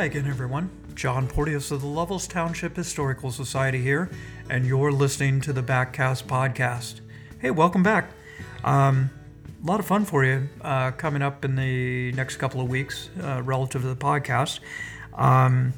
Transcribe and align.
Hi 0.00 0.06
again, 0.06 0.28
everyone. 0.28 0.70
John 0.94 1.28
Porteous 1.28 1.70
of 1.70 1.82
the 1.82 1.86
Lovells 1.86 2.26
Township 2.26 2.74
Historical 2.74 3.30
Society 3.30 3.82
here, 3.82 4.08
and 4.48 4.64
you're 4.64 4.90
listening 4.90 5.42
to 5.42 5.52
the 5.52 5.62
Backcast 5.62 6.24
podcast. 6.24 7.00
Hey, 7.38 7.50
welcome 7.50 7.82
back. 7.82 8.08
Um, 8.64 9.10
a 9.62 9.66
lot 9.66 9.78
of 9.78 9.84
fun 9.84 10.06
for 10.06 10.24
you 10.24 10.48
uh, 10.62 10.92
coming 10.92 11.20
up 11.20 11.44
in 11.44 11.54
the 11.54 12.12
next 12.12 12.38
couple 12.38 12.62
of 12.62 12.70
weeks 12.70 13.10
uh, 13.22 13.42
relative 13.44 13.82
to 13.82 13.88
the 13.88 13.94
podcast. 13.94 14.60
Um, 15.12 15.74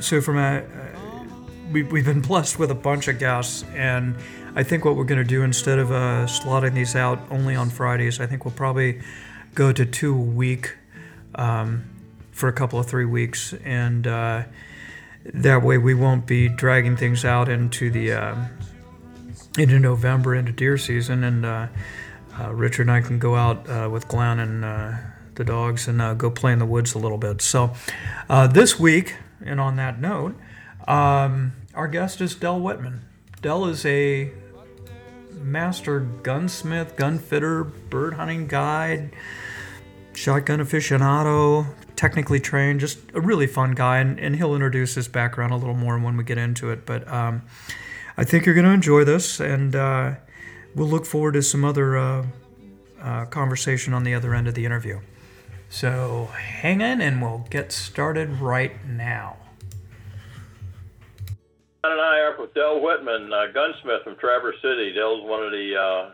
so, 0.00 0.20
from 0.20 0.38
a, 0.38 0.64
uh, 0.64 1.24
we, 1.70 1.84
we've 1.84 2.04
been 2.04 2.22
blessed 2.22 2.58
with 2.58 2.72
a 2.72 2.74
bunch 2.74 3.06
of 3.06 3.20
guests, 3.20 3.64
and 3.76 4.16
I 4.56 4.64
think 4.64 4.84
what 4.84 4.96
we're 4.96 5.04
going 5.04 5.22
to 5.22 5.24
do 5.24 5.44
instead 5.44 5.78
of 5.78 5.92
uh, 5.92 6.26
slotting 6.26 6.74
these 6.74 6.96
out 6.96 7.20
only 7.30 7.54
on 7.54 7.70
Fridays, 7.70 8.18
I 8.18 8.26
think 8.26 8.44
we'll 8.44 8.54
probably 8.54 9.02
go 9.54 9.70
to 9.70 9.86
two 9.86 10.14
a 10.14 10.20
week. 10.20 10.74
Um, 11.36 11.84
for 12.36 12.50
a 12.50 12.52
couple 12.52 12.78
of 12.78 12.84
three 12.84 13.06
weeks, 13.06 13.54
and 13.64 14.06
uh, 14.06 14.42
that 15.24 15.62
way 15.62 15.78
we 15.78 15.94
won't 15.94 16.26
be 16.26 16.50
dragging 16.50 16.94
things 16.94 17.24
out 17.24 17.48
into 17.48 17.90
the 17.90 18.12
uh, 18.12 18.36
into 19.58 19.78
November 19.78 20.34
into 20.34 20.52
deer 20.52 20.76
season, 20.76 21.24
and 21.24 21.46
uh, 21.46 21.66
uh 22.38 22.52
Richard 22.52 22.82
and 22.82 22.90
I 22.90 23.00
can 23.00 23.18
go 23.18 23.36
out 23.36 23.66
uh, 23.70 23.88
with 23.90 24.06
Glenn 24.06 24.38
and 24.38 24.62
the 25.34 25.44
dogs 25.44 25.88
and 25.88 26.18
go 26.18 26.30
play 26.30 26.52
in 26.52 26.58
the 26.58 26.66
woods 26.66 26.94
a 26.94 26.98
little 26.98 27.16
bit. 27.16 27.40
So 27.40 27.72
this 28.28 28.78
week, 28.78 29.16
and 29.42 29.58
on 29.58 29.76
that 29.76 29.98
note, 29.98 30.36
um, 30.86 31.52
our 31.74 31.88
guest 31.88 32.20
is 32.20 32.34
Dell 32.34 32.60
Whitman. 32.60 33.00
Dell 33.40 33.64
is 33.64 33.86
a 33.86 34.30
master 35.32 36.00
gunsmith, 36.00 36.96
gunfitter, 36.96 37.72
bird 37.88 38.14
hunting 38.14 38.46
guide, 38.46 39.14
shotgun 40.12 40.60
aficionado, 40.60 41.66
technically 41.96 42.38
trained, 42.38 42.80
just 42.80 42.98
a 43.14 43.20
really 43.20 43.46
fun 43.46 43.72
guy, 43.72 43.98
and, 43.98 44.20
and 44.20 44.36
he'll 44.36 44.54
introduce 44.54 44.94
his 44.94 45.08
background 45.08 45.52
a 45.52 45.56
little 45.56 45.74
more 45.74 45.98
when 45.98 46.16
we 46.16 46.24
get 46.24 46.38
into 46.38 46.70
it. 46.70 46.86
But 46.86 47.08
um, 47.08 47.42
I 48.16 48.24
think 48.24 48.46
you're 48.46 48.54
going 48.54 48.66
to 48.66 48.72
enjoy 48.72 49.04
this, 49.04 49.40
and 49.40 49.74
uh, 49.74 50.14
we'll 50.74 50.88
look 50.88 51.06
forward 51.06 51.32
to 51.32 51.42
some 51.42 51.64
other 51.64 51.96
uh, 51.96 52.26
uh, 53.00 53.24
conversation 53.26 53.94
on 53.94 54.04
the 54.04 54.14
other 54.14 54.34
end 54.34 54.46
of 54.46 54.54
the 54.54 54.64
interview. 54.64 55.00
So 55.68 56.30
hang 56.36 56.80
in, 56.80 57.00
and 57.00 57.20
we'll 57.20 57.46
get 57.50 57.72
started 57.72 58.40
right 58.40 58.72
now. 58.86 59.36
John 61.84 61.92
and 61.92 62.00
I 62.00 62.18
are 62.20 62.36
with 62.40 62.54
Dell 62.54 62.80
Whitman, 62.80 63.30
gunsmith 63.54 64.02
from 64.04 64.16
Traverse 64.16 64.56
City. 64.62 64.92
Dell's 64.92 65.24
one 65.24 65.42
of 65.42 65.52
the 65.52 65.76
uh, 65.76 66.10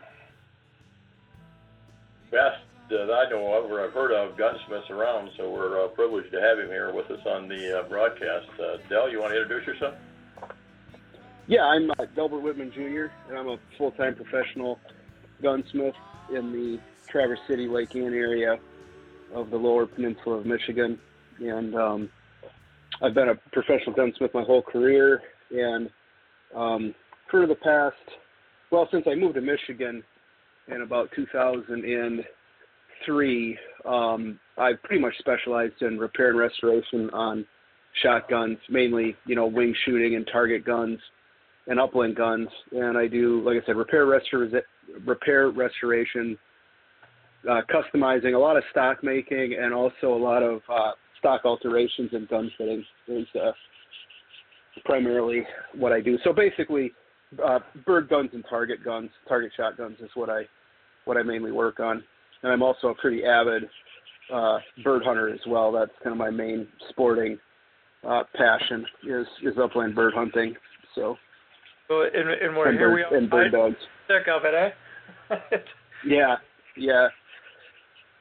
that 2.93 3.11
I 3.11 3.29
know 3.29 3.53
of 3.53 3.69
or 3.69 3.83
I've 3.83 3.93
heard 3.93 4.11
of 4.11 4.37
gunsmiths 4.37 4.89
around, 4.89 5.31
so 5.37 5.49
we're 5.49 5.83
uh, 5.83 5.87
privileged 5.89 6.31
to 6.31 6.41
have 6.41 6.59
him 6.59 6.67
here 6.67 6.93
with 6.93 7.09
us 7.09 7.19
on 7.25 7.47
the 7.47 7.79
uh, 7.79 7.83
broadcast. 7.89 8.47
Uh, 8.59 8.77
Dell, 8.87 9.09
you 9.09 9.19
want 9.19 9.33
to 9.33 9.41
introduce 9.41 9.67
yourself? 9.67 9.95
Yeah, 11.47 11.63
I'm 11.63 11.91
uh, 11.91 12.05
Delbert 12.15 12.41
Whitman 12.41 12.71
Jr., 12.71 13.05
and 13.27 13.37
I'm 13.37 13.47
a 13.47 13.57
full-time 13.77 14.15
professional 14.15 14.79
gunsmith 15.41 15.95
in 16.33 16.53
the 16.53 16.79
Traverse 17.09 17.39
City, 17.47 17.67
Lake 17.67 17.95
Ann 17.95 18.13
area 18.13 18.59
of 19.33 19.49
the 19.49 19.57
lower 19.57 19.85
peninsula 19.85 20.37
of 20.37 20.45
Michigan. 20.45 20.99
And 21.39 21.75
um, 21.75 22.09
I've 23.01 23.13
been 23.13 23.29
a 23.29 23.35
professional 23.51 23.95
gunsmith 23.95 24.33
my 24.33 24.43
whole 24.43 24.61
career, 24.61 25.21
and 25.51 25.89
um, 26.55 26.95
for 27.29 27.47
the 27.47 27.55
past, 27.55 27.97
well, 28.71 28.87
since 28.91 29.05
I 29.07 29.15
moved 29.15 29.35
to 29.35 29.41
Michigan 29.41 30.03
in 30.67 30.81
about 30.81 31.09
2000 31.15 31.83
and 31.83 32.23
three, 33.05 33.57
um, 33.85 34.39
I've 34.57 34.81
pretty 34.83 35.01
much 35.01 35.13
specialized 35.19 35.81
in 35.81 35.97
repair 35.97 36.29
and 36.29 36.39
restoration 36.39 37.09
on 37.11 37.45
shotguns, 38.01 38.57
mainly 38.69 39.15
you 39.25 39.35
know 39.35 39.47
wing 39.47 39.75
shooting 39.85 40.15
and 40.15 40.27
target 40.31 40.65
guns 40.65 40.99
and 41.67 41.79
upland 41.79 42.15
guns. 42.15 42.47
And 42.71 42.97
I 42.97 43.07
do, 43.07 43.41
like 43.45 43.61
I 43.61 43.65
said, 43.65 43.75
repair 43.75 44.05
restor- 44.05 44.61
repair 45.05 45.49
restoration, 45.49 46.37
uh, 47.49 47.61
customizing, 47.71 48.35
a 48.35 48.39
lot 48.39 48.57
of 48.57 48.63
stock 48.71 49.03
making, 49.03 49.57
and 49.59 49.73
also 49.73 50.13
a 50.13 50.21
lot 50.21 50.43
of 50.43 50.61
uh, 50.69 50.91
stock 51.19 51.41
alterations 51.45 52.09
and 52.13 52.27
gun 52.27 52.51
fittings 52.57 52.85
is 53.07 53.27
uh, 53.35 53.51
primarily 54.85 55.45
what 55.75 55.91
I 55.91 56.01
do. 56.01 56.17
So 56.23 56.33
basically, 56.33 56.91
uh, 57.43 57.59
bird 57.85 58.09
guns 58.09 58.29
and 58.33 58.43
target 58.49 58.83
guns, 58.83 59.09
target 59.27 59.51
shotguns 59.55 59.97
is 60.01 60.09
what 60.15 60.29
I 60.29 60.43
what 61.05 61.17
I 61.17 61.23
mainly 61.23 61.51
work 61.51 61.79
on 61.81 62.03
and 62.43 62.51
I'm 62.51 62.61
also 62.61 62.87
a 62.87 62.95
pretty 62.95 63.23
avid 63.23 63.63
uh, 64.33 64.59
bird 64.83 65.03
hunter 65.03 65.29
as 65.29 65.39
well. 65.47 65.71
That's 65.71 65.91
kind 66.03 66.11
of 66.11 66.17
my 66.17 66.29
main 66.29 66.67
sporting 66.89 67.39
uh, 68.07 68.23
passion 68.35 68.85
is 69.07 69.27
is 69.43 69.53
upland 69.61 69.95
bird 69.95 70.13
hunting. 70.15 70.55
So. 70.95 71.15
Well, 71.89 72.03
and, 72.13 72.29
and 72.29 72.55
we're 72.55 72.69
and 72.69 72.77
here 72.77 72.89
bird, 72.89 72.95
we 72.95 73.03
are. 73.03 73.17
And 73.17 73.29
bird 73.29 73.51
dogs. 73.51 73.75
Sick 74.07 74.27
of 74.33 74.43
it, 74.45 74.53
eh? 74.53 75.35
yeah, 76.07 76.35
yeah. 76.77 77.07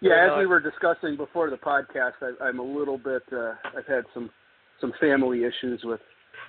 Yeah, 0.00 0.32
as 0.32 0.38
we 0.38 0.46
were 0.46 0.58
discussing 0.58 1.16
before 1.16 1.48
the 1.48 1.56
podcast, 1.56 2.14
I, 2.22 2.44
I'm 2.44 2.58
a 2.58 2.62
little 2.62 2.98
bit. 2.98 3.22
Uh, 3.32 3.52
I've 3.76 3.86
had 3.86 4.02
some 4.12 4.30
some 4.80 4.92
family 5.00 5.44
issues 5.44 5.82
with 5.84 6.00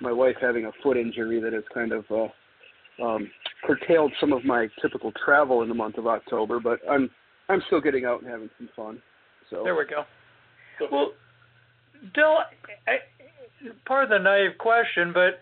my 0.01 0.11
wife 0.11 0.35
having 0.41 0.65
a 0.65 0.71
foot 0.81 0.97
injury 0.97 1.39
that 1.39 1.53
has 1.53 1.63
kind 1.71 1.91
of 1.91 2.03
uh, 2.09 3.03
um, 3.03 3.29
curtailed 3.63 4.11
some 4.19 4.33
of 4.33 4.43
my 4.43 4.67
typical 4.81 5.11
travel 5.23 5.61
in 5.61 5.69
the 5.69 5.75
month 5.75 5.99
of 5.99 6.07
October. 6.07 6.59
But 6.59 6.79
I'm 6.89 7.11
I'm 7.49 7.61
still 7.67 7.81
getting 7.81 8.05
out 8.05 8.21
and 8.21 8.29
having 8.29 8.49
some 8.57 8.69
fun. 8.75 9.01
So 9.49 9.61
there 9.63 9.75
we 9.75 9.85
go. 9.85 10.03
Well, 10.91 11.11
Dell, 12.13 12.39
part 13.85 14.05
of 14.05 14.09
the 14.09 14.19
naive 14.19 14.57
question, 14.57 15.13
but 15.13 15.39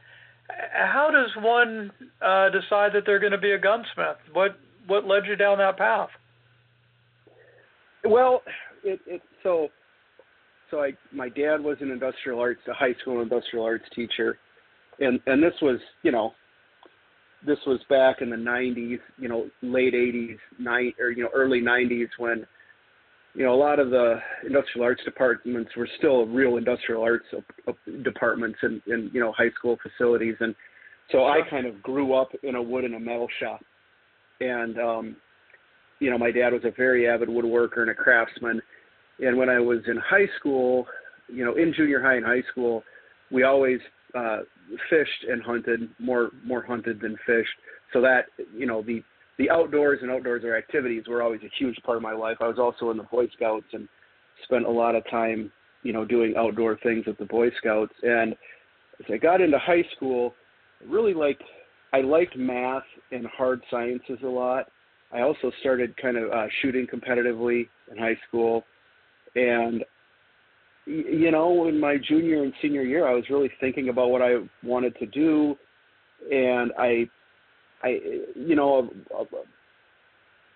how 0.74 1.10
does 1.12 1.44
one 1.44 1.92
uh, 2.22 2.50
decide 2.50 2.92
that 2.94 3.04
they're 3.06 3.20
going 3.20 3.32
to 3.32 3.38
be 3.38 3.52
a 3.52 3.60
gunsmith? 3.60 4.18
What 4.34 4.58
what 4.88 5.06
led 5.06 5.26
you 5.26 5.36
down 5.36 5.60
that 5.60 5.78
path? 5.78 6.10
Well, 8.04 8.42
it, 8.84 9.00
it 9.06 9.22
so 9.44 9.70
so 10.70 10.82
I 10.82 10.92
my 11.12 11.30
dad 11.30 11.62
was 11.62 11.78
an 11.82 11.92
industrial 11.92 12.40
arts, 12.40 12.62
a 12.68 12.74
high 12.74 12.96
school 13.02 13.22
industrial 13.22 13.66
arts 13.66 13.86
teacher, 13.96 14.38
and 15.00 15.20
and 15.28 15.42
this 15.42 15.54
was 15.62 15.80
you 16.04 16.12
know 16.12 16.34
this 17.46 17.58
was 17.66 17.80
back 17.90 18.22
in 18.22 18.30
the 18.30 18.36
90s, 18.36 19.00
you 19.18 19.28
know, 19.28 19.48
late 19.62 19.94
80s, 19.94 20.38
night 20.60 20.96
or 21.00 21.12
you 21.12 21.24
know, 21.24 21.30
early 21.34 21.62
90s 21.62 22.10
when 22.18 22.46
you 23.34 23.46
know 23.46 23.54
a 23.54 23.56
lot 23.56 23.80
of 23.80 23.90
the 23.90 24.20
industrial 24.46 24.86
arts 24.86 25.02
departments 25.06 25.72
were 25.78 25.88
still 25.98 26.26
real 26.26 26.58
industrial 26.58 27.02
arts 27.02 27.26
departments 28.04 28.60
in, 28.62 28.82
in 28.88 29.10
you 29.14 29.22
know 29.22 29.32
high 29.32 29.52
school 29.58 29.78
facilities, 29.82 30.36
and 30.42 30.54
so 31.12 31.26
I 31.26 31.40
kind 31.50 31.66
of 31.66 31.82
grew 31.82 32.14
up 32.14 32.30
in 32.44 32.56
a 32.56 32.62
wood 32.62 32.84
and 32.84 32.96
a 32.96 33.00
metal 33.00 33.28
shop, 33.40 33.62
and 34.42 34.78
um, 34.80 35.16
you 36.02 36.10
know, 36.10 36.18
my 36.18 36.32
dad 36.32 36.52
was 36.52 36.64
a 36.66 36.72
very 36.72 37.08
avid 37.08 37.30
woodworker 37.30 37.78
and 37.78 37.92
a 37.92 37.94
craftsman, 37.94 38.62
and 39.20 39.38
when 39.38 39.50
I 39.50 39.60
was 39.60 39.80
in 39.88 39.98
high 39.98 40.28
school, 40.40 40.88
you 41.28 41.46
know, 41.46 41.56
in 41.56 41.74
junior 41.74 42.02
high 42.02 42.16
and 42.16 42.26
high 42.26 42.44
school, 42.52 42.84
we 43.32 43.44
always 43.44 43.80
uh, 44.16 44.40
fished 44.90 45.26
and 45.30 45.42
hunted 45.44 45.90
more 46.00 46.32
more 46.44 46.62
hunted 46.62 47.02
than 47.02 47.18
fished. 47.26 47.50
So 47.94 48.02
that 48.02 48.26
you 48.56 48.66
know 48.66 48.82
the 48.82 49.04
the 49.38 49.50
outdoors 49.50 50.00
and 50.02 50.12
outdoors 50.12 50.44
activities 50.44 51.04
were 51.08 51.22
always 51.22 51.42
a 51.44 51.52
huge 51.58 51.78
part 51.84 51.98
of 51.98 52.04
my 52.04 52.14
life. 52.14 52.38
I 52.42 52.48
was 52.48 52.60
also 52.60 52.92
in 52.92 52.98
the 52.98 53.04
Boy 53.04 53.28
Scouts 53.36 53.66
and 53.74 53.88
spent 54.44 54.66
a 54.66 54.72
lot 54.72 54.96
of 54.96 55.04
time 55.10 55.52
you 55.84 55.94
know 55.94 56.06
doing 56.06 56.36
outdoor 56.38 56.78
things 56.84 57.06
with 57.06 57.18
the 57.18 57.26
Boy 57.26 57.50
Scouts. 57.58 57.94
And 58.04 58.34
as 59.00 59.06
I 59.12 59.18
got 59.18 59.42
into 59.42 59.58
high 59.58 59.84
school, 59.96 60.34
I 60.82 60.92
really 60.92 61.14
liked 61.14 61.44
I 61.94 62.02
liked 62.02 62.38
math 62.38 62.84
and 63.12 63.26
hard 63.28 63.62
sciences 63.70 64.20
a 64.24 64.28
lot. 64.28 64.68
I 65.14 65.22
also 65.22 65.52
started 65.60 65.96
kind 65.98 66.18
of 66.18 66.32
uh, 66.32 66.48
shooting 66.62 66.88
competitively 66.88 67.68
in 67.92 67.98
high 67.98 68.18
school, 68.28 68.64
and 69.36 69.84
you 70.86 71.32
know, 71.32 71.68
in 71.68 71.80
my 71.80 71.98
junior 71.98 72.44
and 72.44 72.54
senior 72.62 72.84
year, 72.84 73.08
I 73.08 73.14
was 73.14 73.24
really 73.30 73.52
thinking 73.60 73.90
about 73.90 74.10
what 74.10 74.22
I 74.22 74.38
wanted 74.64 74.98
to 74.98 75.06
do, 75.06 75.56
and 76.32 76.72
I, 76.78 77.08
I, 77.84 78.00
you 78.36 78.56
know, 78.56 78.90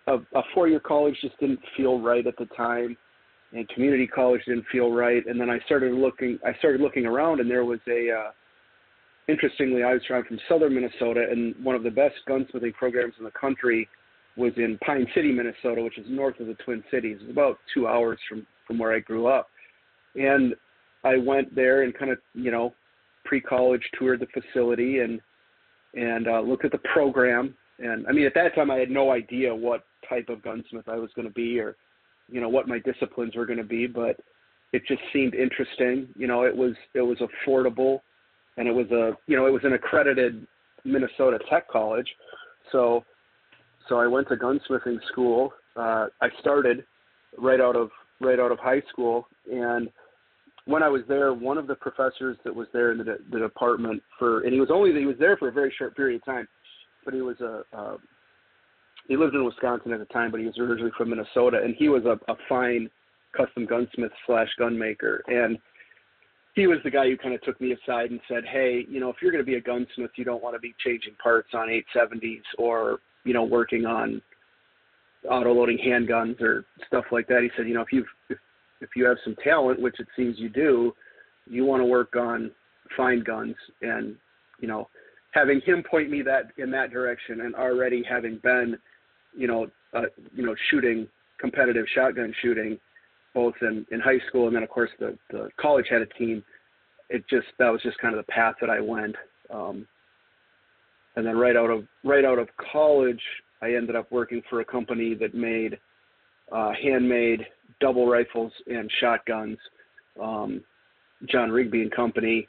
a, 0.07 0.12
a, 0.13 0.18
a 0.18 0.42
four-year 0.54 0.80
college 0.80 1.16
just 1.22 1.39
didn't 1.39 1.60
feel 1.77 2.00
right 2.00 2.25
at 2.25 2.38
the 2.38 2.48
time, 2.57 2.98
and 3.54 3.68
community 3.69 4.07
college 4.07 4.42
didn't 4.48 4.66
feel 4.72 4.92
right. 4.92 5.25
And 5.27 5.39
then 5.39 5.50
I 5.50 5.60
started 5.66 5.94
looking, 5.94 6.39
I 6.45 6.57
started 6.57 6.81
looking 6.81 7.06
around, 7.06 7.39
and 7.39 7.50
there 7.50 7.66
was 7.66 7.80
a, 7.88 8.10
uh, 8.12 8.31
interestingly, 9.27 9.83
I 9.83 9.94
was 9.94 10.01
from 10.07 10.39
southern 10.50 10.74
Minnesota, 10.74 11.27
and 11.30 11.56
one 11.63 11.75
of 11.75 11.83
the 11.83 11.92
best 11.92 12.16
gunsmithing 12.27 12.74
programs 12.74 13.13
in 13.19 13.25
the 13.25 13.31
country 13.31 13.88
was 14.38 14.51
in 14.57 14.77
Pine 14.86 15.07
City, 15.13 15.31
Minnesota, 15.31 15.81
which 15.81 15.98
is 15.98 16.06
north 16.10 16.39
of 16.39 16.48
the 16.48 16.56
Twin 16.56 16.83
Cities. 16.92 17.19
About 17.30 17.57
two 17.74 17.88
hours 17.88 18.19
from 18.27 18.45
from 18.68 18.80
where 18.80 18.92
I 18.92 19.00
grew 19.00 19.27
up 19.27 19.48
and 20.15 20.56
I 21.03 21.17
went 21.17 21.53
there 21.56 21.83
and 21.83 21.94
kind 21.94 22.12
of, 22.12 22.17
you 22.33 22.51
know, 22.51 22.73
pre-college 23.25 23.83
toured 23.97 24.19
the 24.19 24.41
facility 24.41 25.00
and 25.00 25.19
and 25.94 26.27
uh, 26.27 26.41
looked 26.41 26.65
at 26.65 26.71
the 26.71 26.81
program. 26.94 27.56
And 27.79 28.06
I 28.07 28.12
mean, 28.12 28.25
at 28.25 28.33
that 28.35 28.53
time, 28.53 28.69
I 28.69 28.75
had 28.75 28.89
no 28.89 29.12
idea 29.12 29.53
what 29.53 29.83
type 30.09 30.29
of 30.29 30.44
gunsmith 30.44 30.88
I 30.88 30.97
was 30.97 31.09
going 31.15 31.27
to 31.27 31.33
be, 31.33 31.59
or 31.59 31.75
you 32.29 32.41
know, 32.41 32.50
what 32.50 32.67
my 32.67 32.79
disciplines 32.79 33.35
were 33.35 33.45
going 33.45 33.59
to 33.59 33.63
be. 33.63 33.88
But 33.88 34.19
it 34.73 34.83
just 34.88 35.01
seemed 35.13 35.35
interesting. 35.35 36.07
You 36.15 36.27
know, 36.27 36.44
it 36.44 36.56
was 36.56 36.73
it 36.94 37.01
was 37.01 37.17
affordable, 37.19 38.00
and 38.57 38.67
it 38.67 38.73
was 38.73 38.88
a 38.91 39.17
you 39.27 39.35
know 39.35 39.45
it 39.47 39.53
was 39.53 39.63
an 39.63 39.73
accredited 39.73 40.45
Minnesota 40.83 41.39
Tech 41.50 41.69
college, 41.69 42.07
so 42.71 43.03
so 43.88 43.97
I 44.00 44.07
went 44.07 44.27
to 44.29 44.35
gunsmithing 44.35 45.00
school. 45.12 45.53
Uh, 45.75 46.07
I 46.21 46.29
started 46.39 46.85
right 47.38 47.62
out 47.62 47.75
of 47.75 47.89
right 48.21 48.39
out 48.39 48.51
of 48.51 48.59
high 48.59 48.81
school, 48.91 49.27
and 49.51 49.89
when 50.65 50.81
I 50.81 50.89
was 50.89 51.01
there, 51.07 51.33
one 51.33 51.57
of 51.57 51.67
the 51.67 51.75
professors 51.75 52.38
that 52.44 52.53
was 52.53 52.67
there 52.73 52.91
in 52.91 52.97
the, 52.97 53.17
the 53.31 53.39
department 53.39 54.01
for, 54.17 54.41
and 54.41 54.53
he 54.53 54.59
was 54.59 54.69
only 54.71 54.97
he 54.97 55.06
was 55.06 55.17
there 55.19 55.38
for 55.38 55.47
a 55.47 55.51
very 55.51 55.73
short 55.77 55.95
period 55.95 56.21
of 56.21 56.25
time, 56.25 56.47
but 57.03 57.13
he 57.13 57.21
was 57.21 57.39
a 57.41 57.63
uh, 57.75 57.97
he 59.07 59.15
lived 59.15 59.35
in 59.35 59.45
Wisconsin 59.45 59.94
at 59.94 60.00
the 60.00 60.06
time, 60.06 60.31
but 60.31 60.39
he 60.39 60.47
was 60.47 60.57
originally 60.57 60.91
from 60.97 61.12
Minnesota, 61.12 61.62
and 61.63 61.75
he 61.77 61.89
was 61.89 62.03
a, 62.06 62.19
a 62.31 62.35
fine 62.50 62.89
custom 63.38 63.67
gunsmith 63.67 64.12
slash 64.25 64.50
gunmaker, 64.59 65.19
and 65.27 65.59
he 66.56 66.67
was 66.67 66.79
the 66.83 66.89
guy 66.89 67.07
who 67.07 67.17
kind 67.17 67.35
of 67.35 67.41
took 67.41 67.59
me 67.62 67.73
aside 67.73 68.09
and 68.09 68.19
said, 68.27 68.44
"Hey, 68.45 68.85
you 68.89 69.00
know, 69.00 69.09
if 69.09 69.17
you're 69.21 69.31
going 69.31 69.44
to 69.44 69.50
be 69.50 69.57
a 69.57 69.62
gunsmith, 69.62 70.12
you 70.15 70.25
don't 70.25 70.41
want 70.41 70.56
to 70.56 70.59
be 70.59 70.73
changing 70.83 71.13
parts 71.21 71.50
on 71.53 71.67
870s 71.67 72.41
or 72.57 73.00
you 73.23 73.33
know 73.33 73.44
working 73.44 73.85
on 73.85 74.21
auto 75.29 75.53
loading 75.53 75.77
handguns 75.77 76.41
or 76.41 76.65
stuff 76.88 77.06
like 77.12 77.27
that." 77.27 77.41
He 77.44 77.50
said, 77.56 77.67
"You 77.67 77.75
know, 77.75 77.81
if 77.81 77.91
you 77.91 78.06
if, 78.29 78.38
if 78.81 78.89
you 78.95 79.06
have 79.06 79.18
some 79.24 79.36
talent, 79.44 79.81
which 79.81 80.00
it 80.00 80.07
seems 80.16 80.38
you 80.38 80.50
do, 80.50 80.94
you 81.48 81.66
want 81.66 81.81
to 81.81 81.86
work 81.86 82.16
on 82.16 82.51
fine 82.95 83.24
guns 83.24 83.56
and 83.81 84.16
you 84.60 84.68
know." 84.68 84.88
Having 85.31 85.60
him 85.66 85.83
point 85.83 86.10
me 86.10 86.22
that 86.22 86.51
in 86.57 86.72
that 86.72 86.92
direction, 86.92 87.42
and 87.42 87.56
already 87.56 88.01
having 88.10 88.39
been, 88.42 88.77
you 89.38 89.48
know, 89.48 89.68
uh, 89.94 90.04
you 90.33 90.45
know, 90.45 90.56
shooting 90.72 91.10
competitive 91.39 91.86
shotgun 91.94 92.33
shooting, 92.42 92.77
both 93.33 93.54
in, 93.62 93.86
in 93.92 94.00
high 94.00 94.19
school 94.27 94.48
and 94.48 94.56
then 94.56 94.63
of 94.63 94.69
course 94.69 94.89
the, 95.00 95.18
the 95.31 95.50
college 95.60 95.86
had 95.89 96.01
a 96.01 96.06
team. 96.06 96.44
It 97.10 97.24
just 97.30 97.48
that 97.60 97.69
was 97.69 97.81
just 97.83 97.98
kind 98.00 98.16
of 98.16 98.25
the 98.25 98.31
path 98.31 98.56
that 98.62 98.69
I 98.69 98.80
went. 98.80 99.16
Um, 99.54 99.88
and 101.16 101.25
then 101.25 101.38
right 101.38 101.56
out 101.56 101.69
of 101.69 101.83
right 102.04 102.25
out 102.25 102.39
of 102.39 102.48
college, 102.72 103.22
I 103.62 103.74
ended 103.74 103.95
up 103.95 104.12
working 104.12 104.42
for 104.50 104.62
a 104.62 104.66
company 104.66 105.13
that 105.16 105.36
made 105.36 105.77
uh, 106.51 106.72
handmade 106.81 107.45
double 107.79 108.07
rifles 108.07 108.51
and 108.67 108.89
shotguns, 109.00 109.57
um, 110.21 110.62
John 111.29 111.51
Rigby 111.51 111.81
and 111.81 111.91
Company. 111.91 112.47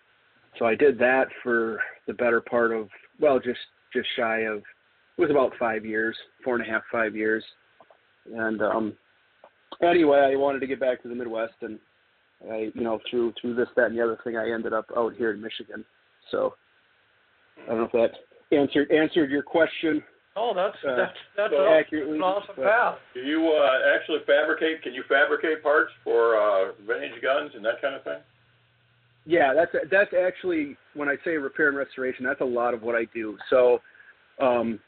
So 0.59 0.65
I 0.65 0.75
did 0.75 0.99
that 0.99 1.27
for 1.43 1.81
the 2.07 2.15
better 2.15 2.41
part 2.41 2.73
of 2.73 2.89
well, 3.21 3.39
just 3.39 3.59
just 3.93 4.09
shy 4.17 4.41
of 4.41 4.59
it 4.59 5.21
was 5.21 5.31
about 5.31 5.53
five 5.59 5.85
years, 5.85 6.17
four 6.45 6.57
and 6.57 6.67
a 6.67 6.71
half, 6.71 6.83
five 6.93 7.17
years, 7.17 7.43
and 8.35 8.61
um, 8.61 8.93
anyway, 9.83 10.31
I 10.33 10.37
wanted 10.37 10.61
to 10.61 10.67
get 10.67 10.81
back 10.81 11.03
to 11.03 11.09
the 11.09 11.15
Midwest, 11.15 11.55
and 11.63 11.79
I, 12.51 12.71
you 12.75 12.83
know, 12.83 13.01
through 13.11 13.33
through 13.41 13.55
this, 13.55 13.69
that, 13.77 13.87
and 13.87 13.97
the 13.99 14.03
other 14.03 14.19
thing, 14.25 14.37
I 14.37 14.51
ended 14.51 14.73
up 14.73 14.87
out 14.97 15.15
here 15.17 15.33
in 15.33 15.41
Michigan. 15.41 15.85
So 16.31 16.55
I 17.65 17.69
don't 17.69 17.79
know 17.79 17.85
if 17.85 17.93
that 17.93 18.57
answered 18.57 18.91
answered 18.91 19.31
your 19.31 19.43
question. 19.43 20.03
Oh, 20.39 20.53
that's 20.55 20.77
uh, 20.87 20.97
that's 20.97 21.17
that's 21.37 21.53
so 21.53 21.67
an 21.67 21.73
accurately, 21.81 22.19
awesome 22.19 22.55
but- 22.57 22.67
path. 22.67 22.99
Do 23.15 23.21
you 23.21 23.49
uh, 23.49 23.97
actually 23.97 24.19
fabricate? 24.27 24.83
Can 24.83 24.93
you 24.93 25.03
fabricate 25.09 25.63
parts 25.63 25.91
for 26.05 26.37
uh, 26.37 26.73
vintage 26.87 27.23
guns 27.23 27.53
and 27.55 27.65
that 27.65 27.81
kind 27.81 27.95
of 27.95 28.05
thing? 28.05 28.19
Yeah, 29.25 29.55
that's 29.55 29.73
that's 29.91 30.13
actually 30.15 30.77
when 30.95 31.09
I 31.09 31.17
say 31.25 31.33
repair 31.33 31.69
and 31.69 31.77
restoration, 31.77 32.25
that's 32.25 32.43
a 32.43 32.45
lot 32.45 32.75
of 32.75 32.83
what 32.83 32.95
I 32.95 33.07
do. 33.15 33.37
So, 33.51 33.81
um, 34.41 34.79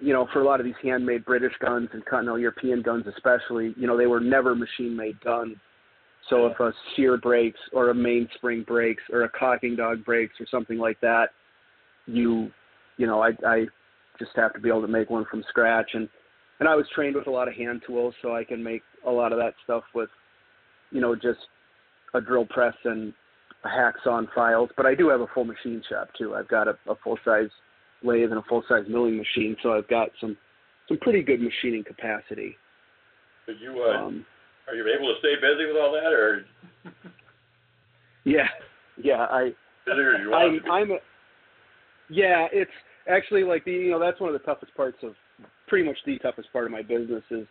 you 0.00 0.12
know, 0.12 0.28
for 0.32 0.42
a 0.42 0.44
lot 0.44 0.60
of 0.60 0.66
these 0.66 0.74
handmade 0.82 1.24
British 1.24 1.52
guns 1.60 1.88
and 1.92 2.04
continental 2.04 2.38
European 2.38 2.82
guns, 2.82 3.06
especially, 3.06 3.72
you 3.78 3.86
know, 3.86 3.96
they 3.96 4.06
were 4.06 4.20
never 4.20 4.54
machine 4.54 4.96
made 4.96 5.18
guns. 5.20 5.56
So 6.28 6.46
if 6.46 6.58
a 6.58 6.72
sear 6.96 7.16
breaks 7.16 7.60
or 7.72 7.90
a 7.90 7.94
mainspring 7.94 8.64
breaks 8.64 9.02
or 9.12 9.22
a 9.22 9.28
cocking 9.30 9.76
dog 9.76 10.04
breaks 10.04 10.34
or 10.40 10.46
something 10.50 10.78
like 10.78 11.00
that, 11.00 11.28
you, 12.06 12.50
you 12.96 13.06
know, 13.06 13.22
I 13.22 13.30
I 13.46 13.66
just 14.18 14.32
have 14.36 14.52
to 14.54 14.60
be 14.60 14.68
able 14.68 14.82
to 14.82 14.88
make 14.88 15.10
one 15.10 15.24
from 15.30 15.44
scratch 15.48 15.90
and 15.94 16.08
and 16.60 16.68
I 16.68 16.74
was 16.74 16.86
trained 16.94 17.16
with 17.16 17.26
a 17.26 17.30
lot 17.30 17.48
of 17.48 17.54
hand 17.54 17.82
tools, 17.86 18.14
so 18.22 18.34
I 18.34 18.44
can 18.44 18.62
make 18.62 18.82
a 19.06 19.10
lot 19.10 19.32
of 19.32 19.38
that 19.38 19.54
stuff 19.64 19.82
with, 19.94 20.08
you 20.90 21.00
know, 21.00 21.14
just 21.14 21.40
a 22.14 22.20
drill 22.20 22.46
press 22.46 22.74
and 22.84 23.12
a 23.64 23.68
hacksaw 23.68 24.18
and 24.18 24.28
files. 24.34 24.70
But 24.76 24.86
I 24.86 24.94
do 24.94 25.08
have 25.08 25.20
a 25.20 25.26
full 25.34 25.44
machine 25.44 25.82
shop 25.88 26.10
too. 26.16 26.34
I've 26.34 26.48
got 26.48 26.68
a, 26.68 26.78
a 26.88 26.94
full 27.02 27.18
size 27.24 27.50
lathe 28.02 28.30
and 28.30 28.38
a 28.38 28.44
full 28.48 28.62
size 28.68 28.84
milling 28.88 29.16
machine, 29.16 29.56
so 29.62 29.72
I've 29.72 29.88
got 29.88 30.10
some 30.20 30.36
some 30.88 30.98
pretty 30.98 31.22
good 31.22 31.40
machining 31.40 31.82
capacity. 31.82 32.56
Did 33.46 33.56
you 33.60 33.82
uh, 33.82 34.04
Um, 34.04 34.24
are 34.68 34.74
you 34.74 34.86
able 34.86 35.12
to 35.12 35.18
stay 35.18 35.34
busy 35.34 35.66
with 35.66 35.76
all 35.76 35.92
that, 35.92 36.12
or 36.12 36.46
yeah, 38.24 38.48
yeah, 39.02 39.26
I 39.30 39.52
busy 39.86 39.98
or 39.98 40.18
you 40.18 40.30
want 40.30 40.62
I'm? 40.66 40.72
I'm 40.72 40.90
a, 40.92 40.98
yeah, 42.10 42.46
it's 42.52 42.70
actually 43.08 43.44
like 43.44 43.64
the 43.64 43.72
you 43.72 43.90
know 43.90 44.00
that's 44.00 44.20
one 44.20 44.34
of 44.34 44.40
the 44.40 44.46
toughest 44.46 44.74
parts 44.74 44.98
of 45.02 45.14
pretty 45.66 45.86
much 45.86 45.96
the 46.06 46.18
toughest 46.18 46.52
part 46.52 46.66
of 46.66 46.72
my 46.72 46.82
business 46.82 47.22
is 47.30 47.46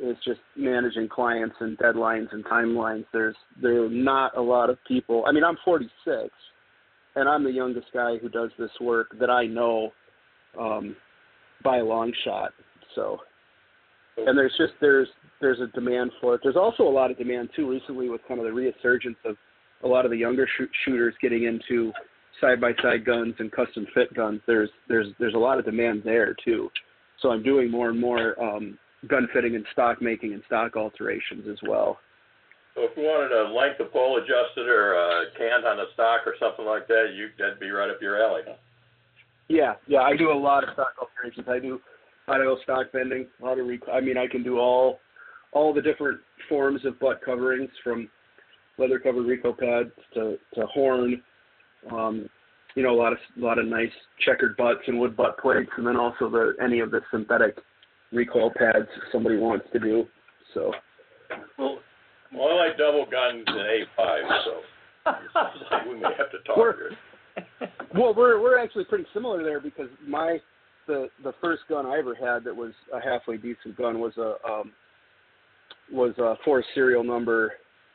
is 0.00 0.16
just 0.24 0.40
managing 0.56 1.08
clients 1.08 1.54
and 1.60 1.78
deadlines 1.78 2.32
and 2.32 2.44
timelines. 2.44 3.04
There's 3.12 3.36
there 3.60 3.84
are 3.84 3.88
not 3.88 4.36
a 4.36 4.42
lot 4.42 4.70
of 4.70 4.78
people. 4.86 5.24
I 5.26 5.32
mean, 5.32 5.44
I'm 5.44 5.58
46, 5.64 6.28
and 7.14 7.28
I'm 7.28 7.44
the 7.44 7.52
youngest 7.52 7.86
guy 7.92 8.16
who 8.18 8.28
does 8.28 8.50
this 8.58 8.70
work 8.80 9.16
that 9.20 9.30
I 9.30 9.46
know 9.46 9.92
um, 10.58 10.96
by 11.62 11.78
a 11.78 11.84
long 11.84 12.12
shot. 12.24 12.52
So, 12.94 13.18
and 14.16 14.36
there's 14.36 14.54
just 14.58 14.72
there's 14.80 15.08
there's 15.40 15.60
a 15.60 15.66
demand 15.68 16.10
for 16.20 16.34
it. 16.34 16.40
There's 16.42 16.56
also 16.56 16.84
a 16.84 16.90
lot 16.90 17.10
of 17.10 17.18
demand 17.18 17.50
too 17.54 17.70
recently 17.70 18.08
with 18.08 18.20
kind 18.26 18.40
of 18.40 18.46
the 18.46 18.52
resurgence 18.52 19.18
of 19.24 19.36
a 19.84 19.88
lot 19.88 20.04
of 20.04 20.10
the 20.10 20.16
younger 20.16 20.48
shoot, 20.56 20.70
shooters 20.84 21.14
getting 21.20 21.44
into 21.44 21.92
side 22.40 22.60
by 22.60 22.72
side 22.82 23.04
guns 23.04 23.34
and 23.38 23.50
custom 23.52 23.86
fit 23.94 24.12
guns. 24.14 24.40
There's 24.46 24.70
there's 24.88 25.08
there's 25.18 25.34
a 25.34 25.38
lot 25.38 25.58
of 25.58 25.64
demand 25.64 26.02
there 26.04 26.34
too. 26.44 26.70
So 27.20 27.30
I'm 27.30 27.42
doing 27.42 27.70
more 27.70 27.90
and 27.90 28.00
more 28.00 28.40
um, 28.42 28.78
gun 29.08 29.28
fitting 29.32 29.54
and 29.54 29.64
stock 29.72 30.02
making 30.02 30.32
and 30.32 30.42
stock 30.46 30.76
alterations 30.76 31.46
as 31.50 31.58
well. 31.68 31.98
So 32.74 32.84
if 32.84 32.96
you 32.96 33.02
wanted 33.02 33.32
a 33.32 33.52
length 33.52 33.80
of 33.80 33.92
pole 33.92 34.16
adjusted 34.16 34.66
or 34.66 34.94
a 34.94 35.24
cant 35.36 35.66
on 35.66 35.76
the 35.76 35.84
stock 35.94 36.22
or 36.26 36.34
something 36.40 36.64
like 36.64 36.88
that, 36.88 37.12
you 37.14 37.28
that'd 37.38 37.60
be 37.60 37.70
right 37.70 37.90
up 37.90 38.00
your 38.00 38.22
alley. 38.22 38.42
Huh? 38.46 38.54
Yeah, 39.48 39.74
yeah, 39.86 40.00
I 40.00 40.16
do 40.16 40.32
a 40.32 40.34
lot 40.34 40.64
of 40.64 40.70
stock 40.72 40.94
alterations. 40.98 41.46
I 41.48 41.58
do 41.58 41.80
auto 42.28 42.56
stock 42.62 42.86
bending, 42.92 43.26
a 43.40 43.44
lot 43.44 43.58
of 43.58 43.66
rec- 43.66 43.88
I 43.92 44.00
mean, 44.00 44.16
I 44.16 44.26
can 44.26 44.42
do 44.42 44.58
all 44.58 45.00
all 45.52 45.74
the 45.74 45.82
different 45.82 46.20
forms 46.48 46.84
of 46.86 46.98
butt 46.98 47.20
coverings 47.22 47.68
from 47.84 48.08
leather 48.78 48.98
covered 48.98 49.26
recoil 49.26 49.52
pads 49.52 49.90
to 50.14 50.38
to 50.54 50.66
horn. 50.66 51.22
Um, 51.90 52.28
you 52.74 52.82
know, 52.82 52.90
a 52.94 52.98
lot 53.00 53.12
of 53.12 53.18
a 53.36 53.40
lot 53.44 53.58
of 53.58 53.66
nice 53.66 53.90
checkered 54.24 54.56
butts 54.56 54.80
and 54.86 54.98
wood 54.98 55.16
butt 55.16 55.38
plates, 55.38 55.70
and 55.76 55.86
then 55.86 55.96
also 55.96 56.30
the 56.30 56.54
any 56.62 56.80
of 56.80 56.90
the 56.90 57.00
synthetic 57.10 57.56
recoil 58.12 58.50
pads 58.56 58.88
somebody 59.10 59.36
wants 59.36 59.66
to 59.72 59.78
do. 59.78 60.06
So 60.54 60.72
Well, 61.58 61.78
Well, 62.32 62.48
I 62.48 62.66
like 62.68 62.78
double 62.78 63.04
guns 63.10 63.44
and 63.46 63.56
A5, 63.56 64.44
so 64.44 64.60
like 65.04 65.86
we 65.88 65.94
may 65.96 66.08
have 66.16 66.30
to 66.30 66.38
talk 66.46 66.56
We're- 66.56 66.74
here. 66.78 66.96
Well, 67.94 68.14
we're 68.14 68.40
we're 68.40 68.58
actually 68.58 68.84
pretty 68.84 69.06
similar 69.14 69.42
there 69.42 69.60
because 69.60 69.88
my 70.06 70.38
the 70.86 71.08
the 71.24 71.32
first 71.40 71.62
gun 71.68 71.86
I 71.86 71.98
ever 71.98 72.14
had 72.14 72.44
that 72.44 72.54
was 72.54 72.72
a 72.92 73.00
halfway 73.00 73.36
decent 73.38 73.76
gun 73.76 74.00
was 74.00 74.12
a 74.18 74.34
um, 74.48 74.72
was 75.90 76.12
a 76.18 76.34
four 76.44 76.62
serial 76.74 77.04
number 77.04 77.52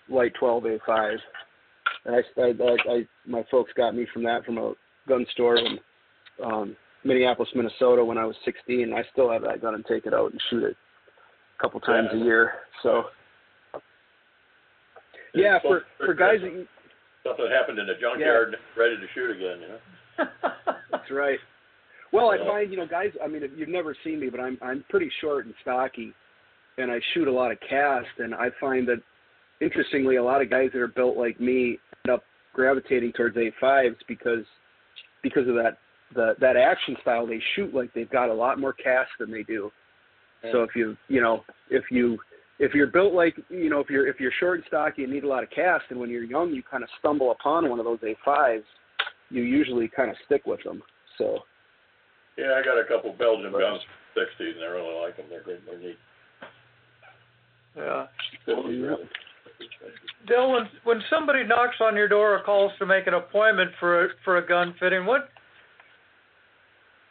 light 0.10 0.34
12 0.40 0.64
A5, 0.64 1.18
and 2.08 2.16
I, 2.16 2.42
I, 2.42 2.46
I, 2.48 2.94
I 2.96 3.08
my 3.28 3.44
folks 3.52 3.72
got 3.78 3.94
me 3.96 4.08
from 4.14 4.24
that 4.24 4.44
from 4.46 4.58
a 4.58 4.74
gun 5.08 5.26
store 5.34 5.58
in 5.58 5.78
um, 6.44 6.76
Minneapolis, 7.04 7.50
Minnesota 7.54 8.04
when 8.04 8.18
I 8.18 8.26
was 8.26 8.36
16. 8.46 8.94
I 8.94 9.04
still 9.12 9.30
have 9.32 9.44
that 9.44 9.62
gun 9.62 9.76
and 9.76 9.86
take 9.86 10.06
it 10.06 10.14
out 10.14 10.32
and 10.32 10.42
shoot 10.50 10.64
it 10.64 10.76
a 11.58 11.62
couple 11.62 11.80
times 11.80 12.10
a 12.14 12.18
year. 12.18 12.54
So 12.82 13.04
yeah, 15.34 15.60
for 15.62 15.84
for 15.98 16.14
guys 16.14 16.40
that 16.42 16.52
you- 16.52 16.68
Something 17.24 17.48
happened 17.52 17.78
in 17.78 17.88
the 17.88 17.96
junkyard, 18.00 18.56
ready 18.78 18.96
to 18.96 19.06
shoot 19.14 19.30
again, 19.32 19.60
you 19.60 19.68
know. 19.68 20.30
That's 20.92 21.12
right. 21.12 21.38
Well, 22.14 22.30
I 22.30 22.38
find 22.38 22.72
you 22.72 22.78
know, 22.78 22.88
guys. 22.88 23.12
I 23.22 23.28
mean, 23.28 23.44
if 23.44 23.52
you've 23.58 23.68
never 23.68 23.94
seen 24.06 24.22
me, 24.22 24.30
but 24.30 24.40
I'm 24.40 24.58
I'm 24.62 24.86
pretty 24.90 25.12
short 25.20 25.46
and 25.46 25.54
stocky, 25.62 26.14
and 26.78 26.90
I 26.90 27.00
shoot 27.14 27.28
a 27.28 27.32
lot 27.32 27.52
of 27.52 27.58
cast, 27.70 28.08
and 28.20 28.34
I 28.34 28.48
find 28.62 28.88
that 28.88 29.02
interestingly, 29.62 30.18
a 30.18 30.24
lot 30.24 30.42
of 30.42 30.50
guys 30.50 30.70
that 30.74 30.82
are 30.82 30.88
built 30.88 31.18
like 31.18 31.40
me 31.40 31.80
end 32.06 32.14
up 32.14 32.24
gravitating 32.54 33.14
towards 33.14 33.36
A5s 33.36 33.96
because 34.08 34.46
because 35.24 35.48
of 35.48 35.56
that 35.56 35.78
the 36.16 36.36
that 36.40 36.56
action 36.56 36.96
style. 37.02 37.28
They 37.28 37.42
shoot 37.56 37.74
like 37.74 37.94
they've 37.94 38.10
got 38.10 38.30
a 38.30 38.34
lot 38.34 38.60
more 38.60 38.74
cast 38.74 39.12
than 39.20 39.32
they 39.32 39.44
do. 39.44 39.72
So 40.52 40.64
if 40.64 40.76
you 40.76 40.96
you 41.08 41.22
know 41.22 41.44
if 41.70 41.86
you 41.92 42.18
if 42.60 42.74
you're 42.74 42.88
built 42.88 43.14
like 43.14 43.36
you 43.50 43.70
know 43.70 43.80
if 43.80 43.90
you're 43.90 44.08
if 44.08 44.20
you're 44.20 44.32
short 44.40 44.60
and 44.60 44.66
stocky 44.68 45.04
and 45.04 45.12
need 45.12 45.24
a 45.24 45.28
lot 45.28 45.44
of 45.44 45.50
cast, 45.50 45.86
and 45.90 46.00
when 46.00 46.10
you're 46.10 46.24
young 46.24 46.52
you 46.52 46.64
kind 46.64 46.84
of 46.84 46.90
stumble 47.00 47.32
upon 47.32 47.70
one 47.70 47.80
of 47.80 47.86
those 47.86 48.00
A5s, 48.00 48.64
you 49.30 49.44
usually 49.44 49.88
kind 49.88 50.10
of 50.10 50.18
stick 50.26 50.46
with 50.46 50.64
them. 50.64 50.82
So 51.18 51.40
Yeah, 52.38 52.54
I 52.60 52.64
got 52.64 52.80
a 52.80 52.86
couple 52.88 53.14
Belgian 53.18 53.52
guns, 53.52 53.82
from 54.14 54.24
the 54.40 54.44
'60s, 54.44 54.56
and 54.56 54.64
I 54.64 54.68
really 54.68 55.02
like 55.02 55.18
them. 55.18 55.26
They're 55.30 55.44
good. 55.44 55.62
They're 55.66 55.80
neat. 55.80 55.98
yeah. 57.76 58.06
50s, 58.48 58.82
really. 58.82 59.10
Dell, 60.28 60.52
when 60.52 60.70
when 60.84 61.02
somebody 61.10 61.44
knocks 61.44 61.78
on 61.82 61.96
your 61.96 62.08
door 62.08 62.36
or 62.36 62.44
calls 62.44 62.72
to 62.80 62.86
make 62.86 63.08
an 63.08 63.14
appointment 63.14 63.72
for 63.80 64.06
a, 64.06 64.08
for 64.24 64.38
a 64.38 64.46
gun 64.46 64.76
fitting, 64.80 65.06
what 65.06 65.30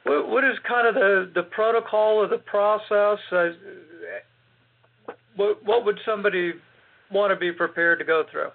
what 0.05 0.29
what 0.29 0.45
is 0.45 0.57
kind 0.69 0.87
of 0.87 0.95
the 0.95 1.31
the 1.35 1.43
protocol 1.43 2.17
or 2.17 2.29
the 2.29 2.39
process? 2.39 3.19
Uh, 3.33 3.49
what 5.37 5.65
what 5.65 5.85
would 5.85 5.99
somebody 6.05 6.53
want 7.11 7.31
to 7.33 7.37
be 7.37 7.53
prepared 7.53 7.99
to 7.99 8.05
go 8.05 8.25
through? 8.31 8.51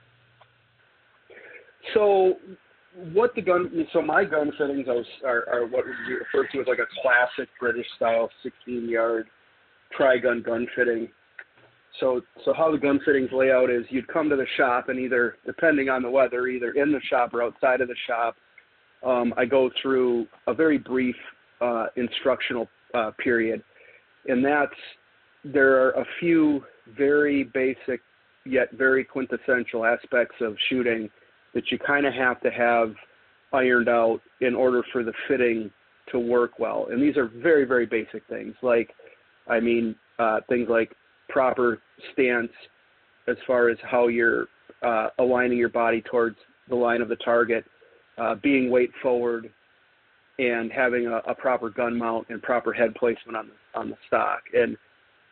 So, 1.94 2.36
what 3.14 3.34
the 3.36 3.42
gun? 3.42 3.72
So 3.94 4.02
my 4.02 4.24
gun 4.24 4.52
fittings 4.58 4.88
are, 5.26 5.46
are 5.52 5.66
what 5.66 5.86
would 5.86 5.96
be 6.08 6.14
referred 6.14 6.52
to 6.54 6.62
as 6.62 6.68
like 6.68 6.80
a 6.80 7.02
classic 7.02 7.50
British 7.60 7.88
style 7.96 8.30
16 8.44 8.90
yard 8.90 9.28
try 9.96 10.18
gun 10.18 10.42
gun 10.46 10.68
fitting. 10.76 11.10
So, 12.00 12.22
so 12.46 12.54
how 12.54 12.72
the 12.72 12.78
gun 12.78 13.00
fittings 13.06 13.30
lay 13.32 13.52
out 13.52 13.70
is 13.70 13.84
you'd 13.90 14.08
come 14.08 14.30
to 14.30 14.36
the 14.36 14.46
shop 14.58 14.90
and 14.90 15.00
either, 15.00 15.36
depending 15.46 15.90
on 15.90 16.02
the 16.02 16.10
weather, 16.10 16.48
either 16.48 16.72
in 16.72 16.92
the 16.92 17.02
shop 17.10 17.34
or 17.34 17.44
outside 17.44 17.82
of 17.82 17.88
the 17.88 17.96
shop, 18.08 18.36
um, 19.04 19.34
I 19.38 19.46
go 19.46 19.70
through 19.82 20.28
a 20.48 20.54
very 20.54 20.78
brief 20.78 21.16
uh, 21.60 21.88
instructional 21.96 22.68
uh, 22.94 23.12
period, 23.24 23.64
and 24.28 24.44
that's 24.46 24.72
there 25.44 25.84
are 25.84 25.92
a 25.92 26.06
few 26.20 26.64
very 26.96 27.44
basic 27.44 28.02
yet 28.46 28.72
very 28.74 29.04
quintessential 29.04 29.86
aspects 29.86 30.36
of 30.42 30.56
shooting 30.70 31.10
that 31.54 31.72
you 31.72 31.78
kind 31.80 32.06
of 32.06 32.14
have 32.14 32.42
to 32.42 32.50
have 32.50 32.94
ironed 33.54 33.90
out 33.90 34.20
in 34.40 34.56
order 34.56 34.84
for 34.92 35.04
the 35.04 35.14
fitting 35.28 35.70
to 36.12 36.20
work 36.20 36.58
well. 36.58 36.88
And 36.90 37.02
these 37.02 37.18
are 37.18 37.28
very, 37.28 37.66
very 37.66 37.86
basic 37.86 38.26
things. 38.28 38.56
Like, 38.62 38.90
I 39.48 39.60
mean, 39.60 39.96
uh, 40.20 40.40
things 40.50 40.68
like 40.70 40.96
proper 41.32 41.82
stance 42.14 42.52
as 43.28 43.38
far 43.48 43.70
as 43.70 43.78
how 43.84 44.08
you're 44.08 44.48
uh, 44.84 45.08
aligning 45.20 45.58
your 45.58 45.70
body 45.70 46.02
towards 46.02 46.38
the 46.70 46.76
line 46.76 47.02
of 47.02 47.10
the 47.10 47.16
target, 47.18 47.66
uh, 48.18 48.36
being 48.36 48.70
weight 48.70 48.92
forward, 49.02 49.52
and 50.40 50.72
having 50.72 51.08
a, 51.08 51.18
a 51.30 51.36
proper 51.36 51.70
gun 51.70 51.98
mount 51.98 52.28
and 52.30 52.42
proper 52.42 52.74
head 52.74 52.94
placement 52.96 53.38
on 53.38 53.48
the 53.48 53.80
on 53.80 53.90
the 53.90 53.98
stock. 54.08 54.42
And 54.54 54.76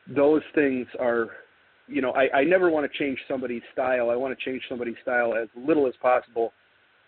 those 0.08 0.42
things 0.56 0.88
are, 1.00 1.30
you 1.88 2.02
know, 2.02 2.12
I, 2.12 2.40
I 2.40 2.44
never 2.44 2.70
want 2.70 2.90
to 2.90 2.98
change 2.98 3.20
somebody's 3.28 3.64
style. 3.74 4.10
I 4.10 4.16
want 4.16 4.38
to 4.38 4.46
change 4.46 4.62
somebody's 4.70 4.96
style 5.02 5.34
as 5.34 5.50
little 5.56 5.88
as 5.88 5.94
possible 6.02 6.54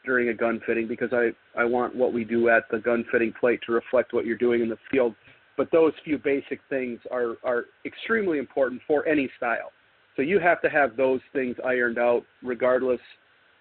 during 0.03 0.29
a 0.29 0.33
gun 0.33 0.59
fitting 0.65 0.87
because 0.87 1.13
I 1.13 1.29
I 1.59 1.65
want 1.65 1.95
what 1.95 2.13
we 2.13 2.23
do 2.23 2.49
at 2.49 2.63
the 2.71 2.79
gun 2.79 3.05
fitting 3.11 3.33
plate 3.39 3.59
to 3.67 3.71
reflect 3.71 4.13
what 4.13 4.25
you're 4.25 4.37
doing 4.37 4.61
in 4.61 4.69
the 4.69 4.77
field 4.89 5.15
but 5.61 5.69
those 5.71 5.93
few 6.03 6.17
basic 6.17 6.59
things 6.71 6.99
are, 7.11 7.35
are 7.43 7.65
extremely 7.85 8.39
important 8.39 8.81
for 8.87 9.07
any 9.07 9.29
style. 9.37 9.71
So 10.15 10.23
you 10.23 10.39
have 10.39 10.59
to 10.63 10.69
have 10.71 10.97
those 10.97 11.19
things 11.33 11.55
ironed 11.63 11.99
out, 11.99 12.23
regardless 12.41 12.99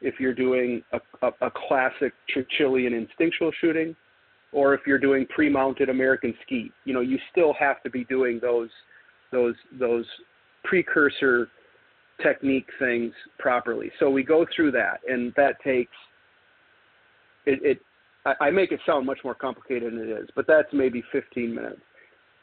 if 0.01 0.15
you're 0.19 0.33
doing 0.33 0.83
a, 0.93 1.01
a, 1.21 1.31
a 1.43 1.51
classic 1.69 2.15
Churchillian 2.35 2.97
instinctual 2.97 3.51
shooting 3.61 3.95
or 4.51 4.73
if 4.73 4.81
you're 4.87 4.99
doing 4.99 5.27
pre-mounted 5.27 5.91
American 5.91 6.33
skeet. 6.47 6.73
You 6.87 6.95
know, 6.95 7.03
you 7.03 7.19
still 7.33 7.53
have 7.61 7.83
to 7.83 7.91
be 7.91 8.05
doing 8.05 8.39
those 8.41 8.71
those 9.31 9.55
those 9.79 10.07
precursor 10.65 11.49
technique 12.23 12.69
things 12.79 13.13
properly. 13.39 13.93
So 13.99 14.09
we 14.09 14.23
go 14.23 14.47
through 14.57 14.71
that, 14.71 15.01
and 15.07 15.35
that 15.37 15.57
takes 15.63 15.93
it. 17.45 17.61
it 17.63 17.81
I 18.25 18.51
make 18.51 18.73
it 18.73 18.81
sound 18.87 19.05
much 19.05 19.19
more 19.23 19.35
complicated 19.35 19.93
than 19.93 20.01
it 20.01 20.11
is, 20.11 20.29
but 20.35 20.47
that's 20.47 20.69
maybe 20.73 21.03
15 21.13 21.55
minutes. 21.55 21.81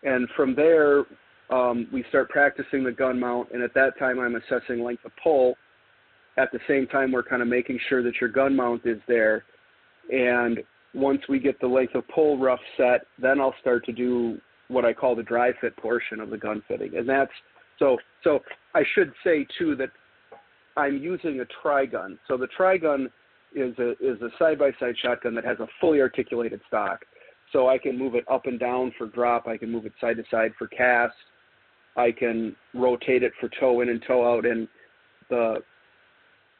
And 0.03 0.27
from 0.35 0.55
there, 0.55 1.05
um, 1.49 1.87
we 1.91 2.03
start 2.09 2.29
practicing 2.29 2.83
the 2.83 2.91
gun 2.91 3.19
mount, 3.19 3.49
and 3.53 3.63
at 3.63 3.73
that 3.73 3.97
time, 3.97 4.19
I'm 4.19 4.35
assessing 4.35 4.83
length 4.83 5.05
of 5.05 5.11
pull. 5.21 5.55
At 6.37 6.51
the 6.51 6.59
same 6.67 6.87
time, 6.87 7.11
we're 7.11 7.23
kind 7.23 7.41
of 7.41 7.47
making 7.47 7.79
sure 7.89 8.03
that 8.03 8.21
your 8.21 8.29
gun 8.29 8.55
mount 8.55 8.85
is 8.85 8.99
there. 9.07 9.43
And 10.11 10.59
once 10.93 11.21
we 11.27 11.39
get 11.39 11.59
the 11.59 11.67
length 11.67 11.95
of 11.95 12.07
pull 12.09 12.37
rough 12.37 12.59
set, 12.75 13.01
then 13.19 13.39
I'll 13.39 13.55
start 13.61 13.85
to 13.85 13.91
do 13.91 14.39
what 14.67 14.85
I 14.85 14.93
call 14.93 15.15
the 15.15 15.23
dry 15.23 15.51
fit 15.59 15.75
portion 15.77 16.19
of 16.19 16.29
the 16.29 16.37
gun 16.37 16.61
fitting. 16.67 16.95
And 16.97 17.07
that's 17.07 17.31
so. 17.79 17.97
So 18.23 18.39
I 18.75 18.83
should 18.93 19.11
say 19.23 19.47
too 19.57 19.75
that 19.77 19.89
I'm 20.75 20.97
using 20.97 21.39
a 21.39 21.45
try 21.61 21.85
gun. 21.85 22.19
So 22.27 22.37
the 22.37 22.47
try 22.47 22.77
gun 22.77 23.09
is 23.55 23.77
a 23.79 23.91
is 23.93 24.21
a 24.21 24.29
side 24.37 24.59
by 24.59 24.71
side 24.79 24.95
shotgun 25.01 25.33
that 25.35 25.45
has 25.45 25.59
a 25.59 25.67
fully 25.81 26.01
articulated 26.01 26.61
stock. 26.67 27.03
So 27.57 27.67
I 27.67 27.79
can 27.79 27.97
move 27.97 28.13
it 28.13 28.23
up 28.31 28.45
and 28.45 28.59
down 28.59 28.93
for 28.99 29.07
drop. 29.07 29.47
I 29.47 29.57
can 29.57 29.71
move 29.71 29.87
it 29.87 29.93
side 29.99 30.17
to 30.17 30.23
side 30.29 30.51
for 30.59 30.67
cast. 30.67 31.15
I 31.95 32.11
can 32.11 32.55
rotate 32.75 33.23
it 33.23 33.31
for 33.39 33.49
toe 33.59 33.81
in 33.81 33.89
and 33.89 33.99
toe 34.07 34.31
out, 34.31 34.45
and 34.45 34.67
the 35.31 35.63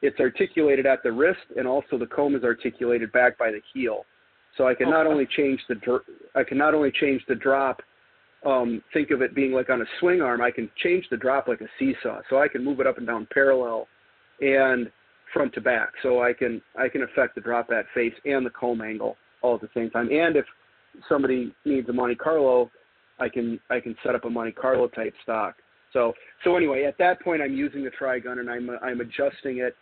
it's 0.02 0.20
articulated 0.20 0.88
at 0.88 1.04
the 1.04 1.12
wrist, 1.12 1.46
and 1.56 1.68
also 1.68 2.00
the 2.00 2.08
comb 2.08 2.36
is 2.36 2.44
articulated 2.44 3.12
back 3.12 3.38
by 3.38 3.52
the 3.52 3.62
heel. 3.76 4.06
So 4.58 4.68
I 4.68 4.74
can 4.74 4.90
not 4.90 5.06
only 5.06 5.28
change 5.38 5.60
the 5.70 6.00
I 6.34 6.44
can 6.44 6.58
not 6.58 6.74
only 6.74 6.92
change 7.00 7.22
the 7.28 7.36
drop. 7.36 7.84
Um, 8.44 8.82
think 8.92 9.12
of 9.12 9.22
it 9.22 9.36
being 9.36 9.52
like 9.52 9.70
on 9.70 9.84
a 9.84 9.86
swing 10.00 10.24
arm. 10.24 10.42
I 10.42 10.50
can 10.50 10.68
change 10.84 11.06
the 11.12 11.18
drop 11.18 11.48
like 11.48 11.62
a 11.62 11.68
seesaw, 11.78 12.22
so 12.28 12.42
I 12.42 12.48
can 12.48 12.66
move 12.66 12.80
it 12.80 12.88
up 12.88 12.98
and 12.98 13.06
down 13.06 13.28
parallel, 13.32 13.88
and 14.42 14.92
front 15.32 15.54
to 15.54 15.62
back. 15.62 15.90
So 16.02 16.24
I 16.24 16.34
can 16.34 16.60
I 16.76 16.90
can 16.90 17.04
affect 17.04 17.36
the 17.36 17.42
drop 17.42 17.70
at 17.70 17.86
face 17.94 18.16
and 18.26 18.44
the 18.44 18.50
comb 18.50 18.82
angle 18.82 19.16
all 19.44 19.54
at 19.54 19.62
the 19.62 19.70
same 19.76 19.92
time. 19.92 20.10
And 20.12 20.36
if 20.36 20.46
somebody 21.10 21.54
needs 21.66 21.88
a 21.90 21.94
Monte 21.94 22.16
Carlo, 22.16 22.70
I 23.20 23.30
can 23.30 23.60
I 23.70 23.80
can 23.80 23.96
set 24.04 24.16
up 24.16 24.26
a 24.26 24.30
Monte 24.30 24.54
Carlo 24.54 24.88
type 24.88 25.14
stock. 25.24 25.56
So 25.94 26.14
so 26.44 26.56
anyway, 26.56 26.84
at 26.84 26.98
that 27.00 27.22
point, 27.22 27.42
I'm 27.42 27.54
using 27.54 27.84
the 27.84 27.90
try 27.92 28.20
gun 28.20 28.40
and 28.40 28.50
I'm 28.50 28.70
I'm 28.82 29.02
adjusting 29.02 29.60
it 29.60 29.76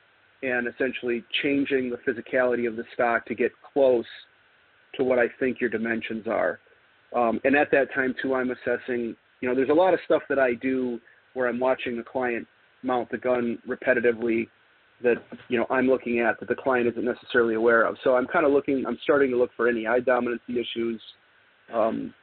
and 0.44 0.68
essentially 0.68 1.24
changing 1.42 1.90
the 1.90 1.98
physicality 1.98 2.68
of 2.68 2.76
the 2.76 2.84
stock 2.94 3.26
to 3.28 3.36
get 3.36 3.52
close 3.74 4.06
to 4.96 5.04
what 5.04 5.20
I 5.20 5.26
think 5.40 5.60
your 5.60 5.70
dimensions 5.70 6.28
are. 6.28 6.60
Um, 7.16 7.40
and 7.44 7.56
at 7.56 7.72
that 7.72 7.94
time 7.94 8.16
too, 8.22 8.36
I'm 8.36 8.52
assessing. 8.52 9.16
You 9.42 9.50
know, 9.50 9.56
there's 9.56 9.70
a 9.70 9.74
lot 9.74 9.94
of 9.94 10.00
stuff 10.06 10.24
that 10.30 10.40
I 10.40 10.54
do 10.54 11.00
where 11.34 11.48
I'm 11.48 11.60
watching 11.60 11.98
the 11.98 12.04
client 12.04 12.48
mount 12.84 13.10
the 13.12 13.18
gun 13.18 13.58
repetitively 13.68 14.48
that 15.04 15.16
you 15.50 15.58
know 15.58 15.66
I'm 15.70 15.88
looking 15.88 16.20
at 16.20 16.40
that 16.40 16.50
the 16.50 16.56
client 16.56 16.88
isn't 16.88 17.04
necessarily 17.04 17.56
aware 17.56 17.86
of. 17.86 17.98
So 18.04 18.16
I'm 18.16 18.28
kind 18.28 18.46
of 18.46 18.52
looking. 18.52 18.86
I'm 18.88 18.98
starting 19.04 19.32
to 19.32 19.38
look 19.38 19.52
for 19.56 19.68
any 19.68 19.88
eye 19.88 20.00
dominancy 20.00 20.52
issues. 20.52 21.02
Um, 21.74 22.14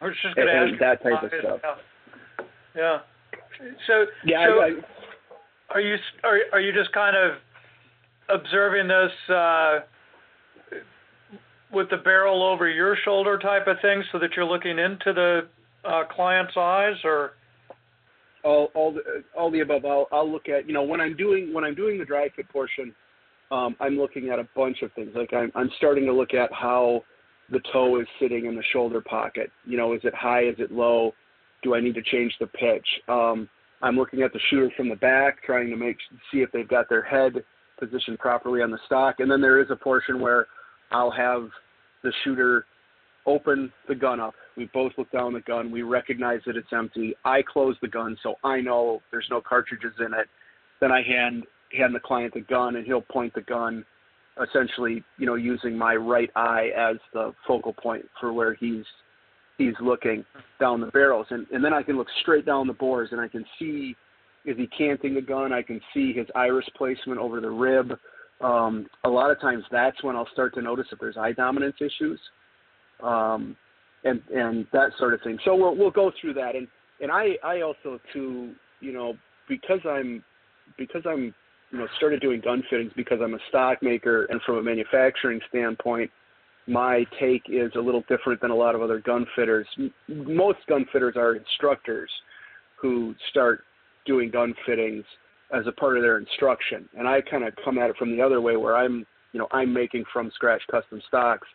I 0.00 0.06
was 0.06 0.14
just 0.22 0.36
to 0.36 0.42
ask 0.42 0.78
that 0.80 1.02
type 1.02 1.22
of 1.22 1.30
stuff. 1.40 1.60
Yeah. 2.76 2.98
So 3.86 4.06
yeah, 4.24 4.46
so 4.46 4.60
I, 4.60 4.64
I, 4.64 4.70
are 5.70 5.80
you 5.80 5.96
are 6.22 6.38
are 6.52 6.60
you 6.60 6.72
just 6.72 6.92
kind 6.92 7.16
of 7.16 7.38
observing 8.28 8.88
this 8.88 9.34
uh, 9.34 9.78
with 11.72 11.90
the 11.90 11.96
barrel 11.96 12.42
over 12.42 12.68
your 12.68 12.96
shoulder 13.04 13.38
type 13.38 13.66
of 13.66 13.76
thing, 13.82 14.02
so 14.12 14.18
that 14.18 14.30
you're 14.36 14.44
looking 14.44 14.78
into 14.78 15.12
the 15.12 15.48
uh, 15.84 16.04
client's 16.14 16.54
eyes, 16.56 16.96
or 17.04 17.32
all 18.48 18.70
all 18.74 18.92
the 18.92 19.02
all 19.36 19.50
the 19.50 19.60
above. 19.60 19.84
I'll 19.84 20.08
I'll 20.10 20.30
look 20.30 20.48
at 20.48 20.66
you 20.66 20.72
know 20.72 20.82
when 20.82 21.00
I'm 21.00 21.16
doing 21.16 21.52
when 21.52 21.64
I'm 21.64 21.74
doing 21.74 21.98
the 21.98 22.04
dry 22.04 22.28
fit 22.34 22.48
portion, 22.48 22.94
um, 23.50 23.76
I'm 23.80 23.96
looking 23.96 24.30
at 24.30 24.38
a 24.38 24.48
bunch 24.56 24.82
of 24.82 24.92
things. 24.94 25.10
Like 25.14 25.32
I'm 25.32 25.52
I'm 25.54 25.70
starting 25.76 26.06
to 26.06 26.12
look 26.12 26.34
at 26.34 26.52
how 26.52 27.04
the 27.50 27.60
toe 27.72 28.00
is 28.00 28.06
sitting 28.20 28.46
in 28.46 28.56
the 28.56 28.62
shoulder 28.72 29.00
pocket. 29.00 29.50
You 29.64 29.76
know, 29.76 29.92
is 29.92 30.00
it 30.04 30.14
high? 30.14 30.44
Is 30.44 30.56
it 30.58 30.72
low? 30.72 31.12
Do 31.62 31.74
I 31.74 31.80
need 31.80 31.94
to 31.94 32.02
change 32.02 32.34
the 32.40 32.46
pitch? 32.46 32.86
Um, 33.08 33.48
I'm 33.82 33.96
looking 33.96 34.22
at 34.22 34.32
the 34.32 34.40
shooter 34.50 34.70
from 34.76 34.88
the 34.88 34.96
back, 34.96 35.42
trying 35.44 35.70
to 35.70 35.76
make 35.76 35.96
see 36.32 36.38
if 36.38 36.50
they've 36.52 36.68
got 36.68 36.88
their 36.88 37.02
head 37.02 37.44
positioned 37.78 38.18
properly 38.18 38.62
on 38.62 38.70
the 38.70 38.78
stock. 38.86 39.16
And 39.20 39.30
then 39.30 39.40
there 39.40 39.60
is 39.60 39.68
a 39.70 39.76
portion 39.76 40.20
where 40.20 40.46
I'll 40.90 41.10
have 41.10 41.48
the 42.02 42.12
shooter 42.24 42.66
open 43.26 43.72
the 43.88 43.94
gun 43.94 44.20
up. 44.20 44.34
We 44.56 44.70
both 44.72 44.92
look 44.98 45.10
down 45.12 45.32
the 45.32 45.40
gun. 45.40 45.70
We 45.70 45.82
recognize 45.82 46.40
that 46.46 46.56
it's 46.56 46.72
empty. 46.72 47.14
I 47.24 47.42
close 47.42 47.76
the 47.80 47.88
gun 47.88 48.16
so 48.22 48.34
I 48.42 48.60
know 48.60 49.00
there's 49.10 49.28
no 49.30 49.40
cartridges 49.40 49.92
in 50.00 50.14
it. 50.14 50.26
Then 50.80 50.90
I 50.90 51.02
hand 51.02 51.44
hand 51.76 51.94
the 51.94 52.00
client 52.00 52.32
the 52.34 52.40
gun 52.40 52.76
and 52.76 52.86
he'll 52.86 53.02
point 53.02 53.34
the 53.34 53.42
gun 53.42 53.84
essentially, 54.42 55.04
you 55.18 55.26
know, 55.26 55.34
using 55.34 55.76
my 55.76 55.94
right 55.94 56.30
eye 56.34 56.70
as 56.76 56.96
the 57.12 57.34
focal 57.46 57.72
point 57.72 58.04
for 58.20 58.32
where 58.32 58.54
he's 58.54 58.84
he's 59.58 59.74
looking 59.80 60.24
down 60.60 60.80
the 60.80 60.86
barrels. 60.86 61.26
And 61.30 61.46
and 61.52 61.64
then 61.64 61.74
I 61.74 61.82
can 61.82 61.96
look 61.96 62.08
straight 62.22 62.46
down 62.46 62.66
the 62.66 62.72
bores 62.72 63.10
and 63.12 63.20
I 63.20 63.28
can 63.28 63.44
see 63.58 63.94
is 64.44 64.56
he 64.56 64.66
canting 64.68 65.14
the 65.14 65.20
gun? 65.20 65.52
I 65.52 65.62
can 65.62 65.80
see 65.92 66.12
his 66.12 66.26
iris 66.34 66.66
placement 66.76 67.20
over 67.20 67.40
the 67.40 67.50
rib. 67.50 67.92
Um, 68.40 68.86
a 69.04 69.08
lot 69.08 69.30
of 69.30 69.40
times 69.40 69.64
that's 69.70 70.02
when 70.02 70.16
I'll 70.16 70.28
start 70.32 70.54
to 70.54 70.62
notice 70.62 70.86
if 70.92 70.98
there's 71.00 71.16
eye 71.16 71.32
dominance 71.32 71.76
issues 71.80 72.20
um, 73.02 73.56
and 74.04 74.22
and 74.34 74.66
that 74.72 74.90
sort 74.98 75.14
of 75.14 75.20
thing. 75.22 75.38
So 75.44 75.54
we'll 75.54 75.76
we'll 75.76 75.90
go 75.90 76.12
through 76.20 76.34
that, 76.34 76.56
and 76.56 76.68
and 77.00 77.10
I 77.10 77.36
I 77.44 77.62
also 77.62 78.00
too 78.12 78.54
you 78.80 78.92
know 78.92 79.14
because 79.48 79.80
I'm 79.88 80.22
because 80.76 81.02
I'm 81.06 81.34
you 81.70 81.78
know 81.78 81.86
started 81.96 82.20
doing 82.20 82.40
gun 82.40 82.62
fittings 82.70 82.92
because 82.96 83.18
I'm 83.22 83.34
a 83.34 83.40
stock 83.48 83.82
maker 83.82 84.24
and 84.26 84.40
from 84.42 84.56
a 84.58 84.62
manufacturing 84.62 85.40
standpoint 85.48 86.10
my 86.68 87.04
take 87.18 87.42
is 87.48 87.72
a 87.76 87.80
little 87.80 88.04
different 88.08 88.40
than 88.40 88.50
a 88.50 88.54
lot 88.54 88.74
of 88.74 88.82
other 88.82 89.00
gun 89.00 89.26
fitters. 89.34 89.66
Most 90.06 90.58
gun 90.68 90.84
fitters 90.92 91.14
are 91.16 91.34
instructors 91.34 92.10
who 92.80 93.14
start 93.30 93.64
doing 94.06 94.30
gun 94.30 94.54
fittings 94.66 95.04
as 95.52 95.66
a 95.66 95.72
part 95.72 95.96
of 95.96 96.02
their 96.02 96.18
instruction. 96.18 96.86
And 96.96 97.08
I 97.08 97.22
kind 97.22 97.44
of 97.44 97.54
come 97.64 97.78
at 97.78 97.88
it 97.90 97.96
from 97.96 98.14
the 98.14 98.22
other 98.22 98.40
way 98.40 98.56
where 98.56 98.76
I'm, 98.76 99.06
you 99.32 99.40
know, 99.40 99.48
I'm 99.50 99.72
making 99.72 100.04
from 100.12 100.30
scratch 100.34 100.60
custom 100.70 101.00
stocks. 101.08 101.48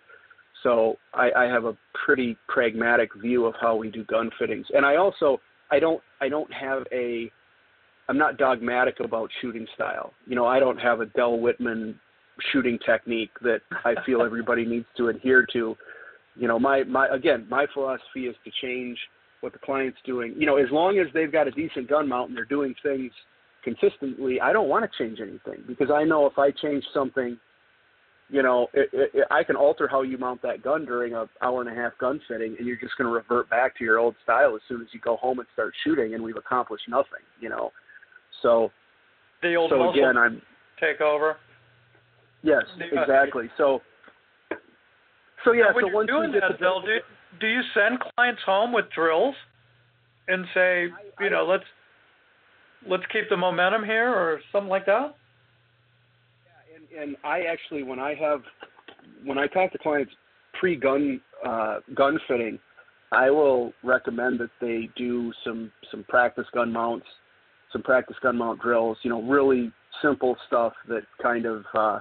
So 0.63 0.95
I, 1.13 1.29
I 1.35 1.43
have 1.45 1.65
a 1.65 1.77
pretty 2.05 2.37
pragmatic 2.47 3.09
view 3.21 3.45
of 3.45 3.53
how 3.61 3.75
we 3.75 3.91
do 3.91 4.03
gun 4.05 4.31
fittings. 4.39 4.65
And 4.73 4.85
I 4.85 4.95
also, 4.95 5.39
I 5.69 5.79
don't, 5.79 6.01
I 6.21 6.29
don't 6.29 6.51
have 6.53 6.83
a, 6.91 7.29
I'm 8.09 8.17
not 8.17 8.37
dogmatic 8.37 8.99
about 8.99 9.29
shooting 9.41 9.67
style. 9.75 10.13
You 10.25 10.35
know, 10.35 10.45
I 10.45 10.59
don't 10.59 10.77
have 10.77 11.01
a 11.01 11.05
Dell 11.07 11.37
Whitman 11.37 11.99
shooting 12.51 12.79
technique 12.85 13.31
that 13.41 13.59
I 13.85 13.93
feel 14.05 14.21
everybody 14.25 14.65
needs 14.65 14.87
to 14.97 15.09
adhere 15.09 15.45
to. 15.53 15.75
You 16.35 16.47
know, 16.47 16.57
my, 16.57 16.83
my, 16.83 17.07
again, 17.09 17.45
my 17.49 17.65
philosophy 17.73 18.25
is 18.25 18.35
to 18.45 18.51
change 18.61 18.97
what 19.41 19.53
the 19.53 19.59
client's 19.59 19.99
doing. 20.05 20.33
You 20.37 20.45
know, 20.45 20.57
as 20.57 20.71
long 20.71 20.97
as 20.97 21.07
they've 21.13 21.31
got 21.31 21.47
a 21.47 21.51
decent 21.51 21.89
gun 21.89 22.07
mount 22.07 22.29
and 22.29 22.37
they're 22.37 22.45
doing 22.45 22.73
things 22.81 23.11
consistently, 23.63 24.39
I 24.41 24.53
don't 24.53 24.69
want 24.69 24.89
to 24.89 25.03
change 25.03 25.19
anything 25.19 25.63
because 25.67 25.91
I 25.93 26.03
know 26.05 26.25
if 26.25 26.37
I 26.37 26.51
change 26.51 26.83
something, 26.93 27.37
you 28.29 28.41
know, 28.41 28.67
it, 28.73 28.89
it, 28.93 29.27
I 29.29 29.43
can 29.43 29.55
alter 29.55 29.87
how 29.87 30.01
you 30.01 30.17
mount 30.17 30.41
that 30.41 30.63
gun 30.63 30.85
during 30.85 31.13
a 31.13 31.27
hour 31.41 31.61
and 31.61 31.69
a 31.69 31.75
half 31.75 31.97
gun 31.99 32.19
fitting, 32.27 32.55
and 32.57 32.67
you're 32.67 32.77
just 32.77 32.97
going 32.97 33.07
to 33.07 33.13
revert 33.13 33.49
back 33.49 33.77
to 33.77 33.83
your 33.83 33.99
old 33.99 34.15
style 34.23 34.55
as 34.55 34.61
soon 34.67 34.81
as 34.81 34.87
you 34.91 34.99
go 34.99 35.17
home 35.17 35.39
and 35.39 35.47
start 35.53 35.73
shooting, 35.83 36.13
and 36.13 36.23
we've 36.23 36.37
accomplished 36.37 36.85
nothing. 36.87 37.21
You 37.39 37.49
know, 37.49 37.71
so 38.41 38.71
the 39.41 39.55
old 39.55 39.69
so 39.69 39.89
again, 39.91 40.17
I'm 40.17 40.41
take 40.79 41.01
over. 41.01 41.37
Yes, 42.43 42.63
exactly. 42.79 43.49
So, 43.57 43.81
so 45.45 45.51
yeah. 45.53 45.71
when 45.73 45.83
so 45.83 45.87
you're 45.87 45.95
once 45.95 46.07
doing 46.07 46.31
get 46.31 46.41
that, 46.41 46.59
Bill, 46.59 46.81
do 46.81 46.97
do 47.39 47.47
you 47.47 47.61
send 47.73 47.99
clients 48.15 48.41
home 48.45 48.73
with 48.73 48.85
drills 48.93 49.35
and 50.27 50.45
say, 50.53 50.87
you 51.19 51.29
know, 51.29 51.45
let's 51.45 51.63
let's 52.87 53.03
keep 53.11 53.29
the 53.29 53.37
momentum 53.37 53.83
here 53.83 54.09
or 54.09 54.39
something 54.51 54.69
like 54.69 54.85
that? 54.85 55.15
And, 56.99 57.15
I 57.23 57.41
actually, 57.41 57.83
when 57.83 57.99
I 57.99 58.13
have, 58.15 58.41
when 59.23 59.37
I 59.37 59.47
talk 59.47 59.71
to 59.71 59.77
clients 59.77 60.11
pre-gun 60.59 61.19
uh, 61.45 61.79
gun 61.95 62.19
fitting, 62.27 62.59
I 63.11 63.29
will 63.29 63.73
recommend 63.83 64.39
that 64.39 64.49
they 64.59 64.89
do 64.95 65.31
some 65.43 65.71
some 65.91 66.03
practice 66.07 66.45
gun 66.53 66.71
mounts, 66.71 67.05
some 67.71 67.83
practice 67.83 68.17
gun 68.21 68.37
mount 68.37 68.61
drills. 68.61 68.97
You 69.03 69.11
know, 69.11 69.21
really 69.21 69.71
simple 70.01 70.35
stuff 70.47 70.73
that 70.87 71.03
kind 71.21 71.45
of 71.45 71.63
uh, 71.77 71.99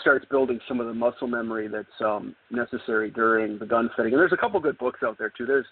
starts 0.00 0.24
building 0.30 0.60
some 0.68 0.80
of 0.80 0.86
the 0.86 0.94
muscle 0.94 1.26
memory 1.26 1.68
that's 1.68 1.86
um, 2.04 2.34
necessary 2.50 3.10
during 3.10 3.58
the 3.58 3.66
gun 3.66 3.90
fitting. 3.96 4.12
And 4.12 4.20
there's 4.20 4.32
a 4.32 4.36
couple 4.36 4.60
good 4.60 4.78
books 4.78 5.00
out 5.04 5.18
there 5.18 5.32
too. 5.36 5.46
There's 5.46 5.66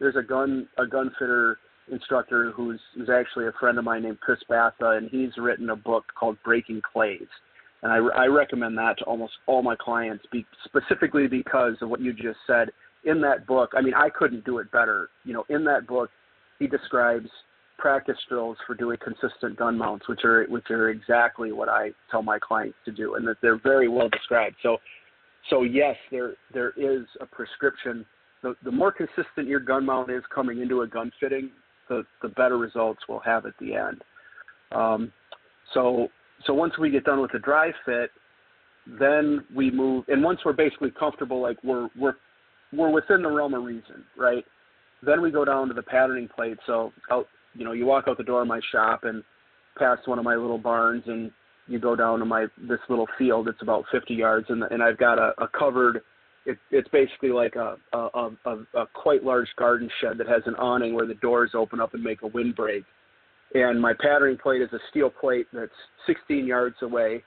there's 0.00 0.16
a 0.16 0.22
gun 0.22 0.68
a 0.78 0.86
gun 0.86 1.10
fitter 1.18 1.58
instructor 1.90 2.52
who's 2.52 2.80
who's 2.94 3.10
actually 3.10 3.46
a 3.46 3.52
friend 3.58 3.78
of 3.78 3.84
mine 3.84 4.02
named 4.02 4.20
Chris 4.20 4.38
Batha, 4.50 4.96
and 4.96 5.10
he's 5.10 5.30
written 5.36 5.70
a 5.70 5.76
book 5.76 6.04
called 6.18 6.36
Breaking 6.44 6.80
Clays. 6.92 7.28
And 7.82 7.92
I, 7.92 7.96
I 8.22 8.26
recommend 8.26 8.78
that 8.78 8.98
to 8.98 9.04
almost 9.04 9.32
all 9.46 9.62
my 9.62 9.74
clients, 9.76 10.24
be, 10.30 10.46
specifically 10.64 11.26
because 11.26 11.74
of 11.82 11.88
what 11.88 12.00
you 12.00 12.12
just 12.12 12.38
said. 12.46 12.70
In 13.04 13.20
that 13.22 13.46
book, 13.46 13.72
I 13.76 13.80
mean, 13.80 13.94
I 13.94 14.08
couldn't 14.08 14.44
do 14.44 14.58
it 14.58 14.70
better. 14.70 15.10
You 15.24 15.34
know, 15.34 15.44
in 15.48 15.64
that 15.64 15.88
book, 15.88 16.10
he 16.60 16.68
describes 16.68 17.28
practice 17.78 18.16
drills 18.28 18.56
for 18.64 18.76
doing 18.76 18.96
consistent 19.02 19.56
gun 19.58 19.76
mounts, 19.76 20.08
which 20.08 20.24
are 20.24 20.44
which 20.44 20.70
are 20.70 20.90
exactly 20.90 21.50
what 21.50 21.68
I 21.68 21.90
tell 22.12 22.22
my 22.22 22.38
clients 22.38 22.78
to 22.84 22.92
do, 22.92 23.16
and 23.16 23.26
that 23.26 23.38
they're 23.42 23.58
very 23.60 23.88
well 23.88 24.08
described. 24.08 24.54
So, 24.62 24.76
so 25.50 25.64
yes, 25.64 25.96
there 26.12 26.34
there 26.54 26.70
is 26.76 27.04
a 27.20 27.26
prescription. 27.26 28.06
The 28.44 28.54
the 28.64 28.70
more 28.70 28.92
consistent 28.92 29.48
your 29.48 29.58
gun 29.58 29.84
mount 29.84 30.12
is 30.12 30.22
coming 30.32 30.60
into 30.60 30.82
a 30.82 30.86
gun 30.86 31.10
fitting, 31.18 31.50
the 31.88 32.04
the 32.22 32.28
better 32.28 32.56
results 32.56 33.00
we'll 33.08 33.18
have 33.18 33.46
at 33.46 33.54
the 33.58 33.74
end. 33.74 34.04
Um, 34.70 35.12
so 35.74 36.06
so 36.46 36.54
once 36.54 36.78
we 36.78 36.90
get 36.90 37.04
done 37.04 37.20
with 37.20 37.32
the 37.32 37.38
dry 37.38 37.70
fit, 37.84 38.10
then 38.98 39.44
we 39.54 39.70
move, 39.70 40.04
and 40.08 40.22
once 40.22 40.40
we're 40.44 40.52
basically 40.52 40.90
comfortable, 40.90 41.40
like 41.40 41.56
we're 41.62 41.88
we're 41.98 42.14
we're 42.72 42.90
within 42.90 43.22
the 43.22 43.30
realm 43.30 43.54
of 43.54 43.62
reason, 43.62 44.04
right? 44.16 44.44
Then 45.02 45.20
we 45.20 45.30
go 45.30 45.44
down 45.44 45.68
to 45.68 45.74
the 45.74 45.82
patterning 45.82 46.28
plate. 46.34 46.58
So 46.66 46.92
out, 47.10 47.26
you 47.54 47.64
know, 47.64 47.72
you 47.72 47.86
walk 47.86 48.04
out 48.08 48.16
the 48.16 48.24
door 48.24 48.42
of 48.42 48.48
my 48.48 48.60
shop 48.72 49.04
and 49.04 49.22
past 49.78 50.08
one 50.08 50.18
of 50.18 50.24
my 50.24 50.34
little 50.34 50.58
barns, 50.58 51.04
and 51.06 51.30
you 51.68 51.78
go 51.78 51.94
down 51.94 52.18
to 52.18 52.24
my 52.24 52.46
this 52.68 52.80
little 52.88 53.06
field. 53.18 53.48
It's 53.48 53.62
about 53.62 53.84
50 53.92 54.14
yards, 54.14 54.46
and 54.48 54.64
and 54.64 54.82
I've 54.82 54.98
got 54.98 55.18
a, 55.18 55.32
a 55.38 55.48
covered 55.48 56.02
it, 56.44 56.58
it's 56.70 56.88
basically 56.88 57.30
like 57.30 57.54
a, 57.56 57.76
a, 57.92 58.30
a, 58.44 58.56
a 58.74 58.86
quite 58.94 59.22
large 59.22 59.48
garden 59.56 59.88
shed 60.00 60.18
that 60.18 60.26
has 60.26 60.42
an 60.46 60.54
awning 60.56 60.94
where 60.94 61.06
the 61.06 61.14
doors 61.14 61.52
open 61.54 61.80
up 61.80 61.94
and 61.94 62.02
make 62.02 62.22
a 62.22 62.26
windbreak. 62.26 62.84
And 63.54 63.80
my 63.80 63.92
patterning 63.92 64.38
plate 64.38 64.62
is 64.62 64.72
a 64.72 64.78
steel 64.90 65.10
plate 65.10 65.46
that's 65.52 65.72
16 66.06 66.46
yards 66.46 66.76
away. 66.82 67.22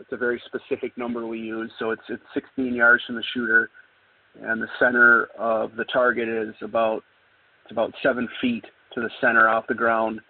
It's 0.00 0.12
a 0.12 0.16
very 0.16 0.40
specific 0.46 0.96
number 0.96 1.26
we 1.26 1.38
use, 1.38 1.70
so 1.78 1.90
it's 1.90 2.02
it's 2.08 2.22
16 2.34 2.74
yards 2.74 3.02
from 3.04 3.16
the 3.16 3.24
shooter, 3.34 3.70
and 4.40 4.62
the 4.62 4.68
center 4.78 5.24
of 5.36 5.74
the 5.76 5.84
target 5.84 6.28
is 6.28 6.54
about 6.62 7.02
it's 7.64 7.72
about 7.72 7.92
seven 8.02 8.28
feet 8.40 8.64
to 8.94 9.00
the 9.00 9.10
center 9.20 9.48
off 9.48 9.66
the 9.68 9.74
ground. 9.74 10.20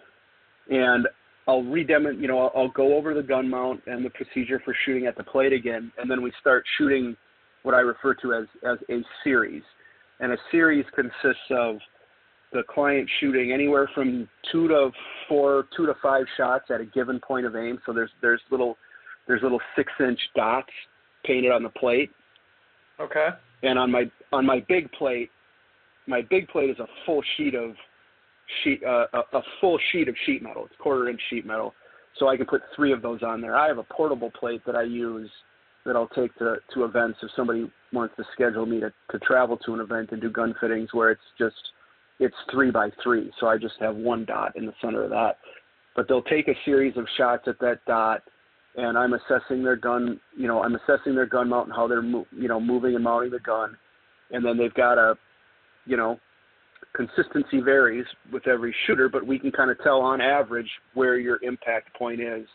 And 0.71 1.07
I'll 1.47 1.63
redem 1.63 2.21
you 2.21 2.29
know, 2.29 2.41
I'll, 2.41 2.53
I'll 2.55 2.71
go 2.71 2.97
over 2.97 3.15
the 3.15 3.23
gun 3.23 3.49
mount 3.49 3.83
and 3.87 4.05
the 4.05 4.11
procedure 4.11 4.61
for 4.65 4.75
shooting 4.85 5.07
at 5.07 5.17
the 5.17 5.25
plate 5.25 5.53
again, 5.53 5.93
and 5.99 6.11
then 6.11 6.23
we 6.23 6.33
start 6.41 6.65
shooting 6.77 7.17
what 7.63 7.75
I 7.75 7.81
refer 7.81 8.15
to 8.15 8.35
as, 8.35 8.47
as 8.65 8.79
a 8.91 9.03
series. 9.25 9.63
And 10.21 10.33
a 10.33 10.37
series 10.51 10.85
consists 10.95 11.51
of 11.51 11.77
the 12.53 12.63
client 12.69 13.09
shooting 13.21 13.53
anywhere 13.53 13.91
from 13.95 14.29
two 14.51 14.69
to 14.69 14.91
four, 15.29 15.67
two 15.77 15.87
to 15.87 15.95
five 16.03 16.25
shots 16.37 16.67
at 16.71 16.81
a 16.81 16.87
given 16.87 17.21
point 17.21 17.47
of 17.47 17.55
aim. 17.57 17.79
So 17.85 17.93
there's 17.93 18.11
there's 18.23 18.41
little 18.51 18.77
there's 19.27 19.43
little 19.43 19.61
six 19.77 19.93
inch 20.01 20.19
dots 20.35 20.71
painted 21.25 21.53
on 21.53 21.63
the 21.63 21.69
plate. 21.69 22.11
Okay. 23.01 23.29
And 23.63 23.79
on 23.79 23.91
my 23.91 24.11
on 24.33 24.47
my 24.47 24.65
big 24.69 24.91
plate, 24.93 25.31
my 26.07 26.23
big 26.23 26.49
plate 26.49 26.71
is 26.71 26.79
a 26.79 26.87
full 27.05 27.23
sheet 27.37 27.55
of 27.55 27.75
sheet 28.65 28.83
uh, 28.85 29.07
a, 29.13 29.37
a 29.37 29.43
full 29.61 29.79
sheet 29.93 30.09
of 30.09 30.15
sheet 30.25 30.43
metal. 30.43 30.65
It's 30.67 30.75
quarter 30.81 31.09
inch 31.09 31.21
sheet 31.29 31.47
metal. 31.47 31.75
So 32.19 32.29
I 32.29 32.37
can 32.37 32.47
put 32.47 32.63
three 32.75 32.93
of 32.93 33.03
those 33.03 33.23
on 33.23 33.41
there. 33.41 33.57
I 33.57 33.69
have 33.69 33.79
a 33.79 33.85
portable 33.85 34.31
plate 34.31 34.63
that 34.67 34.75
I 34.75 34.83
use 34.83 35.31
that 35.85 35.95
I'll 35.95 36.09
take 36.09 36.35
to, 36.39 36.57
to 36.75 36.85
events 36.85 37.19
if 37.23 37.31
somebody 37.37 37.71
wants 37.93 38.15
to 38.17 38.25
schedule 38.33 38.67
me 38.67 38.81
to, 38.81 38.93
to 39.11 39.19
travel 39.21 39.57
to 39.59 39.75
an 39.75 39.81
event 39.81 40.11
and 40.13 40.21
do 40.21 40.31
gun 40.31 40.55
fittings 40.61 40.93
where 40.93 41.11
it's 41.11 41.21
just 41.39 41.55
it's 42.19 42.35
three 42.51 42.71
by 42.71 42.91
three. 43.03 43.31
So 43.41 43.47
I 43.47 43.59
just 43.59 43.75
have 43.81 43.97
one 43.97 44.25
dot 44.25 44.57
in 44.57 44.67
the 44.67 44.75
center 44.81 45.05
of 45.05 45.11
that. 45.11 45.39
But 45.97 46.09
they'll 46.09 46.23
take 46.23 46.49
a 46.49 46.55
series 46.65 46.97
of 46.97 47.07
shots 47.17 47.45
at 47.47 47.59
that 47.61 47.85
dot 47.87 48.23
and 48.77 48.97
I'm 48.97 49.15
assessing 49.15 49.65
their 49.65 49.77
gun, 49.77 50.21
you 50.37 50.47
know, 50.47 50.63
I'm 50.63 50.77
assessing 50.77 51.15
their 51.15 51.27
gun 51.27 51.49
mount 51.49 51.67
and 51.67 51.77
how 51.77 51.89
they're, 51.89 52.03
you 52.03 52.49
know, 52.49 52.61
moving 52.61 52.95
and 52.95 53.03
mounting 53.03 53.31
the 53.31 53.41
gun. 53.41 53.77
And 54.31 54.45
then 54.45 54.57
they've 54.57 54.75
got 54.75 54.99
a, 54.99 55.15
you 55.85 55.97
know, 55.97 56.21
consistency 56.95 57.61
varies 57.61 58.07
with 58.33 58.47
every 58.47 58.75
shooter, 58.87 59.09
but 59.09 59.27
we 59.27 59.39
can 59.39 59.51
kind 59.51 59.71
of 59.71 59.83
tell 59.83 60.01
on 60.01 60.21
average 60.21 60.71
where 60.95 61.19
your 61.19 61.43
impact 61.43 61.97
point 61.97 62.21
is 62.21 62.47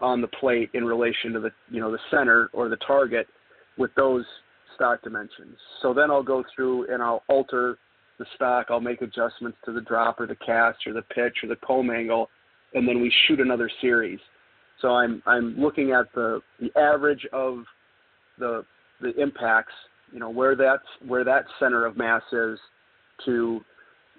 on 0.00 0.20
the 0.20 0.28
plate 0.28 0.70
in 0.74 0.84
relation 0.84 1.32
to 1.32 1.40
the 1.40 1.50
you 1.70 1.80
know 1.80 1.90
the 1.90 1.98
center 2.10 2.50
or 2.52 2.68
the 2.68 2.76
target 2.76 3.26
with 3.78 3.90
those 3.94 4.24
stock 4.74 5.00
dimensions. 5.02 5.56
So 5.80 5.94
then 5.94 6.10
I'll 6.10 6.22
go 6.22 6.44
through 6.54 6.92
and 6.92 7.02
I'll 7.02 7.22
alter 7.28 7.78
the 8.18 8.26
stock. 8.36 8.66
I'll 8.70 8.80
make 8.80 9.02
adjustments 9.02 9.58
to 9.64 9.72
the 9.72 9.80
drop 9.80 10.20
or 10.20 10.26
the 10.26 10.36
cast 10.36 10.86
or 10.86 10.92
the 10.92 11.02
pitch 11.02 11.38
or 11.42 11.48
the 11.48 11.56
comb 11.56 11.90
angle, 11.90 12.28
and 12.74 12.86
then 12.86 13.00
we 13.00 13.12
shoot 13.26 13.40
another 13.40 13.70
series. 13.80 14.20
So 14.80 14.88
I'm 14.88 15.22
I'm 15.26 15.56
looking 15.58 15.92
at 15.92 16.06
the 16.14 16.40
the 16.60 16.70
average 16.78 17.26
of 17.32 17.64
the 18.38 18.64
the 19.00 19.14
impacts, 19.20 19.72
you 20.12 20.18
know, 20.18 20.30
where 20.30 20.56
that's 20.56 20.86
where 21.06 21.24
that 21.24 21.44
center 21.58 21.86
of 21.86 21.96
mass 21.96 22.22
is 22.32 22.58
to 23.24 23.60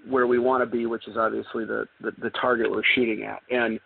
where 0.07 0.27
we 0.27 0.39
want 0.39 0.61
to 0.61 0.69
be, 0.69 0.85
which 0.85 1.07
is 1.07 1.15
obviously 1.17 1.65
the, 1.65 1.85
the, 2.01 2.11
the 2.21 2.29
target 2.41 2.69
we're 2.69 2.83
shooting 2.93 3.23
at. 3.23 3.41
And 3.49 3.79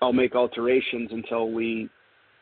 I'll 0.00 0.12
make 0.12 0.34
alterations 0.34 1.10
until 1.12 1.50
we 1.50 1.88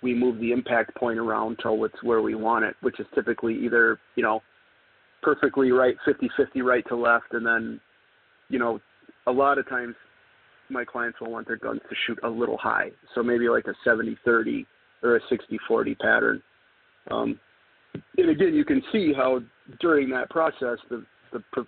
we 0.03 0.15
move 0.15 0.41
the 0.41 0.51
impact 0.51 0.97
point 0.97 1.19
around 1.19 1.59
till 1.63 1.85
it's 1.85 2.03
where 2.03 2.23
we 2.23 2.35
want 2.35 2.65
it, 2.65 2.75
which 2.81 2.99
is 2.99 3.07
typically 3.15 3.55
either, 3.65 4.01
you 4.17 4.23
know, 4.23 4.43
perfectly 5.23 5.71
right 5.73 5.97
50-50 6.07 6.63
right 6.63 6.85
to 6.89 6.97
left 6.97 7.33
and 7.33 7.47
then, 7.47 7.81
you 8.49 8.59
know, 8.59 8.81
a 9.27 9.33
lot 9.33 9.59
of 9.59 9.69
times 9.69 9.95
my 10.69 10.85
clients 10.85 11.21
will 11.21 11.31
want 11.31 11.47
their 11.47 11.57
guns 11.57 11.81
to 11.89 11.97
shoot 12.07 12.19
a 12.25 12.29
little 12.29 12.59
high. 12.59 12.91
So 13.15 13.23
maybe 13.23 13.49
like 13.49 13.67
a 13.67 13.89
70-30 13.89 14.67
or 15.03 15.17
a 15.17 15.21
60-40 15.23 15.99
pattern. 15.99 16.43
Um, 17.11 17.39
and 18.17 18.31
again, 18.31 18.55
you 18.55 18.65
can 18.65 18.83
see 18.93 19.13
how 19.15 19.41
during 19.81 20.09
that 20.11 20.31
process 20.31 20.79
the 20.89 21.05
the 21.33 21.67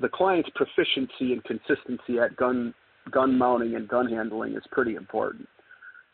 the 0.00 0.08
client's 0.08 0.48
proficiency 0.54 1.32
and 1.32 1.44
consistency 1.44 2.18
at 2.18 2.34
gun 2.36 2.74
gun 3.10 3.36
mounting 3.36 3.76
and 3.76 3.86
gun 3.88 4.08
handling 4.08 4.54
is 4.54 4.62
pretty 4.70 4.94
important. 4.94 5.48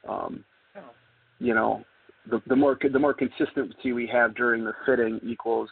Um. 0.09 0.45
You 1.39 1.55
know, 1.55 1.85
the, 2.31 2.43
the 2.49 2.57
more 2.57 2.79
the 2.81 2.99
more 2.99 3.15
consistency 3.15 3.93
we 3.93 4.07
have 4.13 4.35
during 4.35 4.65
the 4.65 4.75
fitting 4.85 5.21
equals, 5.23 5.71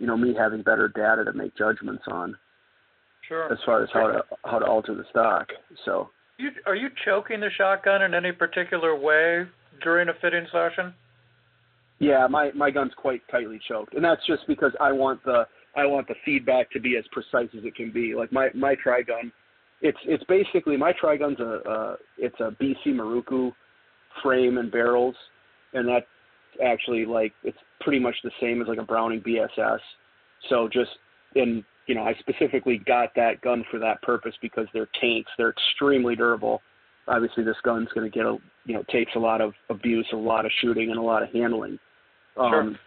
you 0.00 0.06
know, 0.06 0.16
me 0.16 0.34
having 0.36 0.62
better 0.62 0.88
data 0.88 1.24
to 1.24 1.32
make 1.34 1.56
judgments 1.56 2.02
on. 2.08 2.34
Sure. 3.28 3.52
As 3.52 3.58
far 3.64 3.82
as 3.84 3.90
how 3.92 4.08
to 4.08 4.22
how 4.44 4.58
to 4.58 4.66
alter 4.66 4.94
the 4.94 5.04
stock. 5.10 5.46
So. 5.84 6.08
you 6.38 6.48
are 6.66 6.74
you 6.74 6.88
choking 7.04 7.38
the 7.38 7.50
shotgun 7.56 8.02
in 8.02 8.14
any 8.14 8.32
particular 8.32 8.96
way 8.96 9.46
during 9.84 10.08
a 10.08 10.14
fitting 10.20 10.46
session? 10.50 10.94
Yeah, 12.00 12.26
my 12.28 12.50
my 12.52 12.70
gun's 12.70 12.92
quite 12.96 13.20
tightly 13.30 13.60
choked, 13.68 13.94
and 13.94 14.02
that's 14.02 14.26
just 14.26 14.46
because 14.48 14.72
I 14.80 14.90
want 14.90 15.22
the 15.24 15.46
I 15.76 15.84
want 15.84 16.08
the 16.08 16.14
feedback 16.24 16.70
to 16.72 16.80
be 16.80 16.96
as 16.96 17.04
precise 17.12 17.50
as 17.56 17.64
it 17.64 17.76
can 17.76 17.92
be. 17.92 18.14
Like 18.14 18.32
my 18.32 18.48
my 18.54 18.74
try 18.82 19.02
gun, 19.02 19.30
it's 19.82 19.98
it's 20.06 20.24
basically 20.24 20.78
my 20.78 20.92
try 20.98 21.16
gun's 21.18 21.38
a 21.40 21.60
uh, 21.70 21.96
it's 22.16 22.40
a 22.40 22.56
BC 22.60 22.94
Miroku 22.94 23.52
frame 24.22 24.56
and 24.56 24.72
barrels, 24.72 25.14
and 25.74 25.86
that's 25.86 26.06
actually 26.64 27.04
like 27.04 27.32
it's 27.42 27.58
pretty 27.80 27.98
much 27.98 28.14
the 28.22 28.30
same 28.40 28.60
as 28.62 28.68
like 28.68 28.78
a 28.78 28.84
Browning 28.84 29.20
BSS. 29.20 29.78
So 30.48 30.68
just 30.72 30.90
in 31.34 31.64
you 31.86 31.94
know 31.94 32.02
I 32.02 32.14
specifically 32.18 32.78
got 32.86 33.14
that 33.16 33.40
gun 33.40 33.64
for 33.70 33.78
that 33.78 34.02
purpose 34.02 34.34
because 34.40 34.66
they're 34.72 34.88
tanks. 35.00 35.30
They're 35.36 35.50
extremely 35.50 36.16
durable. 36.16 36.62
Obviously, 37.08 37.42
this 37.42 37.56
gun's 37.64 37.88
going 37.94 38.10
to 38.10 38.14
get 38.14 38.26
a 38.26 38.36
you 38.64 38.74
know 38.74 38.84
takes 38.90 39.12
a 39.16 39.18
lot 39.18 39.40
of 39.40 39.52
abuse, 39.68 40.06
a 40.12 40.16
lot 40.16 40.44
of 40.44 40.52
shooting, 40.60 40.90
and 40.90 40.98
a 40.98 41.02
lot 41.02 41.22
of 41.22 41.30
handling. 41.32 41.78
Um, 42.36 42.78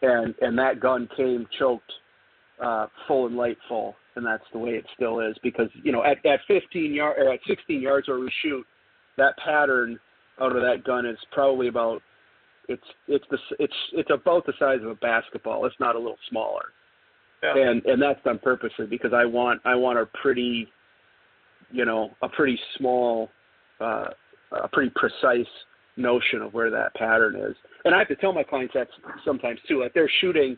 sure. 0.00 0.22
And 0.22 0.34
and 0.40 0.58
that 0.58 0.80
gun 0.80 1.08
came 1.16 1.46
choked, 1.58 1.90
uh, 2.62 2.86
full 3.06 3.26
and 3.26 3.36
light 3.36 3.58
full, 3.68 3.96
and 4.16 4.24
that's 4.24 4.44
the 4.52 4.58
way 4.58 4.70
it 4.70 4.84
still 4.94 5.20
is 5.20 5.36
because 5.42 5.68
you 5.82 5.92
know 5.92 6.04
at 6.04 6.24
at 6.26 6.40
15 6.46 6.92
yard 6.92 7.16
or 7.18 7.32
at 7.32 7.40
16 7.46 7.80
yards 7.80 8.08
where 8.08 8.18
we 8.18 8.30
shoot, 8.42 8.66
that 9.16 9.36
pattern 9.44 9.98
out 10.40 10.56
of 10.56 10.62
that 10.62 10.84
gun 10.84 11.06
is 11.06 11.18
probably 11.32 11.68
about 11.68 12.02
it's 12.70 12.82
it's 13.08 13.24
the 13.30 13.38
it's 13.58 13.74
it's 13.92 14.10
about 14.12 14.46
the 14.46 14.52
size 14.58 14.78
of 14.82 14.88
a 14.88 14.94
basketball. 14.94 15.66
It's 15.66 15.74
not 15.80 15.96
a 15.96 15.98
little 15.98 16.18
smaller. 16.28 16.66
Yeah. 17.42 17.56
And 17.56 17.84
and 17.84 18.00
that's 18.00 18.22
done 18.22 18.38
purposely 18.42 18.86
because 18.86 19.12
I 19.12 19.24
want 19.24 19.60
I 19.64 19.74
want 19.74 19.98
a 19.98 20.06
pretty, 20.22 20.68
you 21.70 21.84
know, 21.84 22.10
a 22.22 22.28
pretty 22.28 22.58
small, 22.78 23.30
uh, 23.80 24.06
a 24.52 24.68
pretty 24.68 24.92
precise 24.94 25.50
notion 25.96 26.42
of 26.42 26.54
where 26.54 26.70
that 26.70 26.94
pattern 26.94 27.36
is. 27.36 27.56
And 27.84 27.94
I 27.94 27.98
have 27.98 28.08
to 28.08 28.16
tell 28.16 28.32
my 28.32 28.44
clients 28.44 28.74
that 28.74 28.88
sometimes 29.24 29.58
too. 29.66 29.82
Like 29.82 29.92
they're 29.94 30.10
shooting, 30.20 30.56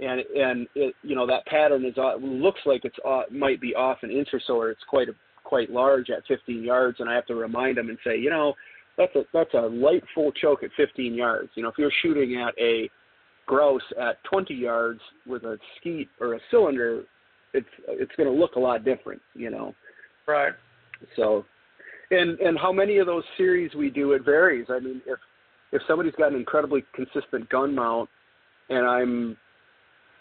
and 0.00 0.20
and 0.20 0.66
it, 0.74 0.94
you 1.02 1.14
know 1.14 1.26
that 1.26 1.46
pattern 1.46 1.84
is 1.84 1.94
uh, 1.96 2.16
looks 2.16 2.60
like 2.66 2.84
it's 2.84 2.96
uh, 3.08 3.22
might 3.30 3.60
be 3.60 3.74
off 3.74 3.98
an 4.02 4.10
inch 4.10 4.28
or 4.32 4.40
so, 4.46 4.54
or 4.54 4.70
it's 4.70 4.84
quite 4.88 5.08
a, 5.08 5.14
quite 5.44 5.70
large 5.70 6.10
at 6.10 6.26
15 6.26 6.62
yards, 6.62 7.00
and 7.00 7.08
I 7.08 7.14
have 7.14 7.26
to 7.26 7.34
remind 7.34 7.76
them 7.78 7.88
and 7.88 7.98
say, 8.04 8.18
you 8.18 8.30
know, 8.30 8.54
that's 8.96 9.14
a 9.16 9.22
that's 9.32 9.54
a 9.54 9.60
light 9.60 10.02
full 10.14 10.32
choke 10.32 10.62
at 10.62 10.70
15 10.76 11.14
yards. 11.14 11.50
You 11.54 11.62
know, 11.62 11.68
if 11.68 11.76
you're 11.78 11.92
shooting 12.02 12.40
at 12.40 12.54
a 12.58 12.90
grouse 13.46 13.82
at 14.00 14.22
20 14.24 14.54
yards 14.54 15.00
with 15.26 15.44
a 15.44 15.58
skeet 15.78 16.08
or 16.20 16.34
a 16.34 16.38
cylinder, 16.50 17.02
it's 17.52 17.66
it's 17.88 18.12
going 18.16 18.28
to 18.32 18.34
look 18.34 18.56
a 18.56 18.60
lot 18.60 18.84
different, 18.84 19.20
you 19.34 19.50
know. 19.50 19.74
Right. 20.26 20.52
So, 21.16 21.44
and 22.10 22.38
and 22.40 22.58
how 22.58 22.72
many 22.72 22.98
of 22.98 23.06
those 23.06 23.24
series 23.36 23.74
we 23.74 23.90
do 23.90 24.12
it 24.12 24.24
varies. 24.24 24.66
I 24.70 24.78
mean, 24.78 25.02
if 25.06 25.18
if 25.72 25.82
somebody's 25.88 26.14
got 26.16 26.32
an 26.32 26.38
incredibly 26.38 26.84
consistent 26.94 27.48
gun 27.48 27.74
mount, 27.74 28.08
and 28.68 28.86
I'm 28.86 29.36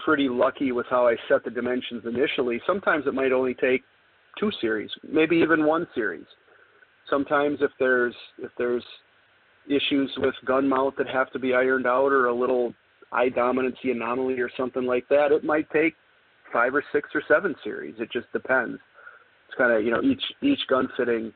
pretty 0.04 0.28
lucky 0.28 0.72
with 0.72 0.86
how 0.90 1.08
I 1.08 1.16
set 1.30 1.44
the 1.44 1.52
dimensions 1.52 2.04
initially, 2.06 2.62
sometimes 2.66 3.06
it 3.08 3.14
might 3.14 3.32
only 3.32 3.54
take 3.54 3.84
two 4.40 4.52
series, 4.60 4.90
maybe 5.08 5.38
even 5.38 5.66
one 5.66 5.88
series. 5.94 6.26
Sometimes 7.10 7.60
if 7.62 7.72
there's 7.80 8.16
if 8.40 8.52
there's 8.58 8.84
issues 9.68 10.12
with 10.18 10.36
gun 10.46 10.68
mount 10.68 10.98
that 10.98 11.08
have 11.08 11.32
to 11.32 11.40
be 11.40 11.54
ironed 11.54 11.88
out 11.88 12.12
or 12.12 12.28
a 12.28 12.34
little 12.34 12.74
eye 13.12 13.30
dominancy 13.30 13.92
anomaly 13.92 14.40
or 14.40 14.50
something 14.58 14.84
like 14.84 15.08
that, 15.10 15.32
it 15.32 15.44
might 15.44 15.70
take 15.72 15.96
five 16.52 16.74
or 16.74 16.84
six 16.92 17.10
or 17.14 17.22
seven 17.28 17.56
series. 17.64 17.96
It 18.00 18.12
just 18.12 18.32
depends. 18.34 18.80
It's 19.48 19.58
kind 19.58 19.72
of 19.72 19.84
you 19.84 19.92
know 19.92 20.02
each 20.02 20.24
each 20.42 20.60
gun 20.68 20.88
fitting 20.98 21.34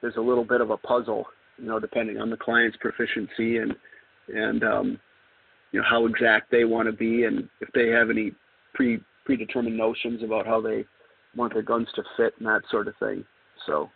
there's 0.00 0.16
a 0.16 0.20
little 0.20 0.44
bit 0.44 0.60
of 0.60 0.70
a 0.70 0.76
puzzle, 0.76 1.26
you 1.58 1.66
know, 1.66 1.78
depending 1.78 2.18
on 2.18 2.30
the 2.30 2.36
client's 2.36 2.76
proficiency 2.78 3.58
and 3.58 3.74
and 4.32 4.62
um, 4.62 5.00
you 5.72 5.80
know 5.80 5.86
how 5.88 6.06
exact 6.06 6.50
they 6.50 6.64
want 6.64 6.86
to 6.86 6.92
be 6.92 7.24
and 7.24 7.48
if 7.60 7.68
they 7.74 7.88
have 7.88 8.10
any 8.10 8.32
pre 8.74 9.00
predetermined 9.24 9.76
notions 9.76 10.22
about 10.22 10.46
how 10.46 10.60
they 10.60 10.84
want 11.36 11.52
their 11.52 11.62
guns 11.62 11.88
to 11.94 12.02
fit 12.16 12.34
and 12.38 12.46
that 12.46 12.62
sort 12.70 12.88
of 12.88 12.94
thing. 12.98 13.24
So 13.66 13.90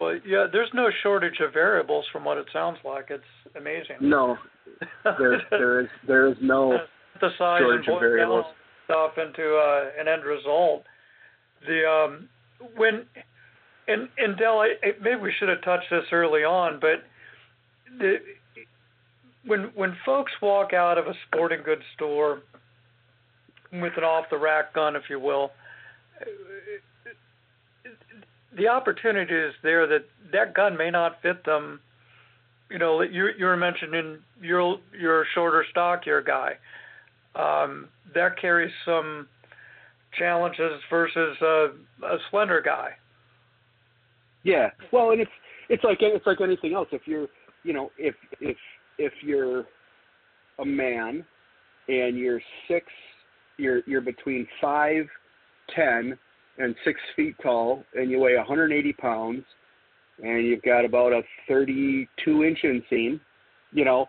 well, 0.00 0.18
yeah, 0.26 0.46
there's 0.50 0.70
no 0.74 0.88
shortage 1.02 1.40
of 1.40 1.52
variables 1.52 2.04
from 2.12 2.24
what 2.24 2.38
it 2.38 2.46
sounds 2.52 2.78
like. 2.84 3.06
It's 3.10 3.22
amazing. 3.56 3.96
No, 4.00 4.36
there 5.04 5.42
there 5.50 5.80
is 5.80 5.88
there 6.06 6.28
is 6.28 6.36
no 6.40 6.78
the 7.20 7.30
size 7.38 7.60
shortage 7.60 7.86
and 7.86 7.96
of 7.96 8.00
variables. 8.00 8.44
Stuff 8.86 9.12
into 9.16 9.56
uh, 9.56 10.00
an 10.00 10.08
end 10.08 10.24
result. 10.24 10.82
The 11.66 11.88
um, 11.88 12.28
when 12.76 13.06
and 13.88 14.08
and 14.18 14.36
Dell, 14.36 14.60
I, 14.60 14.74
maybe 15.00 15.20
we 15.20 15.32
should 15.38 15.48
have 15.48 15.62
touched 15.62 15.90
this 15.90 16.04
early 16.12 16.42
on, 16.42 16.80
but 16.80 17.04
the 17.98 18.16
when 19.44 19.70
when 19.74 19.96
folks 20.04 20.32
walk 20.40 20.72
out 20.72 20.98
of 20.98 21.06
a 21.06 21.14
sporting 21.26 21.62
goods 21.64 21.82
store 21.94 22.42
with 23.72 23.92
an 23.96 24.04
off 24.04 24.26
the 24.30 24.38
rack 24.38 24.74
gun, 24.74 24.96
if 24.96 25.02
you 25.08 25.18
will, 25.18 25.50
the 28.56 28.68
opportunity 28.68 29.34
is 29.34 29.54
there 29.62 29.86
that 29.86 30.04
that 30.32 30.54
gun 30.54 30.76
may 30.76 30.90
not 30.90 31.20
fit 31.22 31.44
them. 31.44 31.80
You 32.70 32.78
know, 32.78 33.02
you 33.02 33.28
you 33.38 33.46
were 33.46 33.56
mentioning 33.56 34.18
you're 34.40 34.78
you're 34.98 35.26
shorter, 35.34 35.64
stockier 35.70 36.22
guy. 36.22 36.52
Um, 37.34 37.88
that 38.14 38.38
carries 38.38 38.72
some 38.84 39.26
challenges 40.18 40.80
versus 40.90 41.36
a, 41.40 41.68
a 42.04 42.18
slender 42.30 42.60
guy. 42.62 42.90
Yeah, 44.44 44.70
well, 44.92 45.10
and 45.10 45.20
it's 45.20 45.30
it's 45.68 45.84
like 45.84 45.98
it's 46.00 46.26
like 46.26 46.40
anything 46.40 46.74
else. 46.74 46.88
If 46.92 47.02
you're, 47.06 47.28
you 47.62 47.72
know, 47.72 47.90
if 47.96 48.14
if 48.40 48.56
if 48.98 49.12
you're 49.22 49.64
a 50.58 50.64
man 50.64 51.24
and 51.88 52.18
you're 52.18 52.40
six, 52.68 52.86
you're 53.56 53.80
you're 53.86 54.00
between 54.00 54.46
five, 54.60 55.06
ten, 55.74 56.18
and 56.58 56.74
six 56.84 57.00
feet 57.16 57.34
tall, 57.42 57.84
and 57.94 58.10
you 58.10 58.18
weigh 58.18 58.36
180 58.36 58.92
pounds, 58.94 59.44
and 60.22 60.46
you've 60.46 60.62
got 60.62 60.84
about 60.84 61.12
a 61.12 61.22
32 61.48 62.44
inch 62.44 62.58
inseam, 62.64 63.20
you 63.72 63.84
know, 63.84 64.06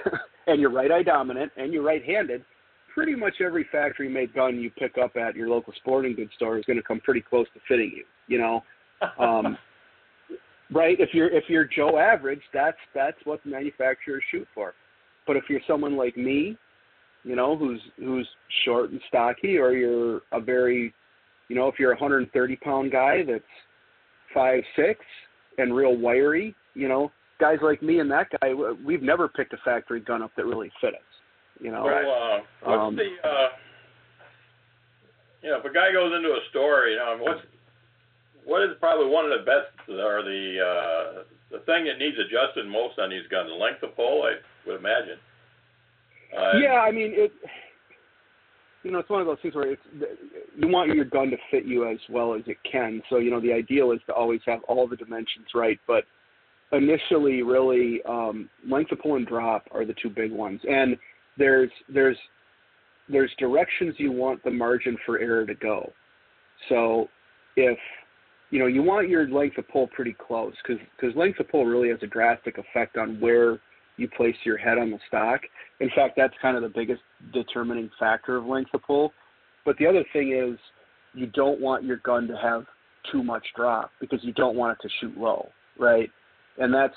and 0.46 0.60
you're 0.60 0.70
right 0.70 0.90
eye 0.90 1.02
dominant 1.02 1.50
and 1.56 1.72
you're 1.72 1.82
right 1.82 2.04
handed, 2.04 2.44
pretty 2.94 3.14
much 3.14 3.34
every 3.44 3.66
factory 3.70 4.08
made 4.08 4.32
gun 4.34 4.58
you 4.58 4.70
pick 4.70 4.96
up 4.98 5.16
at 5.16 5.34
your 5.34 5.48
local 5.48 5.72
sporting 5.76 6.14
goods 6.14 6.30
store 6.36 6.58
is 6.58 6.64
going 6.64 6.76
to 6.76 6.82
come 6.82 7.00
pretty 7.00 7.20
close 7.20 7.46
to 7.54 7.60
fitting 7.68 7.92
you, 7.94 8.04
you 8.26 8.38
know. 8.38 8.62
Um, 9.18 9.58
right? 10.72 10.98
If 10.98 11.10
you're 11.12 11.28
if 11.28 11.44
you're 11.48 11.66
Joe 11.66 11.98
average, 11.98 12.40
that's 12.54 12.78
that's 12.94 13.18
what 13.24 13.42
the 13.44 13.50
manufacturers 13.50 14.22
shoot 14.30 14.48
for. 14.54 14.72
But 15.26 15.36
if 15.36 15.44
you're 15.50 15.60
someone 15.66 15.98
like 15.98 16.16
me, 16.16 16.56
you 17.22 17.36
know, 17.36 17.58
who's 17.58 17.80
who's 17.98 18.26
short 18.64 18.90
and 18.90 19.00
stocky, 19.08 19.58
or 19.58 19.72
you're 19.72 20.22
a 20.32 20.40
very 20.40 20.94
you 21.48 21.56
know, 21.56 21.68
if 21.68 21.76
you're 21.78 21.92
a 21.92 21.94
130 21.94 22.56
pound 22.56 22.92
guy 22.92 23.22
that's 23.26 23.44
five 24.34 24.62
six 24.74 25.00
and 25.58 25.74
real 25.74 25.96
wiry, 25.96 26.54
you 26.74 26.88
know, 26.88 27.10
guys 27.40 27.58
like 27.62 27.82
me 27.82 28.00
and 28.00 28.10
that 28.10 28.28
guy, 28.40 28.52
we've 28.84 29.02
never 29.02 29.28
picked 29.28 29.52
a 29.52 29.58
factory 29.64 30.00
gun 30.00 30.22
up 30.22 30.32
that 30.36 30.44
really 30.44 30.70
fit 30.80 30.94
us. 30.94 31.00
You 31.60 31.70
know, 31.70 31.86
right. 31.86 32.04
uh, 32.04 32.42
what's 32.64 32.88
um, 32.88 32.96
the 32.96 33.08
uh, 33.26 33.48
you 35.42 35.50
know, 35.50 35.58
if 35.58 35.64
a 35.64 35.72
guy 35.72 35.92
goes 35.92 36.12
into 36.14 36.28
a 36.28 36.40
store, 36.50 36.86
you 36.88 36.96
know, 36.96 37.16
what's 37.20 37.40
what 38.44 38.62
is 38.62 38.76
probably 38.78 39.08
one 39.08 39.24
of 39.24 39.32
the 39.32 39.44
best 39.44 39.72
or 39.88 40.22
the 40.22 40.58
uh, 40.60 41.22
the 41.50 41.64
thing 41.64 41.86
that 41.86 41.98
needs 41.98 42.16
adjusted 42.18 42.66
most 42.66 42.98
on 42.98 43.10
these 43.10 43.26
guns? 43.30 43.48
The 43.48 43.56
length 43.56 43.82
of 43.82 43.96
pull, 43.96 44.24
I 44.24 44.36
would 44.66 44.78
imagine. 44.78 45.18
Uh, 46.36 46.58
yeah, 46.58 46.82
I 46.82 46.90
mean 46.90 47.12
it 47.14 47.32
you 48.86 48.92
know, 48.92 49.00
it's 49.00 49.10
one 49.10 49.20
of 49.20 49.26
those 49.26 49.38
things 49.42 49.54
where 49.56 49.72
it's 49.72 49.82
you 50.56 50.68
want 50.68 50.94
your 50.94 51.04
gun 51.04 51.28
to 51.30 51.36
fit 51.50 51.64
you 51.64 51.90
as 51.90 51.98
well 52.08 52.34
as 52.34 52.42
it 52.46 52.56
can. 52.70 53.02
So 53.10 53.18
you 53.18 53.32
know, 53.32 53.40
the 53.40 53.52
ideal 53.52 53.90
is 53.90 53.98
to 54.06 54.12
always 54.12 54.40
have 54.46 54.60
all 54.68 54.86
the 54.86 54.96
dimensions 54.96 55.48
right. 55.56 55.78
But 55.88 56.04
initially, 56.70 57.42
really, 57.42 58.00
um, 58.08 58.48
length 58.64 58.92
of 58.92 59.00
pull 59.00 59.16
and 59.16 59.26
drop 59.26 59.66
are 59.72 59.84
the 59.84 59.94
two 60.00 60.08
big 60.08 60.30
ones. 60.30 60.60
And 60.70 60.96
there's 61.36 61.70
there's 61.92 62.16
there's 63.08 63.30
directions 63.40 63.96
you 63.98 64.12
want 64.12 64.42
the 64.44 64.52
margin 64.52 64.96
for 65.04 65.18
error 65.18 65.44
to 65.46 65.54
go. 65.54 65.92
So 66.68 67.08
if 67.56 67.78
you 68.50 68.60
know 68.60 68.66
you 68.66 68.84
want 68.84 69.08
your 69.08 69.28
length 69.28 69.58
of 69.58 69.68
pull 69.68 69.88
pretty 69.88 70.14
close 70.14 70.54
because 70.62 70.80
because 70.96 71.16
length 71.16 71.40
of 71.40 71.48
pull 71.48 71.66
really 71.66 71.88
has 71.88 71.98
a 72.02 72.06
drastic 72.06 72.56
effect 72.58 72.96
on 72.96 73.18
where 73.18 73.58
you 73.96 74.08
place 74.08 74.36
your 74.44 74.58
head 74.58 74.78
on 74.78 74.90
the 74.90 74.98
stock. 75.08 75.40
In 75.80 75.90
fact, 75.94 76.14
that's 76.16 76.34
kind 76.40 76.56
of 76.56 76.62
the 76.62 76.68
biggest 76.68 77.02
determining 77.32 77.90
factor 77.98 78.36
of 78.36 78.46
length 78.46 78.70
of 78.74 78.82
pull. 78.82 79.12
But 79.64 79.76
the 79.78 79.86
other 79.86 80.04
thing 80.12 80.32
is 80.32 80.58
you 81.14 81.26
don't 81.26 81.60
want 81.60 81.84
your 81.84 81.96
gun 81.98 82.28
to 82.28 82.36
have 82.36 82.64
too 83.10 83.22
much 83.22 83.44
drop 83.56 83.90
because 84.00 84.20
you 84.22 84.32
don't 84.32 84.56
want 84.56 84.78
it 84.78 84.82
to 84.86 84.92
shoot 85.00 85.16
low, 85.16 85.48
right? 85.78 86.10
And 86.58 86.72
that's 86.72 86.94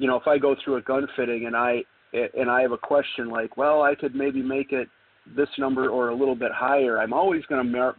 you 0.00 0.06
know, 0.06 0.16
if 0.16 0.26
I 0.26 0.38
go 0.38 0.56
through 0.64 0.76
a 0.76 0.82
gun 0.82 1.06
fitting 1.14 1.46
and 1.46 1.54
I 1.54 1.82
and 2.12 2.50
I 2.50 2.62
have 2.62 2.72
a 2.72 2.78
question 2.78 3.28
like, 3.28 3.56
well, 3.56 3.82
I 3.82 3.94
could 3.94 4.14
maybe 4.14 4.42
make 4.42 4.72
it 4.72 4.88
this 5.36 5.48
number 5.58 5.90
or 5.90 6.08
a 6.08 6.14
little 6.14 6.34
bit 6.34 6.50
higher. 6.52 6.98
I'm 6.98 7.12
always 7.12 7.44
going 7.46 7.64
to 7.64 7.70
mer- 7.70 7.96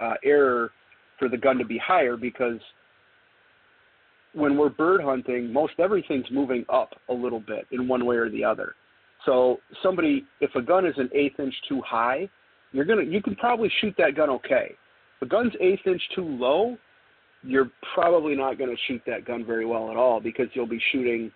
uh, 0.00 0.14
error 0.24 0.70
for 1.18 1.28
the 1.28 1.36
gun 1.36 1.58
to 1.58 1.64
be 1.64 1.78
higher 1.78 2.16
because 2.16 2.60
when 4.36 4.56
we're 4.56 4.68
bird 4.68 5.00
hunting, 5.02 5.52
most 5.52 5.72
everything's 5.78 6.30
moving 6.30 6.64
up 6.68 6.90
a 7.08 7.12
little 7.12 7.40
bit 7.40 7.66
in 7.72 7.88
one 7.88 8.04
way 8.04 8.16
or 8.16 8.28
the 8.28 8.44
other. 8.44 8.74
So 9.24 9.58
somebody, 9.82 10.26
if 10.40 10.54
a 10.54 10.62
gun 10.62 10.86
is 10.86 10.94
an 10.98 11.08
eighth 11.14 11.40
inch 11.40 11.54
too 11.68 11.80
high, 11.80 12.28
you're 12.72 12.84
gonna 12.84 13.02
you 13.02 13.22
can 13.22 13.34
probably 13.36 13.72
shoot 13.80 13.94
that 13.96 14.14
gun 14.14 14.28
okay. 14.30 14.76
If 15.16 15.26
a 15.26 15.26
gun's 15.26 15.52
eighth 15.60 15.86
inch 15.86 16.02
too 16.14 16.24
low, 16.24 16.76
you're 17.42 17.70
probably 17.94 18.34
not 18.34 18.58
going 18.58 18.70
to 18.70 18.76
shoot 18.86 19.00
that 19.06 19.24
gun 19.24 19.44
very 19.44 19.64
well 19.64 19.90
at 19.90 19.96
all 19.96 20.20
because 20.20 20.46
you'll 20.52 20.66
be 20.66 20.80
shooting, 20.92 21.30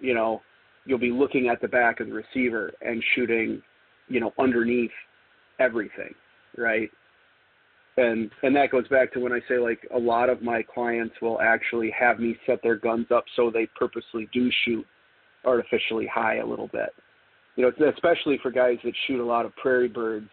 you 0.00 0.14
know, 0.14 0.42
you'll 0.84 0.98
be 0.98 1.10
looking 1.10 1.48
at 1.48 1.60
the 1.62 1.68
back 1.68 2.00
of 2.00 2.08
the 2.08 2.12
receiver 2.12 2.72
and 2.82 3.02
shooting, 3.14 3.62
you 4.08 4.20
know, 4.20 4.32
underneath 4.38 4.90
everything, 5.60 6.14
right? 6.58 6.90
And 7.96 8.30
and 8.42 8.56
that 8.56 8.70
goes 8.70 8.88
back 8.88 9.12
to 9.12 9.20
when 9.20 9.32
I 9.32 9.40
say 9.48 9.58
like 9.58 9.86
a 9.94 9.98
lot 9.98 10.28
of 10.28 10.42
my 10.42 10.62
clients 10.62 11.14
will 11.22 11.40
actually 11.40 11.92
have 11.98 12.18
me 12.18 12.36
set 12.44 12.60
their 12.62 12.76
guns 12.76 13.06
up 13.14 13.24
so 13.36 13.50
they 13.50 13.68
purposely 13.78 14.28
do 14.32 14.50
shoot 14.64 14.84
artificially 15.44 16.06
high 16.06 16.38
a 16.38 16.46
little 16.46 16.68
bit. 16.68 16.90
You 17.56 17.64
know, 17.64 17.88
especially 17.88 18.38
for 18.42 18.50
guys 18.50 18.78
that 18.82 18.94
shoot 19.06 19.22
a 19.22 19.24
lot 19.24 19.46
of 19.46 19.54
prairie 19.54 19.88
birds, 19.88 20.28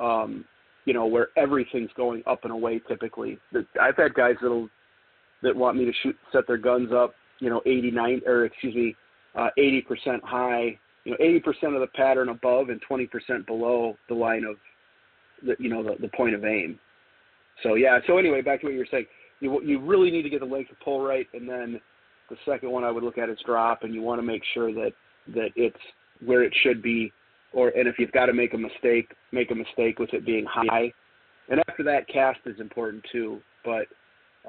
um, 0.00 0.44
you 0.84 0.92
know, 0.92 1.06
where 1.06 1.28
everything's 1.36 1.90
going 1.96 2.24
up 2.26 2.40
and 2.42 2.52
away 2.52 2.80
typically. 2.88 3.38
I've 3.80 3.96
had 3.96 4.14
guys 4.14 4.34
that'll 4.42 4.68
that 5.42 5.54
want 5.54 5.76
me 5.76 5.84
to 5.84 5.92
shoot 6.02 6.16
set 6.32 6.46
their 6.48 6.58
guns 6.58 6.90
up, 6.92 7.14
you 7.38 7.50
know, 7.50 7.62
89 7.66 8.22
or 8.26 8.46
excuse 8.46 8.74
me, 8.74 8.96
uh, 9.36 9.48
80% 9.58 10.22
high, 10.24 10.78
you 11.04 11.12
know, 11.12 11.16
80% 11.18 11.74
of 11.74 11.80
the 11.80 11.88
pattern 11.94 12.30
above 12.30 12.68
and 12.68 12.80
20% 12.90 13.46
below 13.46 13.96
the 14.08 14.14
line 14.14 14.44
of 14.44 14.56
the, 15.44 15.56
you 15.58 15.68
know, 15.68 15.82
the, 15.82 15.96
the 16.00 16.08
point 16.08 16.34
of 16.34 16.44
aim. 16.44 16.78
So 17.62 17.74
yeah. 17.74 17.98
So 18.06 18.18
anyway, 18.18 18.42
back 18.42 18.60
to 18.60 18.66
what 18.66 18.72
you 18.72 18.78
were 18.80 18.88
saying. 18.90 19.06
You 19.40 19.60
you 19.62 19.80
really 19.80 20.10
need 20.10 20.22
to 20.22 20.30
get 20.30 20.40
the 20.40 20.46
length 20.46 20.70
of 20.70 20.80
pull 20.80 21.02
right, 21.02 21.26
and 21.32 21.48
then 21.48 21.80
the 22.28 22.36
second 22.44 22.70
one 22.70 22.84
I 22.84 22.90
would 22.90 23.02
look 23.02 23.18
at 23.18 23.28
is 23.28 23.38
drop, 23.44 23.82
and 23.82 23.94
you 23.94 24.02
want 24.02 24.20
to 24.20 24.26
make 24.26 24.42
sure 24.54 24.72
that 24.72 24.92
that 25.34 25.50
it's 25.56 25.76
where 26.24 26.42
it 26.42 26.52
should 26.62 26.82
be, 26.82 27.12
or 27.52 27.68
and 27.70 27.88
if 27.88 27.98
you've 27.98 28.12
got 28.12 28.26
to 28.26 28.32
make 28.32 28.54
a 28.54 28.58
mistake, 28.58 29.14
make 29.32 29.50
a 29.50 29.54
mistake 29.54 29.98
with 29.98 30.12
it 30.12 30.26
being 30.26 30.46
high. 30.46 30.92
And 31.48 31.60
after 31.68 31.82
that, 31.84 32.08
cast 32.08 32.40
is 32.46 32.60
important 32.60 33.04
too. 33.10 33.40
But 33.64 33.86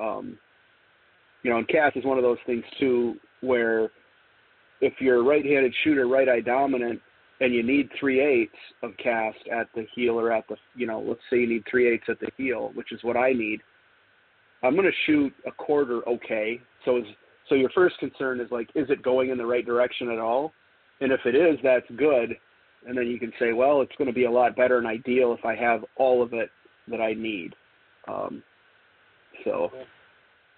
um, 0.02 0.38
you 1.44 1.52
know, 1.52 1.58
and 1.58 1.68
cast 1.68 1.98
is 1.98 2.06
one 2.06 2.18
of 2.18 2.24
those 2.24 2.38
things 2.46 2.64
too 2.80 3.16
where 3.42 3.90
if 4.82 4.94
you're 5.00 5.20
a 5.20 5.24
right-handed 5.24 5.74
shooter, 5.84 6.08
right 6.08 6.30
eye 6.30 6.42
dominant, 6.42 7.02
and 7.42 7.54
you 7.54 7.64
need 7.64 7.90
three 8.00 8.22
eighths 8.22 8.54
of 8.84 8.92
cast 8.98 9.40
at 9.52 9.68
the 9.76 9.86
heel 9.96 10.18
or 10.18 10.32
at 10.32 10.48
the 10.48 10.56
you 10.76 10.88
know 10.88 11.02
let's 11.02 11.20
say 11.30 11.38
you 11.38 11.48
need 11.48 11.64
three 11.70 11.92
eighths 11.92 12.06
at 12.08 12.20
the 12.20 12.30
heel 12.38 12.72
which 12.76 12.92
is 12.94 13.04
what 13.04 13.18
i 13.18 13.34
need 13.34 13.60
i'm 14.64 14.76
going 14.76 14.86
to 14.86 14.98
shoot 15.06 15.34
a 15.46 15.52
quarter 15.52 16.08
okay. 16.08 16.60
So 16.86 16.98
is 16.98 17.04
so 17.50 17.56
your 17.56 17.70
first 17.72 17.98
concern 18.00 18.40
is 18.40 18.48
like 18.52 18.70
is 18.76 18.90
it 18.90 19.02
going 19.02 19.30
in 19.30 19.38
the 19.38 19.46
right 19.46 19.66
direction 19.66 20.10
at 20.10 20.20
all? 20.20 20.54
And 21.02 21.12
if 21.12 21.22
it 21.26 21.36
is 21.36 21.58
that's 21.64 21.86
good. 21.98 22.38
And 22.88 22.98
then 22.98 23.08
you 23.08 23.20
can 23.20 23.34
say 23.40 23.54
well 23.54 23.82
it's 23.82 23.96
going 23.98 24.08
to 24.08 24.14
be 24.14 24.26
a 24.26 24.32
lot 24.32 24.56
better 24.56 24.78
and 24.78 24.88
ideal 24.88 25.36
if 25.38 25.46
i 25.46 25.56
have 25.56 25.84
all 25.98 26.24
of 26.24 26.34
it 26.34 26.50
that 26.88 27.02
i 27.02 27.14
need. 27.14 27.56
Um, 28.08 28.44
so. 29.44 29.72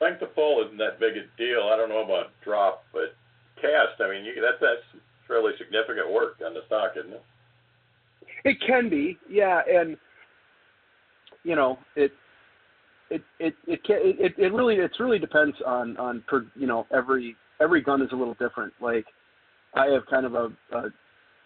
Length 0.01 0.21
of 0.21 0.35
pull 0.35 0.63
isn't 0.65 0.77
that 0.77 0.99
big 0.99 1.15
a 1.15 1.23
deal. 1.37 1.69
I 1.71 1.77
don't 1.77 1.89
know 1.89 2.03
about 2.03 2.31
drop 2.43 2.83
but 2.91 3.15
cast 3.55 4.01
i 4.01 4.09
mean 4.09 4.25
you, 4.25 4.33
that's 4.41 4.59
that's 4.59 5.03
fairly 5.27 5.53
significant 5.57 6.11
work 6.11 6.37
on 6.45 6.53
the 6.53 6.61
stock, 6.67 6.93
isn't 6.97 7.13
it? 7.13 7.23
It 8.45 8.57
can 8.65 8.89
be, 8.89 9.17
yeah, 9.29 9.61
and 9.67 9.97
you 11.43 11.55
know 11.55 11.77
it. 11.95 12.11
It 13.09 13.21
it 13.39 13.53
it 13.67 13.83
can, 13.83 13.97
it 14.01 14.33
it 14.37 14.53
really 14.53 14.75
it 14.75 14.91
really 14.99 15.19
depends 15.19 15.55
on 15.65 15.97
on 15.97 16.23
per 16.27 16.45
you 16.55 16.67
know 16.67 16.87
every 16.91 17.35
every 17.61 17.81
gun 17.81 18.01
is 18.01 18.09
a 18.11 18.15
little 18.15 18.35
different. 18.35 18.73
Like 18.81 19.05
I 19.75 19.87
have 19.87 20.05
kind 20.09 20.25
of 20.25 20.33
a, 20.33 20.49
a 20.75 20.89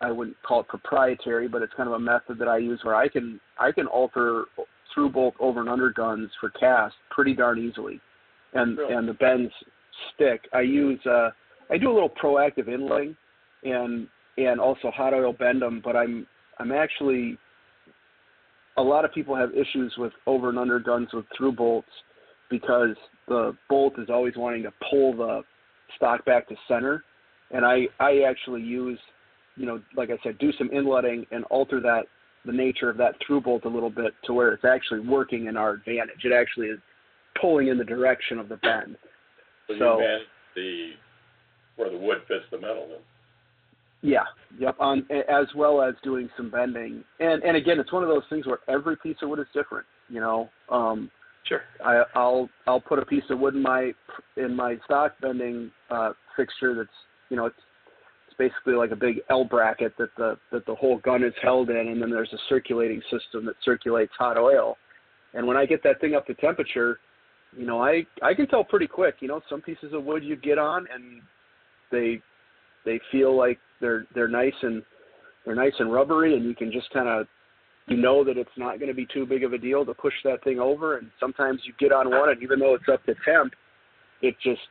I 0.01 0.11
wouldn't 0.11 0.37
call 0.43 0.61
it 0.61 0.67
proprietary, 0.67 1.47
but 1.47 1.61
it's 1.61 1.73
kind 1.75 1.89
of 1.89 1.93
a 1.95 1.99
method 1.99 2.37
that 2.39 2.47
I 2.47 2.57
use 2.57 2.79
where 2.83 2.95
I 2.95 3.09
can 3.09 3.39
I 3.59 3.71
can 3.71 3.87
alter 3.87 4.45
through 4.93 5.09
bolt 5.09 5.35
over 5.39 5.59
and 5.59 5.69
under 5.69 5.91
guns 5.91 6.29
for 6.39 6.49
cast 6.51 6.95
pretty 7.09 7.33
darn 7.33 7.59
easily, 7.59 7.99
and 8.53 8.77
really? 8.77 8.93
and 8.93 9.07
the 9.07 9.13
bends 9.13 9.51
stick. 10.13 10.47
I 10.53 10.61
use 10.61 10.99
uh 11.05 11.29
I 11.69 11.77
do 11.77 11.91
a 11.91 11.93
little 11.93 12.11
proactive 12.21 12.67
inlaying 12.67 13.15
and 13.63 14.07
and 14.37 14.59
also 14.59 14.91
hot 14.91 15.13
oil 15.13 15.33
bend 15.33 15.61
them. 15.61 15.81
But 15.83 15.95
I'm 15.95 16.27
I'm 16.59 16.71
actually 16.71 17.37
a 18.77 18.81
lot 18.81 19.05
of 19.05 19.13
people 19.13 19.35
have 19.35 19.51
issues 19.53 19.93
with 19.97 20.13
over 20.25 20.49
and 20.49 20.59
under 20.59 20.79
guns 20.79 21.09
with 21.13 21.25
through 21.35 21.53
bolts 21.53 21.87
because 22.49 22.95
the 23.27 23.55
bolt 23.69 23.93
is 23.97 24.09
always 24.09 24.35
wanting 24.37 24.63
to 24.63 24.71
pull 24.89 25.15
the 25.15 25.41
stock 25.95 26.23
back 26.25 26.47
to 26.49 26.55
center, 26.67 27.03
and 27.51 27.65
I 27.65 27.87
I 27.99 28.21
actually 28.27 28.61
use 28.61 28.99
you 29.55 29.65
know 29.65 29.81
like 29.95 30.09
I 30.09 30.17
said 30.23 30.37
do 30.37 30.51
some 30.57 30.69
inletting 30.71 31.25
and 31.31 31.43
alter 31.45 31.79
that 31.81 32.03
the 32.45 32.53
nature 32.53 32.89
of 32.89 32.97
that 32.97 33.15
through 33.25 33.41
bolt 33.41 33.65
a 33.65 33.69
little 33.69 33.89
bit 33.89 34.13
to 34.25 34.33
where 34.33 34.53
it's 34.53 34.63
actually 34.63 35.01
working 35.01 35.47
in 35.47 35.57
our 35.57 35.71
advantage. 35.71 36.23
It 36.23 36.31
actually 36.31 36.67
is 36.67 36.79
pulling 37.39 37.67
in 37.67 37.77
the 37.77 37.83
direction 37.83 38.39
of 38.39 38.49
the 38.49 38.57
bend. 38.57 38.95
So, 39.67 39.75
so 39.77 39.99
you 39.99 40.19
the 40.55 40.91
where 41.75 41.91
the 41.91 41.97
wood 41.97 42.19
fits 42.27 42.45
the 42.51 42.59
metal 42.59 42.87
then. 42.89 42.99
Yeah, 44.01 44.23
yep. 44.59 44.75
On 44.79 45.05
as 45.29 45.47
well 45.55 45.81
as 45.81 45.95
doing 46.03 46.29
some 46.37 46.51
bending, 46.51 47.03
and 47.19 47.41
and 47.43 47.57
again, 47.57 47.79
it's 47.79 47.91
one 47.91 48.03
of 48.03 48.09
those 48.09 48.23
things 48.29 48.45
where 48.45 48.59
every 48.67 48.95
piece 48.97 49.17
of 49.21 49.29
wood 49.29 49.39
is 49.39 49.47
different. 49.53 49.85
You 50.07 50.19
know, 50.19 50.49
um, 50.69 51.09
sure. 51.47 51.61
I, 51.83 52.03
I'll 52.15 52.47
I'll 52.67 52.79
put 52.79 52.99
a 52.99 53.05
piece 53.05 53.23
of 53.29 53.39
wood 53.39 53.55
in 53.55 53.61
my 53.61 53.91
in 54.37 54.55
my 54.55 54.75
stock 54.85 55.13
bending 55.19 55.71
uh, 55.89 56.11
fixture 56.35 56.75
that's 56.75 56.89
you 57.29 57.37
know 57.37 57.47
it's 57.47 57.57
it's 58.27 58.37
basically 58.37 58.75
like 58.75 58.91
a 58.91 58.95
big 58.95 59.21
L 59.31 59.43
bracket 59.43 59.93
that 59.97 60.09
the 60.15 60.37
that 60.51 60.65
the 60.67 60.75
whole 60.75 60.99
gun 60.99 61.23
is 61.23 61.33
held 61.41 61.71
in, 61.71 61.75
and 61.75 61.99
then 62.01 62.11
there's 62.11 62.31
a 62.33 62.39
circulating 62.49 63.01
system 63.11 63.45
that 63.45 63.55
circulates 63.65 64.11
hot 64.17 64.37
oil. 64.37 64.77
And 65.33 65.47
when 65.47 65.57
I 65.57 65.65
get 65.65 65.81
that 65.83 65.99
thing 65.99 66.13
up 66.13 66.27
to 66.27 66.35
temperature, 66.35 66.99
you 67.57 67.65
know, 67.65 67.81
I 67.81 68.05
I 68.21 68.35
can 68.35 68.47
tell 68.47 68.63
pretty 68.63 68.87
quick. 68.87 69.15
You 69.21 69.27
know, 69.27 69.41
some 69.49 69.61
pieces 69.61 69.91
of 69.93 70.03
wood 70.03 70.23
you 70.23 70.35
get 70.35 70.59
on 70.59 70.85
and 70.93 71.21
they 71.91 72.21
they 72.85 72.99
feel 73.11 73.35
like 73.35 73.59
they're 73.81 74.05
they're 74.13 74.27
nice 74.27 74.53
and 74.61 74.83
they're 75.45 75.55
nice 75.55 75.73
and 75.79 75.91
rubbery, 75.91 76.35
and 76.35 76.45
you 76.45 76.55
can 76.55 76.71
just 76.71 76.89
kind 76.91 77.07
of 77.07 77.27
you 77.87 77.97
know 77.97 78.23
that 78.23 78.37
it's 78.37 78.49
not 78.57 78.79
going 78.79 78.89
to 78.89 78.95
be 78.95 79.07
too 79.13 79.25
big 79.25 79.43
of 79.43 79.53
a 79.53 79.57
deal 79.57 79.85
to 79.85 79.93
push 79.93 80.13
that 80.23 80.43
thing 80.43 80.59
over. 80.59 80.97
And 80.97 81.09
sometimes 81.19 81.61
you 81.63 81.73
get 81.79 81.91
on 81.91 82.09
one, 82.09 82.29
and 82.29 82.43
even 82.43 82.59
though 82.59 82.75
it's 82.75 82.89
up 82.91 83.05
to 83.05 83.15
temp, 83.25 83.53
it 84.21 84.35
just 84.43 84.61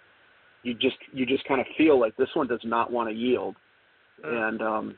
you 0.63 0.75
just 0.75 0.97
you 1.13 1.25
just 1.25 1.47
kind 1.47 1.61
of 1.61 1.67
feel 1.79 1.99
like 1.99 2.17
this 2.17 2.29
one 2.35 2.47
does 2.47 2.61
not 2.65 2.93
want 2.93 3.09
to 3.09 3.15
yield. 3.15 3.57
Mm. 4.25 4.49
And 4.49 4.63
um, 4.63 4.95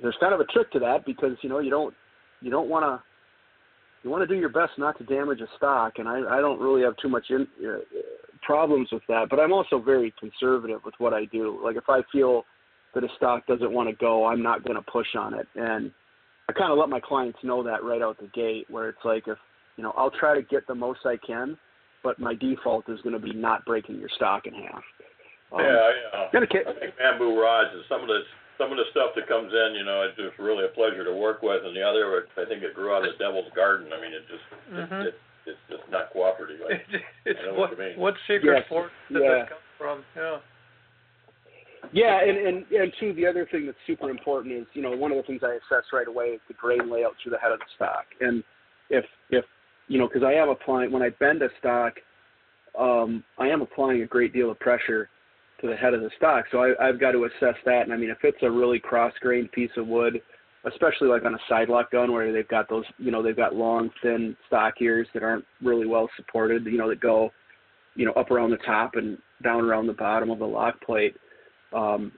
there's 0.00 0.16
kind 0.20 0.34
of 0.34 0.40
a 0.40 0.44
trick 0.44 0.70
to 0.72 0.78
that 0.80 1.04
because 1.04 1.36
you 1.42 1.48
know 1.48 1.58
you 1.58 1.70
don't 1.70 1.94
you 2.40 2.50
don't 2.50 2.68
want 2.68 2.84
to 2.84 3.02
you 4.02 4.10
want 4.10 4.22
to 4.22 4.26
do 4.26 4.38
your 4.38 4.48
best 4.48 4.72
not 4.78 4.98
to 4.98 5.04
damage 5.04 5.40
a 5.40 5.46
stock, 5.56 5.94
and 5.98 6.08
I, 6.08 6.18
I 6.18 6.40
don't 6.40 6.60
really 6.60 6.82
have 6.82 6.96
too 6.96 7.08
much 7.08 7.26
in, 7.30 7.46
uh, 7.64 7.78
problems 8.42 8.88
with 8.90 9.02
that. 9.08 9.26
But 9.30 9.38
I'm 9.38 9.52
also 9.52 9.78
very 9.80 10.12
conservative 10.18 10.80
with 10.84 10.94
what 10.98 11.12
I 11.12 11.24
do. 11.26 11.60
Like 11.64 11.76
if 11.76 11.84
I 11.88 12.00
feel 12.10 12.44
that 12.94 13.04
a 13.04 13.08
stock 13.16 13.46
doesn't 13.46 13.72
want 13.72 13.88
to 13.88 13.96
go, 13.96 14.26
I'm 14.26 14.42
not 14.42 14.64
going 14.64 14.76
to 14.76 14.90
push 14.90 15.14
on 15.18 15.34
it. 15.34 15.46
And 15.54 15.90
I 16.48 16.52
kind 16.52 16.72
of 16.72 16.78
let 16.78 16.88
my 16.88 17.00
clients 17.00 17.38
know 17.42 17.62
that 17.62 17.84
right 17.84 18.02
out 18.02 18.18
the 18.18 18.28
gate, 18.28 18.66
where 18.68 18.88
it's 18.88 19.04
like 19.04 19.24
if 19.26 19.38
you 19.76 19.84
know 19.84 19.92
I'll 19.96 20.10
try 20.10 20.34
to 20.34 20.42
get 20.42 20.66
the 20.66 20.74
most 20.74 21.00
I 21.04 21.16
can, 21.24 21.56
but 22.02 22.18
my 22.18 22.34
default 22.34 22.88
is 22.88 23.00
going 23.02 23.14
to 23.14 23.22
be 23.22 23.32
not 23.32 23.64
breaking 23.64 23.98
your 23.98 24.10
stock 24.16 24.46
in 24.46 24.54
half. 24.54 24.82
Um, 25.52 25.60
yeah, 25.60 25.90
yeah. 26.32 26.40
I 26.40 26.80
think 26.80 26.96
bamboo 26.98 27.40
rods 27.40 27.70
and 27.72 27.84
some 27.88 28.00
of 28.02 28.08
the 28.08 28.20
some 28.58 28.70
of 28.70 28.76
the 28.76 28.88
stuff 28.90 29.16
that 29.16 29.26
comes 29.28 29.52
in, 29.52 29.74
you 29.74 29.84
know, 29.84 30.04
it's 30.06 30.16
just 30.16 30.38
really 30.38 30.64
a 30.64 30.72
pleasure 30.76 31.04
to 31.04 31.14
work 31.14 31.42
with, 31.42 31.64
and 31.64 31.74
the 31.74 31.82
other, 31.82 32.28
I 32.36 32.44
think 32.44 32.62
it 32.62 32.74
grew 32.74 32.94
out 32.94 33.04
of 33.04 33.16
the 33.16 33.18
devil's 33.18 33.50
garden. 33.56 33.90
I 33.90 33.98
mean, 34.00 34.12
it 34.12 34.24
just 34.28 34.46
mm-hmm. 34.70 35.08
it, 35.08 35.08
it, 35.08 35.16
it's 35.46 35.64
just 35.70 35.82
not 35.90 36.12
cooperative. 36.12 36.60
Like, 36.62 36.84
it's 37.24 37.40
what 37.56 37.78
what, 37.78 37.96
what 37.96 38.14
secret 38.28 38.62
yes. 38.62 38.68
force 38.68 38.92
did 39.10 39.22
yeah. 39.22 39.46
that 39.46 39.48
come 39.48 39.64
from? 39.78 40.04
Yeah. 40.16 40.38
Yeah, 41.92 42.20
and, 42.22 42.38
and 42.38 42.64
and 42.70 42.92
two, 43.00 43.12
the 43.14 43.26
other 43.26 43.46
thing 43.50 43.66
that's 43.66 43.78
super 43.86 44.08
important 44.08 44.54
is, 44.54 44.66
you 44.72 44.82
know, 44.82 44.92
one 44.92 45.10
of 45.10 45.16
the 45.16 45.24
things 45.24 45.40
I 45.42 45.54
assess 45.54 45.84
right 45.92 46.06
away 46.06 46.26
is 46.26 46.40
the 46.48 46.54
grain 46.54 46.90
layout 46.90 47.14
through 47.22 47.32
the 47.32 47.38
head 47.38 47.52
of 47.52 47.58
the 47.58 47.64
stock. 47.74 48.04
And 48.20 48.44
if 48.88 49.04
if 49.30 49.44
you 49.88 49.98
know, 49.98 50.06
because 50.06 50.22
I 50.22 50.32
am 50.32 50.48
applying 50.48 50.92
when 50.92 51.02
I 51.02 51.10
bend 51.10 51.42
a 51.42 51.48
stock, 51.58 51.94
um, 52.78 53.24
I 53.38 53.48
am 53.48 53.62
applying 53.62 54.02
a 54.02 54.06
great 54.06 54.32
deal 54.32 54.50
of 54.50 54.58
pressure 54.60 55.08
to 55.60 55.66
the 55.66 55.76
head 55.76 55.92
of 55.92 56.00
the 56.00 56.10
stock. 56.16 56.44
So 56.50 56.62
I, 56.62 56.88
I've 56.88 57.00
got 57.00 57.12
to 57.12 57.24
assess 57.24 57.56
that. 57.66 57.82
And 57.82 57.92
I 57.92 57.96
mean, 57.96 58.10
if 58.10 58.18
it's 58.22 58.42
a 58.42 58.50
really 58.50 58.78
cross-grained 58.78 59.52
piece 59.52 59.70
of 59.76 59.86
wood, 59.86 60.20
especially 60.64 61.08
like 61.08 61.24
on 61.24 61.34
a 61.34 61.38
side 61.48 61.68
lock 61.68 61.90
gun 61.90 62.12
where 62.12 62.32
they've 62.32 62.48
got 62.48 62.68
those, 62.68 62.84
you 62.98 63.10
know, 63.10 63.22
they've 63.22 63.36
got 63.36 63.54
long, 63.54 63.90
thin 64.02 64.36
stock 64.46 64.74
ears 64.80 65.06
that 65.14 65.22
aren't 65.22 65.44
really 65.62 65.86
well 65.86 66.08
supported, 66.16 66.64
you 66.64 66.78
know, 66.78 66.88
that 66.88 67.00
go, 67.00 67.30
you 67.96 68.06
know, 68.06 68.12
up 68.12 68.30
around 68.30 68.50
the 68.50 68.56
top 68.58 68.92
and 68.94 69.18
down 69.42 69.62
around 69.64 69.86
the 69.86 69.92
bottom 69.92 70.30
of 70.30 70.38
the 70.38 70.46
lock 70.46 70.80
plate 70.80 71.16
um, 71.74 72.12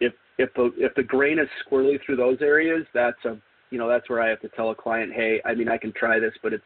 if 0.00 0.12
if 0.38 0.52
the 0.54 0.70
if 0.76 0.94
the 0.94 1.02
grain 1.02 1.38
is 1.38 1.48
squirrely 1.66 1.98
through 2.04 2.16
those 2.16 2.38
areas, 2.40 2.86
that's 2.94 3.22
a 3.24 3.36
you 3.70 3.78
know 3.78 3.88
that's 3.88 4.08
where 4.08 4.22
I 4.22 4.28
have 4.28 4.40
to 4.40 4.48
tell 4.50 4.70
a 4.70 4.74
client, 4.74 5.12
hey, 5.12 5.40
I 5.44 5.54
mean 5.54 5.68
I 5.68 5.78
can 5.78 5.92
try 5.92 6.18
this, 6.18 6.32
but 6.42 6.52
it's 6.52 6.64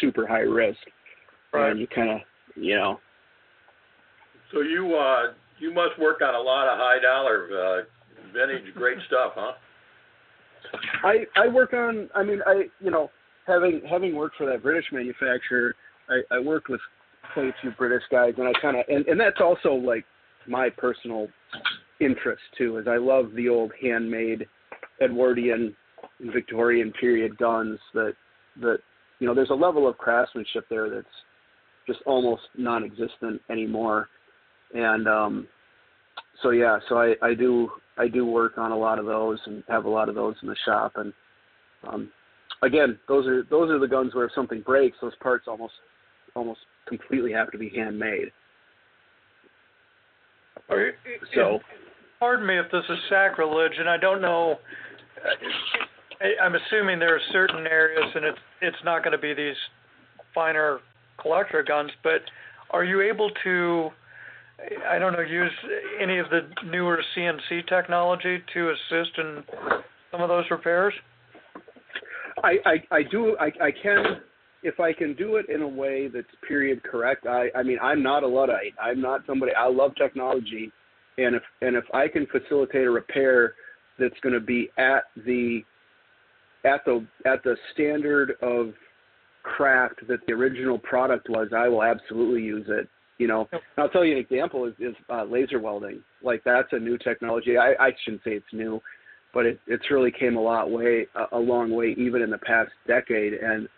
super 0.00 0.26
high 0.26 0.40
risk, 0.40 0.78
right. 1.52 1.70
and 1.70 1.80
you 1.80 1.86
kind 1.86 2.10
of 2.10 2.18
you 2.56 2.74
know. 2.74 3.00
So 4.52 4.60
you 4.60 4.94
uh, 4.94 5.32
you 5.58 5.72
must 5.72 5.98
work 5.98 6.20
on 6.22 6.34
a 6.34 6.40
lot 6.40 6.68
of 6.68 6.78
high 6.78 7.00
dollar 7.00 7.48
uh, 7.52 7.82
vintage 8.32 8.74
great 8.74 8.98
stuff, 9.06 9.32
huh? 9.34 9.52
I 11.04 11.26
I 11.36 11.48
work 11.48 11.72
on. 11.72 12.08
I 12.14 12.22
mean, 12.22 12.40
I 12.46 12.64
you 12.80 12.90
know 12.90 13.10
having 13.46 13.82
having 13.88 14.14
worked 14.14 14.36
for 14.36 14.46
that 14.46 14.62
British 14.62 14.86
manufacturer, 14.92 15.74
I, 16.08 16.34
I 16.34 16.40
worked 16.40 16.68
with 16.68 16.80
quite 17.32 17.48
a 17.48 17.54
few 17.60 17.70
British 17.72 18.02
guys, 18.10 18.34
and 18.38 18.48
I 18.48 18.52
kind 18.60 18.76
of 18.76 18.84
and 18.88 19.06
and 19.06 19.18
that's 19.18 19.40
also 19.40 19.70
like 19.70 20.04
my 20.48 20.68
personal 20.70 21.28
interest 22.00 22.42
too. 22.56 22.78
Is 22.78 22.86
I 22.88 22.96
love 22.96 23.32
the 23.34 23.48
old 23.48 23.72
handmade 23.80 24.46
Edwardian 25.02 25.74
Victorian 26.20 26.92
period 26.92 27.36
guns 27.38 27.78
that 27.94 28.14
that 28.60 28.78
you 29.18 29.26
know 29.26 29.34
there's 29.34 29.50
a 29.50 29.54
level 29.54 29.88
of 29.88 29.98
craftsmanship 29.98 30.66
there 30.68 30.90
that's 30.90 31.06
just 31.86 32.00
almost 32.06 32.42
non-existent 32.56 33.40
anymore, 33.50 34.08
and 34.74 35.06
um, 35.08 35.48
so 36.42 36.50
yeah, 36.50 36.78
so 36.88 36.98
I 36.98 37.14
I 37.22 37.34
do 37.34 37.70
I 37.98 38.08
do 38.08 38.26
work 38.26 38.58
on 38.58 38.72
a 38.72 38.76
lot 38.76 38.98
of 38.98 39.06
those 39.06 39.38
and 39.46 39.62
have 39.68 39.84
a 39.84 39.90
lot 39.90 40.08
of 40.08 40.14
those 40.14 40.34
in 40.42 40.48
the 40.48 40.56
shop 40.64 40.92
and 40.96 41.12
um, 41.88 42.10
again 42.62 42.98
those 43.08 43.26
are 43.26 43.42
those 43.44 43.70
are 43.70 43.78
the 43.78 43.88
guns 43.88 44.14
where 44.14 44.26
if 44.26 44.32
something 44.34 44.60
breaks 44.60 44.96
those 45.00 45.14
parts 45.16 45.46
almost 45.48 45.74
almost 46.34 46.60
completely 46.86 47.32
have 47.32 47.50
to 47.52 47.58
be 47.58 47.70
handmade. 47.70 48.30
So, 51.34 51.60
pardon 52.18 52.46
me 52.46 52.58
if 52.58 52.70
this 52.70 52.84
is 52.88 52.98
sacrilege, 53.08 53.72
and 53.78 53.88
I 53.88 53.96
don't 53.96 54.20
know. 54.20 54.56
Uh, 55.24 56.26
I'm 56.42 56.54
assuming 56.54 56.98
there 56.98 57.14
are 57.14 57.20
certain 57.32 57.66
areas, 57.66 58.04
and 58.14 58.24
it's 58.24 58.38
it's 58.60 58.84
not 58.84 59.02
going 59.02 59.12
to 59.12 59.18
be 59.18 59.34
these 59.34 59.56
finer 60.34 60.78
collector 61.20 61.62
guns, 61.62 61.90
but 62.02 62.22
are 62.70 62.84
you 62.84 63.00
able 63.00 63.30
to, 63.44 63.90
I 64.88 64.98
don't 64.98 65.12
know, 65.12 65.20
use 65.20 65.52
any 66.00 66.18
of 66.18 66.26
the 66.30 66.48
newer 66.64 67.02
CNC 67.16 67.68
technology 67.68 68.42
to 68.54 68.70
assist 68.70 69.18
in 69.18 69.44
some 70.10 70.22
of 70.22 70.28
those 70.28 70.44
repairs? 70.50 70.94
I 72.42 72.56
I, 72.64 72.96
I 72.96 73.02
do 73.10 73.36
I, 73.38 73.46
I 73.62 73.70
can 73.70 74.04
if 74.66 74.80
I 74.80 74.92
can 74.92 75.14
do 75.14 75.36
it 75.36 75.48
in 75.48 75.62
a 75.62 75.68
way 75.68 76.08
that's 76.08 76.26
period 76.46 76.82
correct, 76.82 77.24
I, 77.24 77.50
I 77.54 77.62
mean, 77.62 77.78
I'm 77.80 78.02
not 78.02 78.24
a 78.24 78.26
luddite. 78.26 78.74
I'm 78.82 79.00
not 79.00 79.20
somebody. 79.24 79.52
I 79.54 79.68
love 79.68 79.92
technology, 79.94 80.72
and 81.18 81.36
if 81.36 81.42
and 81.62 81.76
if 81.76 81.84
I 81.94 82.08
can 82.08 82.26
facilitate 82.26 82.84
a 82.84 82.90
repair 82.90 83.54
that's 83.96 84.18
going 84.22 84.32
to 84.32 84.40
be 84.40 84.68
at 84.76 85.04
the 85.24 85.60
at 86.64 86.84
the 86.84 87.06
at 87.24 87.44
the 87.44 87.56
standard 87.72 88.32
of 88.42 88.72
craft 89.44 90.04
that 90.08 90.18
the 90.26 90.32
original 90.32 90.80
product 90.80 91.28
was, 91.30 91.46
I 91.56 91.68
will 91.68 91.84
absolutely 91.84 92.42
use 92.42 92.66
it. 92.68 92.88
You 93.18 93.28
know, 93.28 93.48
and 93.52 93.60
I'll 93.78 93.88
tell 93.88 94.04
you 94.04 94.12
an 94.12 94.18
example 94.18 94.66
is, 94.66 94.74
is 94.80 94.96
uh, 95.08 95.22
laser 95.24 95.60
welding. 95.60 96.02
Like 96.24 96.42
that's 96.44 96.68
a 96.72 96.78
new 96.78 96.98
technology. 96.98 97.56
I, 97.56 97.74
I 97.78 97.90
shouldn't 98.04 98.24
say 98.24 98.32
it's 98.32 98.52
new, 98.52 98.82
but 99.32 99.46
it, 99.46 99.60
it's 99.68 99.92
really 99.92 100.10
came 100.10 100.36
a 100.36 100.42
lot 100.42 100.72
way 100.72 101.06
a, 101.14 101.36
a 101.36 101.38
long 101.38 101.70
way 101.70 101.94
even 101.96 102.20
in 102.20 102.30
the 102.30 102.38
past 102.38 102.72
decade. 102.88 103.34
And 103.34 103.68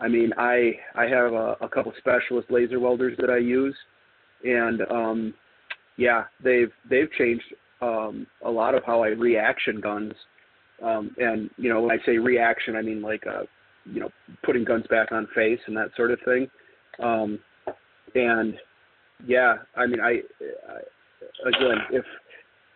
I 0.00 0.08
mean, 0.08 0.30
I 0.36 0.72
I 0.94 1.04
have 1.04 1.32
a, 1.32 1.56
a 1.60 1.68
couple 1.68 1.92
specialist 1.98 2.50
laser 2.50 2.78
welders 2.80 3.16
that 3.18 3.30
I 3.30 3.38
use, 3.38 3.74
and 4.44 4.82
um, 4.90 5.34
yeah, 5.96 6.24
they've 6.42 6.72
they've 6.88 7.10
changed 7.18 7.44
um, 7.80 8.26
a 8.44 8.50
lot 8.50 8.74
of 8.74 8.84
how 8.84 9.02
I 9.02 9.08
reaction 9.08 9.80
guns. 9.80 10.12
Um, 10.82 11.14
and 11.18 11.48
you 11.56 11.72
know, 11.72 11.82
when 11.82 11.98
I 11.98 12.04
say 12.04 12.18
reaction, 12.18 12.76
I 12.76 12.82
mean 12.82 13.00
like 13.00 13.26
uh, 13.26 13.44
you 13.84 14.00
know 14.00 14.10
putting 14.44 14.64
guns 14.64 14.84
back 14.90 15.12
on 15.12 15.26
face 15.34 15.60
and 15.66 15.76
that 15.76 15.90
sort 15.96 16.10
of 16.10 16.18
thing. 16.24 16.48
Um, 17.02 17.38
and 18.14 18.54
yeah, 19.26 19.56
I 19.76 19.86
mean, 19.86 20.00
I, 20.00 20.20
I 20.68 21.48
again, 21.48 21.78
if 21.90 22.04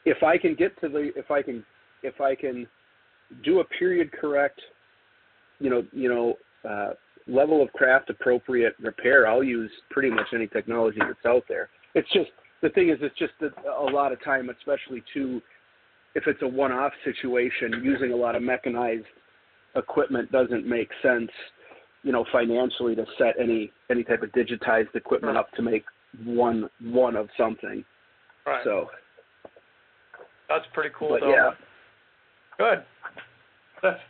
if 0.04 0.22
I 0.22 0.38
can 0.38 0.54
get 0.54 0.78
to 0.80 0.88
the 0.88 1.10
if 1.16 1.30
I 1.30 1.42
can 1.42 1.64
if 2.02 2.20
I 2.20 2.34
can 2.34 2.66
do 3.44 3.60
a 3.60 3.64
period 3.64 4.10
correct, 4.12 4.60
you 5.58 5.70
know, 5.70 5.82
you 5.92 6.08
know, 6.08 6.34
uh, 6.68 6.92
level 7.30 7.62
of 7.62 7.72
craft 7.72 8.10
appropriate 8.10 8.74
repair, 8.80 9.26
I'll 9.26 9.44
use 9.44 9.70
pretty 9.90 10.10
much 10.10 10.26
any 10.34 10.46
technology 10.46 10.98
that's 10.98 11.24
out 11.26 11.44
there. 11.48 11.68
It's 11.94 12.10
just 12.12 12.30
the 12.62 12.68
thing 12.70 12.90
is, 12.90 12.98
it's 13.00 13.18
just 13.18 13.32
a, 13.40 13.70
a 13.70 13.88
lot 13.90 14.12
of 14.12 14.22
time, 14.22 14.50
especially 14.50 15.02
to 15.14 15.40
if 16.14 16.24
it's 16.26 16.42
a 16.42 16.48
one-off 16.48 16.92
situation, 17.04 17.82
using 17.84 18.12
a 18.12 18.16
lot 18.16 18.34
of 18.34 18.42
mechanized 18.42 19.06
equipment 19.76 20.30
doesn't 20.32 20.66
make 20.66 20.88
sense, 21.02 21.30
you 22.02 22.12
know, 22.12 22.24
financially 22.32 22.96
to 22.96 23.04
set 23.16 23.34
any 23.40 23.72
any 23.90 24.02
type 24.02 24.22
of 24.22 24.30
digitized 24.32 24.94
equipment 24.94 25.36
up 25.36 25.50
to 25.52 25.62
make 25.62 25.84
one 26.24 26.68
one 26.82 27.16
of 27.16 27.28
something. 27.38 27.84
Right. 28.46 28.60
So 28.64 28.88
that's 30.48 30.64
pretty 30.74 30.90
cool. 30.98 31.10
But 31.10 31.20
though. 31.20 31.30
yeah. 31.30 31.50
Good. 32.58 32.84
That's 33.82 34.00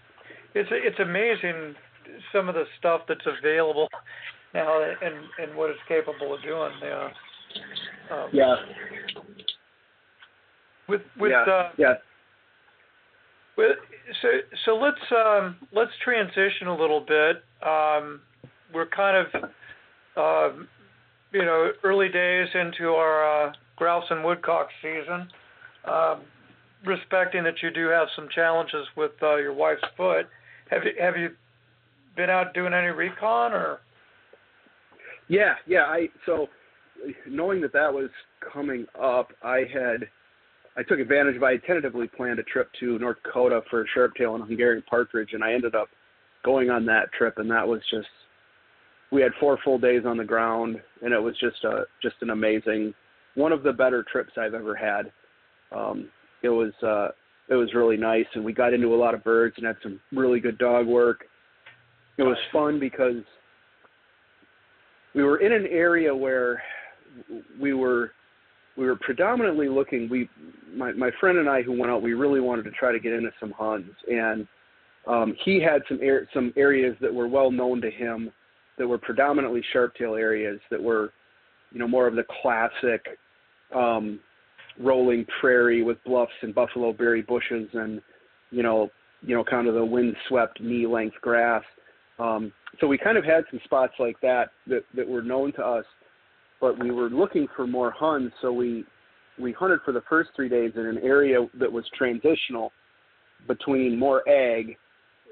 it's 0.55 0.69
it's 0.73 0.99
amazing 0.99 1.75
some 2.33 2.49
of 2.49 2.55
the 2.55 2.65
stuff 2.79 3.03
that's 3.09 3.27
available 3.27 3.89
now 4.55 4.83
and 4.83 5.15
and 5.39 5.57
what 5.57 5.71
it's 5.71 5.81
capable 5.89 6.35
of 6.35 6.43
doing. 6.43 6.71
Yeah. 6.83 7.09
Um, 8.11 8.29
yeah. 8.33 8.57
With 10.89 11.03
with 11.19 11.31
yeah. 11.31 11.53
Uh, 11.53 11.71
yeah. 11.79 11.95
With, 13.57 13.77
so 14.23 14.29
so 14.65 14.77
let's 14.77 15.13
um, 15.13 15.57
let's 15.73 15.93
transition 16.03 16.67
a 16.67 16.77
little 16.77 17.01
bit. 17.01 17.43
Um, 17.67 18.21
we're 18.73 18.87
kind 18.87 19.27
of 19.27 19.45
uh, 20.17 20.57
you 21.33 21.45
know 21.45 21.71
early 21.85 22.09
days 22.09 22.49
into 22.55 22.91
our 22.91 23.49
uh, 23.49 23.53
grouse 23.77 24.05
and 24.11 24.25
woodcock 24.25 24.69
season. 24.83 25.29
Um, 25.85 26.23
respecting 26.85 27.45
that 27.45 27.63
you 27.63 27.71
do 27.71 27.89
have 27.89 28.09
some 28.17 28.29
challenges 28.35 28.87
with 28.97 29.13
uh, 29.23 29.37
your 29.37 29.53
wife's 29.53 29.83
foot, 29.97 30.27
have 30.71 30.83
you 30.85 30.93
have 31.01 31.17
you 31.17 31.31
been 32.17 32.31
out 32.31 32.55
doing 32.55 32.73
any 32.73 32.89
recon 32.89 33.53
or? 33.53 33.81
Yeah, 35.29 35.55
yeah. 35.67 35.85
I 35.85 36.09
so 36.27 36.49
knowing 37.29 37.61
that 37.61 37.73
that 37.73 37.93
was 37.93 38.11
coming 38.53 38.87
up, 39.01 39.29
I 39.43 39.63
had 39.73 40.09
I 40.77 40.83
took 40.83 40.99
advantage 40.99 41.37
of 41.37 41.43
I 41.43 41.57
tentatively 41.59 42.09
planned 42.09 42.39
a 42.39 42.45
trip 42.45 42.69
to 42.81 42.99
North 42.99 43.19
Dakota 43.25 43.61
for 43.71 43.87
sharptail 43.97 44.35
and 44.35 44.45
Hungarian 44.45 44.83
partridge, 44.89 45.31
and 45.33 45.45
I 45.45 45.53
ended 45.53 45.75
up 45.75 45.89
going 46.45 46.71
on 46.71 46.87
that 46.87 47.13
trip, 47.17 47.39
and 47.39 47.51
that 47.51 47.67
was 47.67 47.81
just 47.91 48.09
we 49.13 49.23
had 49.23 49.33
four 49.41 49.59
full 49.65 49.79
days 49.79 50.03
on 50.07 50.17
the 50.17 50.25
ground, 50.25 50.81
and 51.03 51.13
it 51.13 51.23
was 51.23 51.35
just 51.39 51.63
a 51.65 51.85
just 52.03 52.17
an 52.23 52.31
amazing 52.31 52.95
one 53.35 53.53
of 53.53 53.63
the 53.63 53.73
better 53.73 54.05
trips 54.11 54.33
I've 54.37 54.55
ever 54.55 54.75
had. 54.75 55.13
Um, 55.73 56.09
it 56.43 56.49
was 56.49 56.73
uh, 56.83 57.09
it 57.49 57.55
was 57.55 57.75
really 57.75 57.97
nice, 57.97 58.27
and 58.35 58.45
we 58.45 58.53
got 58.53 58.73
into 58.73 58.95
a 58.95 58.97
lot 58.97 59.15
of 59.15 59.25
birds 59.25 59.55
and 59.59 59.67
had 59.67 59.77
some 59.83 60.01
really 60.13 60.41
good 60.41 60.59
dog 60.59 60.87
work 60.87 61.25
it 62.21 62.25
was 62.25 62.37
fun 62.53 62.79
because 62.79 63.23
we 65.15 65.25
were 65.25 65.39
in 65.39 65.53
an 65.53 65.67
area 65.71 66.15
where 66.15 66.63
we 67.61 67.73
were 67.73 68.13
we 68.77 68.87
were 68.87 68.97
predominantly 68.97 69.69
looking 69.69 70.09
we 70.09 70.29
my 70.75 70.93
my 70.93 71.11
friend 71.19 71.39
and 71.39 71.49
I 71.49 71.63
who 71.63 71.73
went 71.73 71.91
out 71.91 72.03
we 72.03 72.15
really 72.15 72.41
wanted 72.41 72.65
to 72.65 72.71
try 72.73 72.93
to 72.93 73.01
get 73.01 73.13
into 73.13 73.31
some 73.41 73.53
hunts 73.53 73.91
and 74.07 74.47
um 75.07 75.35
he 75.45 75.61
had 75.61 75.83
some 75.89 75.99
air, 76.03 76.29
some 76.35 76.53
areas 76.57 76.95
that 77.01 77.13
were 77.13 77.27
well 77.27 77.51
known 77.51 77.81
to 77.81 77.91
him 77.91 78.31
that 78.79 78.87
were 78.87 78.99
predominantly 78.99 79.63
sharptail 79.75 80.19
areas 80.19 80.61
that 80.71 80.83
were 80.83 81.13
you 81.73 81.79
know 81.79 81.89
more 81.89 82.07
of 82.07 82.15
the 82.15 82.25
classic 82.43 83.19
um 83.75 84.21
rolling 84.79 85.27
prairie 85.41 85.83
with 85.83 86.03
bluffs 86.05 86.33
and 86.43 86.55
buffalo 86.55 86.93
berry 86.93 87.23
bushes 87.23 87.69
and 87.73 88.03
you 88.51 88.63
know 88.63 88.91
you 89.23 89.35
know 89.35 89.43
kind 89.43 89.67
of 89.67 89.75
the 89.75 89.85
wind 89.85 90.15
swept 90.29 90.61
knee 90.61 90.87
length 90.87 91.17
grass 91.23 91.65
um, 92.21 92.53
so 92.81 92.87
we 92.87 92.99
kind 92.99 93.17
of 93.17 93.25
had 93.25 93.45
some 93.51 93.61
spots 93.65 93.95
like 93.99 94.21
that, 94.21 94.51
that 94.67 94.85
that 94.95 95.09
were 95.09 95.23
known 95.23 95.53
to 95.55 95.65
us, 95.65 95.85
but 96.61 96.79
we 96.79 96.91
were 96.91 97.09
looking 97.09 97.47
for 97.57 97.67
more 97.67 97.91
Huns. 97.91 98.33
So 98.43 98.53
we 98.53 98.85
we 99.39 99.53
hunted 99.53 99.81
for 99.85 99.93
the 99.93 100.03
first 100.09 100.31
three 100.37 100.49
days 100.49 100.73
in 100.77 100.87
an 100.87 100.99
area 100.99 101.47
that 101.59 101.73
was 101.73 101.85
transitional 101.97 102.73
between 103.49 103.99
more 103.99 104.29
ag 104.29 104.77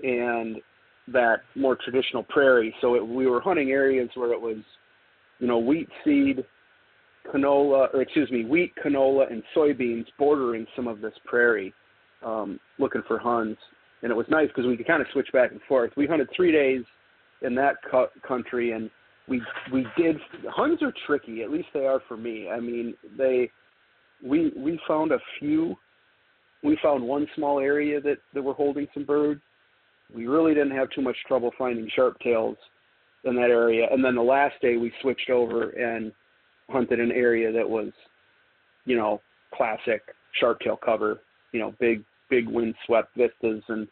and 0.02 0.56
that 1.08 1.40
more 1.54 1.76
traditional 1.76 2.22
prairie. 2.22 2.74
So 2.80 2.94
it, 2.94 3.06
we 3.06 3.26
were 3.26 3.40
hunting 3.40 3.70
areas 3.70 4.08
where 4.14 4.32
it 4.32 4.40
was, 4.40 4.58
you 5.38 5.46
know, 5.46 5.58
wheat 5.58 5.88
seed, 6.04 6.44
canola, 7.32 7.92
or 7.92 8.00
excuse 8.00 8.30
me, 8.30 8.44
wheat, 8.44 8.72
canola, 8.84 9.30
and 9.30 9.42
soybeans 9.54 10.06
bordering 10.18 10.66
some 10.74 10.86
of 10.86 11.00
this 11.00 11.14
prairie, 11.26 11.74
um, 12.24 12.58
looking 12.78 13.02
for 13.06 13.18
Huns 13.18 13.56
and 14.02 14.10
it 14.10 14.14
was 14.14 14.26
nice 14.28 14.48
because 14.48 14.66
we 14.66 14.76
could 14.76 14.86
kind 14.86 15.02
of 15.02 15.08
switch 15.12 15.28
back 15.32 15.50
and 15.50 15.60
forth. 15.68 15.90
We 15.96 16.06
hunted 16.06 16.28
three 16.34 16.52
days 16.52 16.84
in 17.42 17.54
that 17.56 17.76
co- 17.90 18.10
country, 18.26 18.72
and 18.72 18.90
we 19.28 19.42
we 19.72 19.86
did. 19.96 20.16
Huns 20.48 20.82
are 20.82 20.92
tricky, 21.06 21.42
at 21.42 21.50
least 21.50 21.68
they 21.74 21.86
are 21.86 22.00
for 22.08 22.16
me. 22.16 22.48
I 22.48 22.60
mean, 22.60 22.94
they 23.16 23.50
we 24.24 24.52
we 24.56 24.80
found 24.86 25.12
a 25.12 25.18
few. 25.38 25.76
We 26.62 26.78
found 26.82 27.02
one 27.02 27.26
small 27.36 27.60
area 27.60 28.00
that 28.00 28.18
that 28.34 28.42
were 28.42 28.54
holding 28.54 28.86
some 28.94 29.04
birds. 29.04 29.40
We 30.14 30.26
really 30.26 30.54
didn't 30.54 30.76
have 30.76 30.90
too 30.90 31.02
much 31.02 31.16
trouble 31.26 31.52
finding 31.58 31.88
sharp 31.94 32.18
tails 32.20 32.56
in 33.24 33.34
that 33.36 33.50
area. 33.50 33.86
And 33.90 34.02
then 34.02 34.14
the 34.14 34.22
last 34.22 34.54
day 34.62 34.76
we 34.76 34.92
switched 35.02 35.28
over 35.28 35.70
and 35.70 36.12
hunted 36.70 37.00
an 37.00 37.12
area 37.12 37.52
that 37.52 37.68
was, 37.68 37.92
you 38.84 38.96
know, 38.96 39.20
classic 39.54 40.02
sharp 40.40 40.60
tail 40.60 40.78
cover, 40.82 41.20
you 41.52 41.60
know, 41.60 41.74
big 41.78 42.04
big 42.30 42.48
wind-swept 42.48 43.16
vistas 43.16 43.62
and 43.68 43.88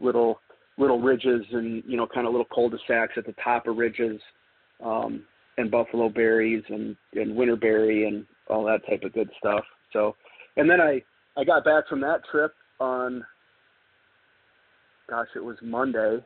little 0.00 0.40
little 0.78 1.00
ridges 1.00 1.44
and 1.52 1.82
you 1.86 1.96
know 1.96 2.06
kind 2.06 2.26
of 2.26 2.32
little 2.32 2.46
cul-de-sacs 2.54 3.14
at 3.16 3.26
the 3.26 3.34
top 3.42 3.66
of 3.66 3.76
ridges 3.76 4.20
um 4.84 5.22
and 5.58 5.70
buffalo 5.70 6.08
berries 6.08 6.62
and 6.68 6.96
and 7.14 7.36
winterberry 7.36 8.06
and 8.06 8.26
all 8.48 8.64
that 8.64 8.86
type 8.88 9.02
of 9.02 9.12
good 9.12 9.30
stuff. 9.38 9.64
So 9.92 10.16
and 10.56 10.68
then 10.68 10.80
i 10.80 11.02
i 11.36 11.44
got 11.44 11.64
back 11.64 11.88
from 11.88 12.00
that 12.02 12.20
trip 12.30 12.52
on 12.80 13.24
gosh 15.08 15.28
it 15.34 15.44
was 15.44 15.56
monday. 15.62 16.18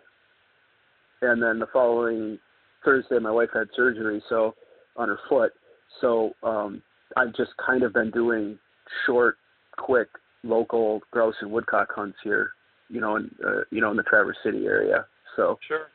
And 1.22 1.42
then 1.42 1.58
the 1.58 1.66
following 1.72 2.38
thursday 2.84 3.18
my 3.18 3.30
wife 3.30 3.50
had 3.54 3.68
surgery 3.76 4.22
so 4.28 4.54
on 4.96 5.08
her 5.08 5.18
foot. 5.28 5.52
So 6.00 6.32
um 6.42 6.82
i've 7.16 7.34
just 7.34 7.50
kind 7.64 7.82
of 7.82 7.92
been 7.92 8.10
doing 8.10 8.58
short 9.06 9.36
quick 9.76 10.08
local 10.42 11.00
grouse 11.10 11.34
and 11.40 11.50
woodcock 11.50 11.88
hunts 11.94 12.18
here, 12.24 12.52
you 12.88 13.00
know, 13.00 13.16
in 13.16 13.30
uh, 13.44 13.62
you 13.70 13.80
know 13.80 13.90
in 13.90 13.96
the 13.96 14.02
Traverse 14.02 14.36
City 14.44 14.66
area. 14.66 15.06
So 15.36 15.58
sure. 15.66 15.86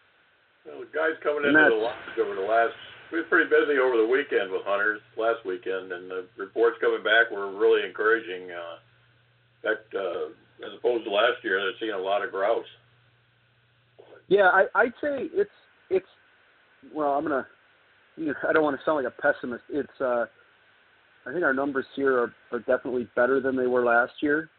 Well, 0.66 0.80
the 0.80 0.86
guys 0.98 1.14
coming 1.22 1.46
into 1.46 1.70
the 1.70 1.76
lodge 1.76 2.18
over 2.20 2.36
the 2.36 2.48
last 2.48 2.74
we 3.12 3.20
were 3.20 3.26
pretty 3.26 3.50
busy 3.50 3.78
over 3.80 3.98
the 3.98 4.08
weekend 4.08 4.52
with 4.52 4.62
hunters 4.66 5.02
last 5.18 5.46
weekend, 5.46 5.92
and 5.92 6.10
the 6.10 6.26
reports 6.38 6.78
coming 6.82 7.04
back 7.04 7.32
were 7.32 7.56
really 7.56 7.88
encouraging. 7.88 8.50
Uh, 8.52 8.78
in 9.64 9.76
fact, 9.76 9.94
uh, 9.96 10.34
as 10.66 10.74
opposed 10.78 11.06
to 11.06 11.12
last 11.12 11.44
year, 11.44 11.60
they're 11.62 11.80
seeing 11.80 11.94
a 11.94 11.98
lot 11.98 12.24
of 12.24 12.32
grouse. 12.32 12.66
Yeah, 14.28 14.50
I, 14.50 14.66
I'd 14.74 14.94
say 15.02 15.30
it's 15.34 15.52
it's 15.90 16.08
well, 16.94 17.14
I'm 17.14 17.24
gonna. 17.24 17.48
You 18.18 18.28
know, 18.28 18.34
I 18.48 18.54
don't 18.54 18.64
want 18.64 18.78
to 18.80 18.84
sound 18.86 19.04
like 19.04 19.14
a 19.14 19.22
pessimist. 19.22 19.64
It's 19.70 20.02
uh, 20.02 20.26
I 21.28 21.32
think 21.32 21.44
our 21.44 21.54
numbers 21.54 21.86
here 21.96 22.18
are, 22.20 22.34
are 22.52 22.60
definitely 22.60 23.08
better 23.16 23.40
than 23.40 23.56
they 23.56 23.68
were 23.68 23.84
last 23.84 24.14
year, 24.22 24.50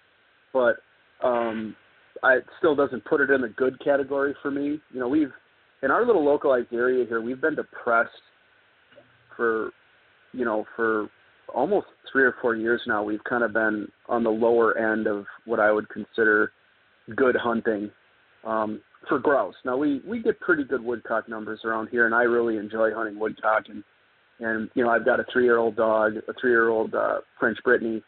but 0.52 0.76
um, 1.22 1.76
I, 2.22 2.34
it 2.34 2.46
still 2.58 2.74
doesn't 2.74 3.04
put 3.04 3.20
it 3.20 3.30
in 3.30 3.40
the 3.40 3.48
good 3.48 3.78
category 3.82 4.34
for 4.42 4.50
me. 4.50 4.80
You 4.92 5.00
know, 5.00 5.08
we've 5.08 5.32
in 5.82 5.90
our 5.90 6.04
little 6.04 6.24
localized 6.24 6.72
area 6.72 7.04
here, 7.06 7.20
we've 7.20 7.40
been 7.40 7.54
depressed 7.54 8.10
for 9.36 9.70
you 10.32 10.44
know 10.44 10.64
for 10.74 11.08
almost 11.54 11.86
three 12.10 12.24
or 12.24 12.34
four 12.40 12.56
years 12.56 12.80
now. 12.86 13.02
We've 13.02 13.22
kind 13.24 13.44
of 13.44 13.52
been 13.52 13.86
on 14.08 14.24
the 14.24 14.30
lower 14.30 14.76
end 14.78 15.06
of 15.06 15.24
what 15.44 15.60
I 15.60 15.70
would 15.70 15.88
consider 15.88 16.52
good 17.14 17.36
hunting 17.36 17.90
um, 18.44 18.80
for 19.08 19.18
grouse. 19.18 19.54
Now 19.64 19.76
we 19.76 20.00
we 20.06 20.20
get 20.20 20.40
pretty 20.40 20.64
good 20.64 20.82
woodcock 20.82 21.28
numbers 21.28 21.60
around 21.64 21.88
here, 21.90 22.06
and 22.06 22.14
I 22.14 22.22
really 22.22 22.56
enjoy 22.56 22.92
hunting 22.92 23.18
woodcock 23.18 23.64
and 23.68 23.84
and 24.41 24.68
you 24.74 24.84
know 24.84 24.91
I've 24.91 25.05
got 25.05 25.20
a 25.20 25.24
three 25.32 25.45
year 25.45 25.59
old 25.59 25.76
dog, 25.76 26.14
a 26.28 26.32
three 26.41 26.51
year 26.51 26.68
old 26.68 26.95
uh, 26.95 27.18
French 27.39 27.59
Brittany, 27.64 28.03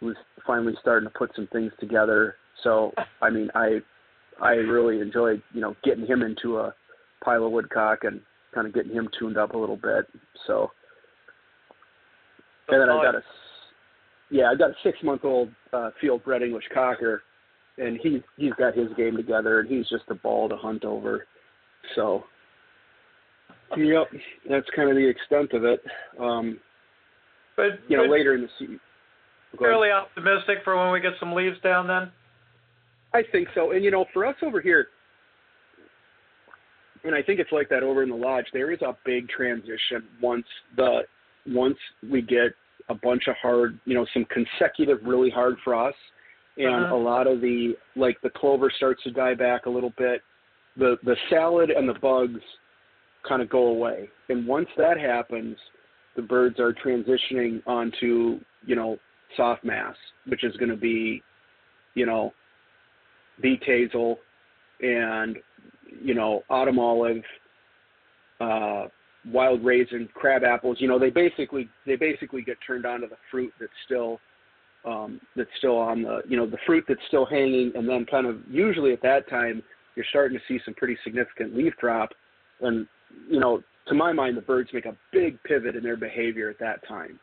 who's 0.00 0.16
finally 0.46 0.74
starting 0.80 1.08
to 1.08 1.18
put 1.18 1.30
some 1.34 1.48
things 1.52 1.72
together. 1.80 2.36
So 2.62 2.92
I 3.20 3.30
mean 3.30 3.50
I 3.54 3.80
I 4.40 4.52
really 4.52 5.00
enjoyed 5.00 5.42
you 5.52 5.60
know 5.60 5.76
getting 5.84 6.06
him 6.06 6.22
into 6.22 6.58
a 6.58 6.74
pile 7.24 7.46
of 7.46 7.52
woodcock 7.52 8.00
and 8.02 8.20
kind 8.54 8.66
of 8.66 8.74
getting 8.74 8.92
him 8.92 9.08
tuned 9.18 9.38
up 9.38 9.54
a 9.54 9.58
little 9.58 9.76
bit. 9.76 10.06
So 10.46 10.70
and 12.68 12.80
then 12.80 12.88
I've 12.88 13.02
got 13.02 13.14
a 13.14 13.22
yeah 14.30 14.50
I've 14.50 14.58
got 14.58 14.70
a 14.70 14.74
six 14.82 14.98
month 15.02 15.24
old 15.24 15.50
uh, 15.72 15.90
field 16.00 16.24
bred 16.24 16.42
English 16.42 16.64
cocker, 16.72 17.22
and 17.78 17.98
he 18.02 18.22
he's 18.36 18.52
got 18.54 18.76
his 18.76 18.88
game 18.96 19.16
together 19.16 19.60
and 19.60 19.68
he's 19.68 19.88
just 19.88 20.04
a 20.08 20.14
ball 20.14 20.48
to 20.48 20.56
hunt 20.56 20.84
over. 20.84 21.26
So 21.96 22.24
Yep, 23.76 24.08
that's 24.48 24.66
kind 24.74 24.90
of 24.90 24.96
the 24.96 25.08
extent 25.08 25.52
of 25.52 25.64
it. 25.64 25.80
Um, 26.20 26.58
but 27.56 27.80
you 27.88 27.96
know, 27.96 28.04
but 28.04 28.12
later 28.12 28.34
in 28.34 28.42
the 28.42 28.48
season. 28.58 28.80
Fairly 29.58 29.90
optimistic 29.90 30.58
for 30.64 30.76
when 30.76 30.92
we 30.92 31.00
get 31.00 31.12
some 31.20 31.34
leaves 31.34 31.60
down, 31.62 31.86
then. 31.86 32.10
I 33.14 33.22
think 33.30 33.48
so, 33.54 33.72
and 33.72 33.84
you 33.84 33.90
know, 33.90 34.06
for 34.12 34.24
us 34.24 34.36
over 34.42 34.60
here, 34.60 34.86
and 37.04 37.14
I 37.14 37.22
think 37.22 37.40
it's 37.40 37.52
like 37.52 37.68
that 37.68 37.82
over 37.82 38.02
in 38.02 38.08
the 38.08 38.16
lodge. 38.16 38.46
There 38.52 38.72
is 38.72 38.80
a 38.80 38.96
big 39.04 39.28
transition 39.28 40.04
once 40.20 40.46
the 40.76 41.00
once 41.46 41.76
we 42.10 42.22
get 42.22 42.54
a 42.88 42.94
bunch 42.94 43.24
of 43.28 43.34
hard, 43.40 43.78
you 43.84 43.94
know, 43.94 44.06
some 44.14 44.24
consecutive 44.26 44.98
really 45.04 45.30
hard 45.30 45.56
frosts, 45.62 45.98
and 46.56 46.86
uh-huh. 46.86 46.94
a 46.94 46.96
lot 46.96 47.26
of 47.26 47.40
the 47.40 47.74
like 47.96 48.18
the 48.22 48.30
clover 48.30 48.72
starts 48.74 49.02
to 49.04 49.10
die 49.10 49.34
back 49.34 49.66
a 49.66 49.70
little 49.70 49.92
bit. 49.98 50.22
The 50.76 50.96
the 51.04 51.16
salad 51.28 51.70
and 51.70 51.88
the 51.88 51.98
bugs 52.00 52.40
kind 53.26 53.42
of 53.42 53.48
go 53.48 53.68
away. 53.68 54.08
And 54.28 54.46
once 54.46 54.68
that 54.76 54.98
happens, 54.98 55.56
the 56.16 56.22
birds 56.22 56.58
are 56.58 56.74
transitioning 56.74 57.62
onto, 57.66 58.40
you 58.66 58.76
know, 58.76 58.98
soft 59.36 59.64
mass, 59.64 59.94
which 60.26 60.44
is 60.44 60.56
going 60.56 60.70
to 60.70 60.76
be, 60.76 61.22
you 61.94 62.06
know, 62.06 62.32
beaked 63.40 63.64
hazel 63.64 64.18
and, 64.80 65.38
you 66.02 66.14
know, 66.14 66.42
autumn 66.50 66.78
olive, 66.78 67.22
uh, 68.40 68.86
wild 69.30 69.64
raisin, 69.64 70.08
crab 70.14 70.42
apples. 70.44 70.78
You 70.80 70.88
know, 70.88 70.98
they 70.98 71.10
basically 71.10 71.68
they 71.86 71.96
basically 71.96 72.42
get 72.42 72.56
turned 72.66 72.86
onto 72.86 73.08
the 73.08 73.16
fruit 73.30 73.52
that's 73.60 73.72
still 73.86 74.18
um, 74.84 75.20
that's 75.36 75.50
still 75.58 75.76
on 75.76 76.02
the 76.02 76.22
you 76.28 76.36
know 76.36 76.46
the 76.46 76.58
fruit 76.66 76.84
that's 76.88 77.00
still 77.08 77.26
hanging, 77.26 77.72
and 77.74 77.88
then 77.88 78.04
kind 78.04 78.26
of 78.26 78.38
usually 78.50 78.92
at 78.92 79.02
that 79.02 79.28
time 79.28 79.62
you're 79.94 80.06
starting 80.08 80.38
to 80.38 80.44
see 80.48 80.60
some 80.64 80.74
pretty 80.74 80.96
significant 81.04 81.56
leaf 81.56 81.74
drop, 81.80 82.10
and 82.60 82.86
you 83.28 83.40
know, 83.40 83.62
to 83.88 83.94
my 83.94 84.12
mind, 84.12 84.36
the 84.36 84.42
birds 84.42 84.70
make 84.72 84.86
a 84.86 84.96
big 85.12 85.42
pivot 85.44 85.76
in 85.76 85.82
their 85.82 85.96
behavior 85.96 86.48
at 86.48 86.58
that 86.60 86.86
time. 86.86 87.18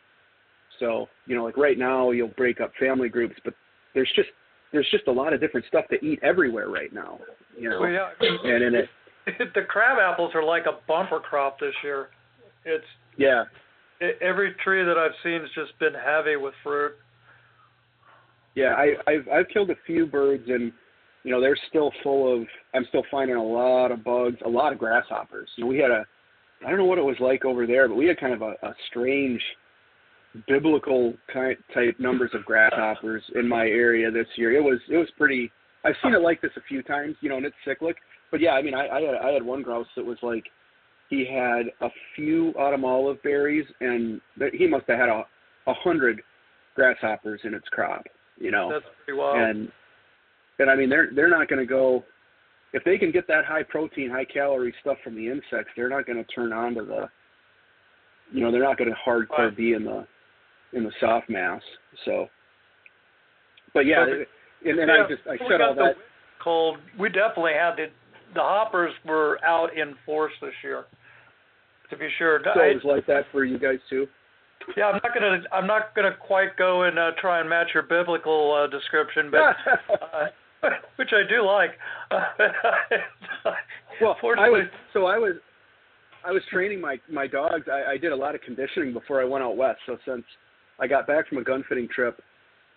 So, 0.80 1.08
you 1.26 1.36
know, 1.36 1.44
like 1.44 1.58
right 1.58 1.78
now, 1.78 2.12
you'll 2.12 2.30
break 2.30 2.62
up 2.62 2.72
family 2.80 3.10
groups, 3.10 3.36
but 3.44 3.54
there's 3.94 4.12
just 4.16 4.30
there's 4.72 4.88
just 4.92 5.08
a 5.08 5.12
lot 5.12 5.34
of 5.34 5.40
different 5.40 5.66
stuff 5.68 5.86
to 5.90 6.06
eat 6.06 6.20
everywhere 6.22 6.70
right 6.70 6.94
now. 6.94 7.20
You 7.58 7.70
know, 7.70 7.82
well, 7.82 7.92
yeah. 7.92 8.10
and 8.22 8.64
in 8.64 8.76
it, 8.76 8.90
the 9.56 9.62
crab 9.68 9.98
apples 10.00 10.32
are 10.36 10.44
like 10.44 10.64
a 10.66 10.80
bumper 10.88 11.20
crop 11.20 11.60
this 11.60 11.74
year. 11.84 12.10
It's 12.66 12.86
yeah. 13.18 13.46
Every 14.22 14.54
tree 14.64 14.84
that 14.84 14.98
I've 14.98 15.12
seen 15.24 15.42
has 15.42 15.50
just 15.54 15.78
been 15.80 15.94
heavy 15.94 16.38
with 16.38 16.54
fruit. 16.64 16.94
Yeah, 18.56 18.76
I, 18.76 18.94
I've 19.08 19.28
I've 19.28 19.48
killed 19.50 19.70
a 19.72 19.76
few 19.86 20.06
birds 20.06 20.44
and 20.48 20.72
you 21.24 21.32
know, 21.32 21.42
they're 21.42 21.58
still 21.70 21.92
full 22.04 22.34
of. 22.34 22.48
I'm 22.74 22.86
still 22.90 23.04
finding 23.12 23.36
a 23.36 23.44
lot 23.44 23.92
of 23.92 24.04
bugs, 24.04 24.38
a 24.46 24.50
lot 24.50 24.74
of 24.74 24.80
grasshoppers. 24.80 25.50
You 25.56 25.64
know, 25.64 25.70
we 25.70 25.78
had 25.78 25.92
a. 25.92 26.06
I 26.66 26.70
don't 26.70 26.78
know 26.78 26.86
what 26.86 26.98
it 26.98 27.06
was 27.06 27.18
like 27.20 27.46
over 27.46 27.66
there, 27.66 27.88
but 27.88 27.96
we 27.96 28.08
had 28.08 28.20
kind 28.20 28.34
of 28.34 28.42
a, 28.42 28.54
a 28.64 28.74
strange 28.90 29.42
biblical 30.48 31.14
kind 31.34 31.58
type 31.74 31.96
numbers 32.00 32.32
of 32.34 32.46
grasshoppers 32.46 33.24
in 33.36 33.48
my 33.48 33.66
area 33.66 34.12
this 34.12 34.28
year. 34.36 34.54
It 34.54 34.64
was 34.64 34.80
it 34.90 34.98
was 34.98 35.08
pretty. 35.18 35.52
I've 35.84 35.96
seen 36.04 36.14
it 36.14 36.22
like 36.22 36.42
this 36.42 36.52
a 36.58 36.62
few 36.68 36.84
times, 36.84 37.16
you 37.22 37.30
know, 37.30 37.38
and 37.38 37.46
it's 37.46 37.56
cyclic. 37.66 37.96
But 38.32 38.42
yeah, 38.42 38.52
I 38.52 38.62
mean, 38.62 38.74
I 38.74 38.88
I 38.88 39.02
had, 39.02 39.16
I 39.16 39.32
had 39.32 39.44
one 39.44 39.62
grouse 39.62 39.88
that 39.96 40.06
was 40.06 40.18
like 40.22 40.46
he 41.10 41.26
had 41.26 41.68
a 41.82 41.90
few 42.16 42.50
autumn 42.58 42.86
olive 42.86 43.22
berries, 43.24 43.66
and 43.82 44.22
he 44.54 44.68
must 44.68 44.86
have 44.88 45.00
had 45.00 45.10
a 45.10 45.24
a 45.68 45.74
hundred 45.74 46.22
grasshoppers 46.76 47.42
in 47.44 47.54
its 47.54 47.68
crop. 47.70 48.04
You 48.38 48.52
know, 48.52 48.70
that's 48.72 48.86
pretty 49.06 49.18
wild. 49.20 49.38
And 49.38 49.72
and 50.60 50.70
I 50.70 50.76
mean, 50.76 50.90
they're 50.90 51.10
they're 51.16 51.30
not 51.30 51.48
going 51.48 51.60
to 51.60 51.66
go 51.66 52.04
if 52.74 52.84
they 52.84 52.98
can 52.98 53.12
get 53.12 53.28
that 53.28 53.46
high 53.46 53.64
protein, 53.64 54.10
high 54.10 54.26
calorie 54.26 54.74
stuff 54.82 54.98
from 55.04 55.16
the 55.16 55.28
insects. 55.28 55.72
They're 55.76 55.90
not 55.90 56.06
going 56.06 56.24
to 56.24 56.32
turn 56.32 56.54
on 56.54 56.76
to 56.76 56.86
the, 56.86 57.10
you 58.32 58.44
know, 58.44 58.52
they're 58.52 58.64
not 58.64 58.78
going 58.78 58.92
to 58.92 58.96
hardcore 59.10 59.56
be 59.56 59.74
in 59.74 59.84
the 59.86 60.06
in 60.74 60.84
the 60.84 60.92
soft 61.00 61.30
mass. 61.30 61.62
So, 62.06 62.28
but 63.74 63.86
yeah, 63.86 64.06
and 64.66 64.78
then 64.78 64.88
yeah, 64.88 65.06
I 65.06 65.10
just 65.10 65.28
I 65.28 65.38
said 65.50 65.62
all 65.62 65.76
that. 65.76 65.96
Cold. 66.44 66.78
We 66.98 67.10
definitely 67.10 67.54
had 67.60 67.76
the 67.76 67.88
the 68.34 68.42
hoppers 68.42 68.94
were 69.06 69.40
out 69.44 69.76
in 69.76 69.96
force 70.06 70.34
this 70.42 70.54
year. 70.64 70.86
To 71.90 71.98
be 71.98 72.08
sure. 72.20 72.40
So 72.44 72.62
it 72.62 72.76
was 72.76 72.84
like 72.84 73.08
that 73.08 73.24
for 73.32 73.46
you 73.46 73.58
guys 73.58 73.80
too. 73.90 74.08
Yeah, 74.78 74.86
I'm 74.86 75.00
not 75.04 75.14
gonna 75.14 75.42
I'm 75.52 75.68
not 75.68 75.96
gonna 75.96 76.16
quite 76.16 76.56
go 76.56 76.84
and 76.84 77.00
uh, 77.00 77.12
try 77.20 77.40
and 77.40 77.50
match 77.50 77.70
your 77.74 77.84
biblical 77.84 78.54
uh, 78.54 78.68
description, 78.68 79.32
but 79.32 79.40
uh, 79.94 80.28
which 80.98 81.10
I 81.14 81.24
do 81.30 81.46
like. 81.46 81.72
well, 84.02 84.18
I 84.38 84.50
was 84.50 84.66
so 84.94 85.06
I 85.06 85.18
was 85.18 85.36
I 86.26 86.32
was 86.32 86.42
training 86.52 86.82
my 86.82 86.98
my 87.10 87.28
dogs. 87.28 87.68
I, 87.72 87.94
I 87.94 87.98
did 87.98 88.12
a 88.12 88.16
lot 88.16 88.36
of 88.36 88.42
conditioning 88.42 88.94
before 88.94 89.22
I 89.22 89.26
went 89.26 89.44
out 89.44 89.58
west. 89.58 89.80
So 89.86 89.98
since 90.06 90.24
I 90.80 90.88
got 90.88 91.08
back 91.08 91.28
from 91.28 91.38
a 91.38 91.44
gun 91.44 91.64
fitting 91.68 91.88
trip 91.94 92.22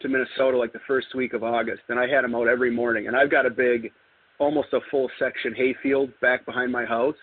to 0.01 0.09
Minnesota 0.09 0.57
like 0.57 0.73
the 0.73 0.81
first 0.87 1.09
week 1.15 1.33
of 1.33 1.43
August, 1.43 1.83
and 1.89 1.99
I 1.99 2.07
had 2.07 2.23
them 2.25 2.35
out 2.35 2.49
every 2.49 2.71
morning. 2.71 3.07
And 3.07 3.17
I've 3.17 3.31
got 3.31 3.47
a 3.47 3.51
big, 3.51 3.93
almost 4.39 4.69
a 4.73 4.81
full 4.91 5.09
section 5.19 5.55
hayfield 5.55 6.11
back 6.21 6.45
behind 6.45 6.73
my 6.73 6.85
house, 6.85 7.17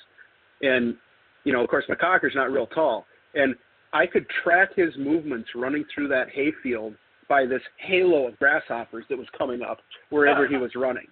and 0.62 0.96
you 1.44 1.54
know, 1.54 1.64
of 1.64 1.70
course, 1.70 1.86
my 1.88 1.96
cocker's 1.96 2.34
not 2.36 2.52
real 2.52 2.68
tall, 2.68 3.06
and 3.34 3.56
I 3.94 4.06
could 4.06 4.26
track 4.44 4.70
his 4.76 4.90
movements 4.98 5.50
running 5.56 5.86
through 5.94 6.10
that 6.10 6.30
hayfield 6.34 6.94
by 7.30 7.46
this 7.46 7.62
halo 7.78 8.28
of 8.28 8.38
grasshoppers 8.40 9.06
that 9.10 9.18
was 9.18 9.28
coming 9.38 9.62
up 9.62 9.78
wherever 10.10 10.48
he 10.48 10.58
was 10.58 10.72
running. 10.76 11.08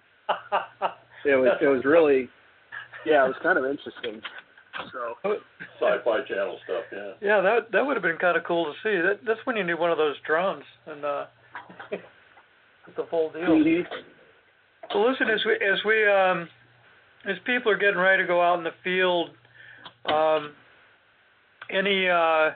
It 1.24 1.36
was 1.36 1.56
it 1.62 1.66
was 1.66 1.84
really 1.84 2.28
yeah, 3.06 3.24
it 3.24 3.28
was 3.28 3.36
kind 3.42 3.56
of 3.58 3.64
interesting. 3.64 4.20
So 4.92 5.14
Sci-Fi 5.80 6.20
Channel 6.28 6.58
stuff, 6.64 6.84
yeah. 6.92 7.12
Yeah, 7.20 7.40
that 7.40 7.72
that 7.72 7.84
would 7.84 7.96
have 7.96 8.02
been 8.02 8.18
kind 8.18 8.36
of 8.36 8.44
cool 8.44 8.66
to 8.66 8.72
see. 8.82 9.00
That 9.00 9.20
that's 9.26 9.40
when 9.44 9.56
you 9.56 9.64
need 9.64 9.74
one 9.78 9.90
of 9.90 9.98
those 9.98 10.14
drones 10.26 10.64
and 10.86 11.04
uh, 11.04 11.24
the 12.96 13.02
whole 13.04 13.30
deal. 13.32 13.42
mhm. 13.42 13.84
So 14.92 15.00
listen, 15.00 15.28
as 15.30 15.40
we 15.44 15.54
as 15.54 15.78
we 15.84 16.06
um, 16.08 16.48
as 17.26 17.36
people 17.44 17.72
are 17.72 17.78
getting 17.78 17.98
ready 17.98 18.22
to 18.22 18.26
go 18.26 18.40
out 18.40 18.58
in 18.58 18.64
the 18.64 18.70
field, 18.84 19.30
um, 20.06 20.52
any 21.70 22.08
uh, 22.08 22.50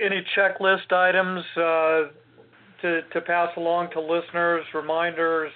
any 0.00 0.24
checklist 0.36 0.92
items 0.92 1.44
uh, 1.56 2.10
to 2.82 3.00
to 3.12 3.20
pass 3.20 3.48
along 3.56 3.90
to 3.92 4.00
listeners, 4.00 4.64
reminders, 4.74 5.52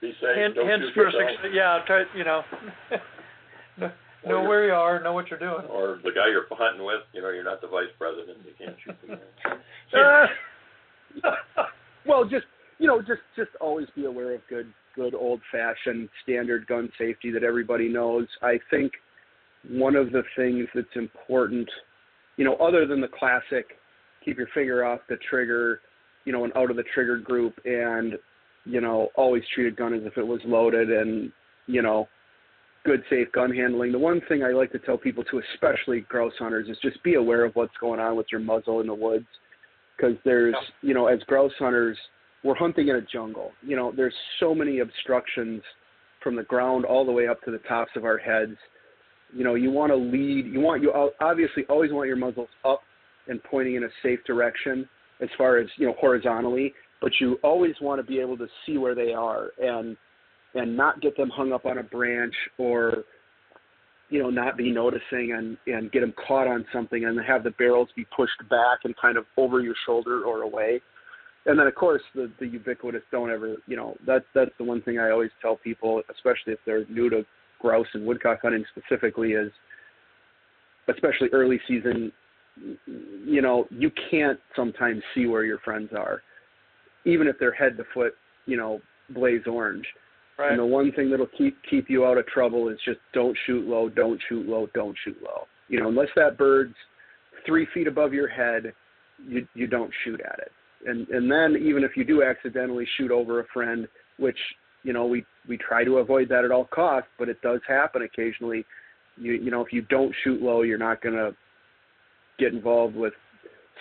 Be 0.00 0.12
safe. 0.20 0.36
hint, 0.36 0.54
don't 0.54 0.68
hints 0.68 0.86
for 0.94 1.04
yourself. 1.04 1.22
success. 1.32 1.50
Yeah, 1.52 1.78
try, 1.86 2.04
you 2.16 2.24
know, 2.24 2.42
know, 3.78 3.90
know 4.26 4.42
where 4.48 4.66
you 4.66 4.72
are, 4.72 5.02
know 5.02 5.12
what 5.12 5.28
you're 5.28 5.38
doing. 5.38 5.66
Or 5.70 5.98
the 6.02 6.10
guy 6.10 6.28
you're 6.30 6.46
hunting 6.50 6.84
with, 6.84 7.02
you 7.12 7.22
know, 7.22 7.30
you're 7.30 7.44
not 7.44 7.60
the 7.60 7.68
vice 7.68 7.90
president. 7.98 8.38
You 8.44 8.52
can't 8.58 8.76
shoot 8.84 8.96
the. 9.06 9.98
Uh, 9.98 10.26
well, 12.06 12.24
just 12.24 12.46
you 12.78 12.86
know, 12.86 13.00
just 13.00 13.22
just 13.36 13.50
always 13.60 13.88
be 13.96 14.04
aware 14.04 14.34
of 14.34 14.40
good 14.48 14.72
good 14.94 15.14
old 15.14 15.40
fashioned 15.50 16.08
standard 16.22 16.66
gun 16.66 16.90
safety 16.98 17.30
that 17.30 17.42
everybody 17.42 17.88
knows. 17.88 18.26
I 18.42 18.58
think 18.70 18.92
one 19.68 19.96
of 19.96 20.12
the 20.12 20.22
things 20.36 20.66
that's 20.74 20.86
important, 20.94 21.68
you 22.38 22.44
know, 22.44 22.54
other 22.54 22.86
than 22.86 23.02
the 23.02 23.08
classic, 23.08 23.66
keep 24.24 24.38
your 24.38 24.46
finger 24.54 24.84
off 24.84 25.00
the 25.08 25.16
trigger, 25.28 25.80
you 26.24 26.32
know, 26.32 26.44
and 26.44 26.56
out 26.56 26.70
of 26.70 26.76
the 26.76 26.84
trigger 26.94 27.18
group, 27.18 27.54
and 27.66 28.14
you 28.64 28.80
know, 28.80 29.08
always 29.16 29.42
treat 29.54 29.66
a 29.66 29.70
gun 29.70 29.92
as 29.92 30.02
if 30.04 30.16
it 30.16 30.26
was 30.26 30.40
loaded, 30.46 30.90
and 30.90 31.32
you 31.66 31.82
know, 31.82 32.08
good 32.84 33.02
safe 33.10 33.30
gun 33.32 33.54
handling. 33.54 33.92
The 33.92 33.98
one 33.98 34.22
thing 34.28 34.44
I 34.44 34.52
like 34.52 34.70
to 34.72 34.78
tell 34.78 34.96
people 34.96 35.24
to, 35.24 35.42
especially 35.52 36.00
grouse 36.02 36.32
hunters, 36.38 36.68
is 36.68 36.78
just 36.80 37.02
be 37.02 37.14
aware 37.14 37.44
of 37.44 37.54
what's 37.56 37.76
going 37.80 38.00
on 38.00 38.16
with 38.16 38.26
your 38.30 38.40
muzzle 38.40 38.80
in 38.80 38.86
the 38.86 38.94
woods. 38.94 39.26
Because 39.96 40.16
there's 40.24 40.54
you 40.80 40.94
know 40.94 41.08
as 41.08 41.18
grouse 41.24 41.52
hunters 41.58 41.98
we're 42.44 42.54
hunting 42.54 42.86
in 42.86 42.96
a 42.96 43.02
jungle. 43.02 43.50
You 43.62 43.74
know 43.74 43.92
there's 43.94 44.14
so 44.38 44.54
many 44.54 44.78
obstructions 44.78 45.60
from 46.22 46.36
the 46.36 46.44
ground 46.44 46.84
all 46.84 47.04
the 47.04 47.12
way 47.12 47.26
up 47.26 47.42
to 47.42 47.50
the 47.50 47.58
tops 47.58 47.90
of 47.96 48.04
our 48.04 48.18
heads 48.18 48.56
you 49.32 49.44
know 49.44 49.54
you 49.54 49.70
want 49.70 49.90
to 49.90 49.96
lead 49.96 50.46
you 50.46 50.60
want 50.60 50.82
you 50.82 50.92
obviously 51.20 51.64
always 51.68 51.92
want 51.92 52.06
your 52.06 52.16
muzzles 52.16 52.48
up 52.64 52.80
and 53.28 53.42
pointing 53.44 53.74
in 53.74 53.84
a 53.84 53.88
safe 54.02 54.20
direction 54.26 54.88
as 55.20 55.28
far 55.36 55.58
as 55.58 55.68
you 55.76 55.86
know 55.86 55.94
horizontally 56.00 56.72
but 57.00 57.12
you 57.20 57.38
always 57.42 57.74
want 57.80 58.00
to 58.00 58.06
be 58.06 58.20
able 58.20 58.36
to 58.36 58.46
see 58.64 58.78
where 58.78 58.94
they 58.94 59.12
are 59.12 59.50
and 59.60 59.96
and 60.54 60.76
not 60.76 61.00
get 61.00 61.16
them 61.16 61.28
hung 61.28 61.52
up 61.52 61.66
on 61.66 61.78
a 61.78 61.82
branch 61.82 62.34
or 62.58 63.04
you 64.10 64.22
know, 64.22 64.30
not 64.30 64.56
be 64.56 64.70
noticing 64.70 65.34
and 65.36 65.56
and 65.66 65.92
get 65.92 66.00
them 66.00 66.14
caught 66.26 66.46
on 66.46 66.64
something 66.72 67.04
and 67.04 67.18
have 67.26 67.44
the 67.44 67.50
barrels 67.52 67.88
be 67.94 68.06
pushed 68.16 68.48
back 68.48 68.80
and 68.84 68.94
kind 68.96 69.18
of 69.18 69.24
over 69.36 69.60
your 69.60 69.74
shoulder 69.86 70.24
or 70.24 70.42
away. 70.42 70.80
And 71.46 71.58
then 71.58 71.66
of 71.66 71.74
course 71.74 72.02
the 72.14 72.30
the 72.40 72.46
ubiquitous 72.46 73.02
don't 73.10 73.30
ever, 73.30 73.56
you 73.66 73.76
know, 73.76 73.96
that's 74.06 74.24
that's 74.34 74.50
the 74.58 74.64
one 74.64 74.82
thing 74.82 74.98
I 74.98 75.10
always 75.10 75.30
tell 75.42 75.56
people, 75.56 76.02
especially 76.10 76.54
if 76.54 76.58
they're 76.64 76.86
new 76.86 77.10
to 77.10 77.24
grouse 77.58 77.86
and 77.94 78.06
woodcock 78.06 78.38
hunting 78.42 78.64
specifically 78.76 79.32
is 79.32 79.50
especially 80.88 81.28
early 81.32 81.60
season 81.68 82.12
you 83.24 83.42
know, 83.42 83.66
you 83.70 83.90
can't 84.10 84.38
sometimes 84.56 85.02
see 85.14 85.26
where 85.26 85.44
your 85.44 85.58
friends 85.58 85.90
are. 85.96 86.22
Even 87.04 87.26
if 87.26 87.36
they're 87.38 87.52
head 87.52 87.76
to 87.76 87.84
foot, 87.94 88.14
you 88.46 88.56
know, 88.56 88.80
blaze 89.10 89.42
orange 89.46 89.86
Right. 90.38 90.52
and 90.52 90.60
the 90.60 90.66
one 90.66 90.92
thing 90.92 91.10
that'll 91.10 91.26
keep 91.36 91.56
keep 91.68 91.90
you 91.90 92.06
out 92.06 92.16
of 92.16 92.24
trouble 92.28 92.68
is 92.68 92.78
just 92.84 93.00
don't 93.12 93.36
shoot 93.44 93.66
low, 93.66 93.88
don't 93.88 94.20
shoot 94.28 94.46
low, 94.46 94.68
don't 94.72 94.96
shoot 95.04 95.16
low. 95.20 95.48
You 95.68 95.80
know, 95.80 95.88
unless 95.88 96.10
that 96.14 96.38
bird's 96.38 96.76
three 97.44 97.66
feet 97.74 97.88
above 97.88 98.12
your 98.12 98.28
head, 98.28 98.72
you 99.26 99.48
you 99.54 99.66
don't 99.66 99.90
shoot 100.04 100.20
at 100.20 100.38
it. 100.38 100.52
And 100.86 101.08
and 101.08 101.28
then 101.28 101.60
even 101.60 101.82
if 101.82 101.96
you 101.96 102.04
do 102.04 102.22
accidentally 102.22 102.86
shoot 102.96 103.10
over 103.10 103.40
a 103.40 103.46
friend, 103.52 103.88
which 104.18 104.38
you 104.88 104.94
know 104.94 105.04
we 105.04 105.22
we 105.46 105.58
try 105.58 105.84
to 105.84 105.98
avoid 105.98 106.30
that 106.30 106.46
at 106.46 106.50
all 106.50 106.64
costs, 106.64 107.10
but 107.18 107.28
it 107.28 107.42
does 107.42 107.60
happen 107.68 108.00
occasionally. 108.00 108.64
You 109.18 109.34
you 109.34 109.50
know 109.50 109.60
if 109.60 109.70
you 109.70 109.82
don't 109.82 110.14
shoot 110.24 110.40
low, 110.40 110.62
you're 110.62 110.78
not 110.78 111.02
gonna 111.02 111.32
get 112.38 112.54
involved 112.54 112.96
with 112.96 113.12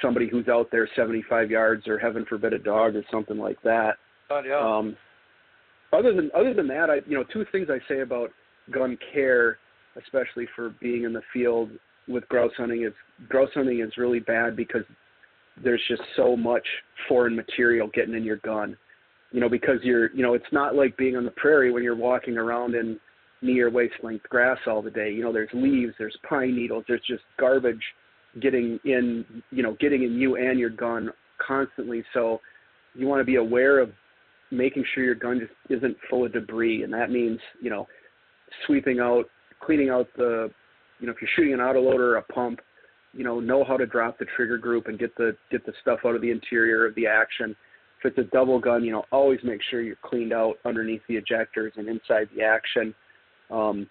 somebody 0.01 0.27
who's 0.27 0.49
out 0.49 0.67
there 0.69 0.87
75 0.97 1.49
yards 1.49 1.87
or 1.87 1.97
heaven 1.97 2.25
forbid 2.27 2.51
a 2.51 2.59
dog 2.59 2.97
or 2.97 3.03
something 3.09 3.37
like 3.37 3.59
that. 3.63 3.93
God, 4.27 4.43
yeah. 4.45 4.59
Um, 4.59 4.97
other 5.93 6.13
than 6.13 6.29
other 6.35 6.53
than 6.53 6.67
that, 6.67 6.89
I 6.89 6.95
you 7.07 7.17
know 7.17 7.23
two 7.31 7.45
things 7.53 7.69
I 7.69 7.79
say 7.87 8.01
about 8.01 8.31
gun 8.69 8.97
care, 9.13 9.59
especially 9.95 10.45
for 10.57 10.75
being 10.81 11.03
in 11.03 11.13
the 11.13 11.21
field 11.31 11.69
with 12.09 12.27
grouse 12.27 12.51
hunting 12.57 12.83
is 12.83 12.93
grouse 13.29 13.49
hunting 13.53 13.79
is 13.79 13.95
really 13.97 14.19
bad 14.19 14.57
because 14.57 14.83
there's 15.63 15.81
just 15.87 16.03
so 16.17 16.35
much 16.35 16.67
foreign 17.07 17.33
material 17.33 17.89
getting 17.93 18.13
in 18.13 18.25
your 18.25 18.37
gun. 18.43 18.75
You 19.31 19.41
know, 19.41 19.49
because 19.49 19.79
you're 19.83 20.11
you 20.13 20.23
know 20.23 20.33
it's 20.33 20.45
not 20.51 20.75
like 20.75 20.97
being 20.97 21.15
on 21.15 21.25
the 21.25 21.31
prairie 21.31 21.71
when 21.71 21.83
you're 21.83 21.95
walking 21.95 22.37
around 22.37 22.75
in 22.75 22.99
knee 23.41 23.59
or 23.59 23.69
waist 23.69 23.95
length 24.01 24.27
grass 24.29 24.57
all 24.67 24.81
the 24.81 24.91
day. 24.91 25.11
You 25.11 25.23
know, 25.23 25.33
there's 25.33 25.49
leaves, 25.53 25.93
there's 25.99 26.17
pine 26.27 26.55
needles, 26.55 26.85
there's 26.87 27.01
just 27.07 27.23
garbage 27.39 27.83
getting 28.41 28.79
in 28.85 29.25
you 29.51 29.63
know 29.63 29.75
getting 29.79 30.03
in 30.03 30.13
you 30.13 30.37
and 30.37 30.59
your 30.59 30.69
gun 30.69 31.09
constantly. 31.45 32.03
So 32.13 32.39
you 32.95 33.07
want 33.07 33.19
to 33.19 33.25
be 33.25 33.35
aware 33.35 33.79
of 33.79 33.91
making 34.49 34.85
sure 34.95 35.03
your 35.03 35.15
gun 35.15 35.39
just 35.39 35.51
isn't 35.69 35.97
full 36.09 36.25
of 36.25 36.33
debris, 36.33 36.83
and 36.83 36.93
that 36.93 37.11
means 37.11 37.39
you 37.61 37.69
know 37.69 37.87
sweeping 38.65 38.99
out, 38.99 39.25
cleaning 39.61 39.89
out 39.89 40.07
the, 40.17 40.49
you 40.99 41.07
know, 41.07 41.13
if 41.13 41.21
you're 41.21 41.29
shooting 41.35 41.53
an 41.53 41.59
autoloader 41.59 41.99
or 41.99 42.15
a 42.17 42.23
pump, 42.23 42.59
you 43.13 43.23
know, 43.23 43.39
know 43.39 43.63
how 43.63 43.77
to 43.77 43.85
drop 43.85 44.17
the 44.19 44.25
trigger 44.35 44.57
group 44.57 44.87
and 44.87 44.99
get 44.99 45.15
the 45.15 45.35
get 45.49 45.65
the 45.65 45.73
stuff 45.81 45.99
out 46.05 46.15
of 46.15 46.21
the 46.21 46.29
interior 46.29 46.85
of 46.85 46.93
the 46.95 47.07
action. 47.07 47.55
If 47.99 48.11
it's 48.11 48.17
a 48.19 48.31
double 48.31 48.59
gun, 48.59 48.83
you 48.83 48.91
know, 48.91 49.03
always 49.11 49.39
make 49.43 49.61
sure 49.69 49.81
you're 49.81 49.95
cleaned 50.03 50.33
out 50.33 50.55
underneath 50.65 51.01
the 51.07 51.15
ejectors 51.15 51.71
and 51.77 51.87
inside 51.87 52.29
the 52.35 52.43
action. 52.43 52.93
Um, 53.49 53.89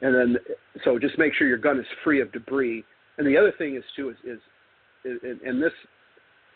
and 0.00 0.14
then, 0.14 0.36
so 0.84 0.98
just 0.98 1.18
make 1.18 1.32
sure 1.34 1.48
your 1.48 1.58
gun 1.58 1.78
is 1.78 1.86
free 2.04 2.20
of 2.20 2.30
debris. 2.32 2.84
And 3.16 3.26
the 3.26 3.36
other 3.36 3.52
thing 3.56 3.76
is 3.76 3.82
too 3.96 4.10
is, 4.10 4.16
is, 4.24 4.38
is 5.04 5.38
and 5.44 5.62
this 5.62 5.72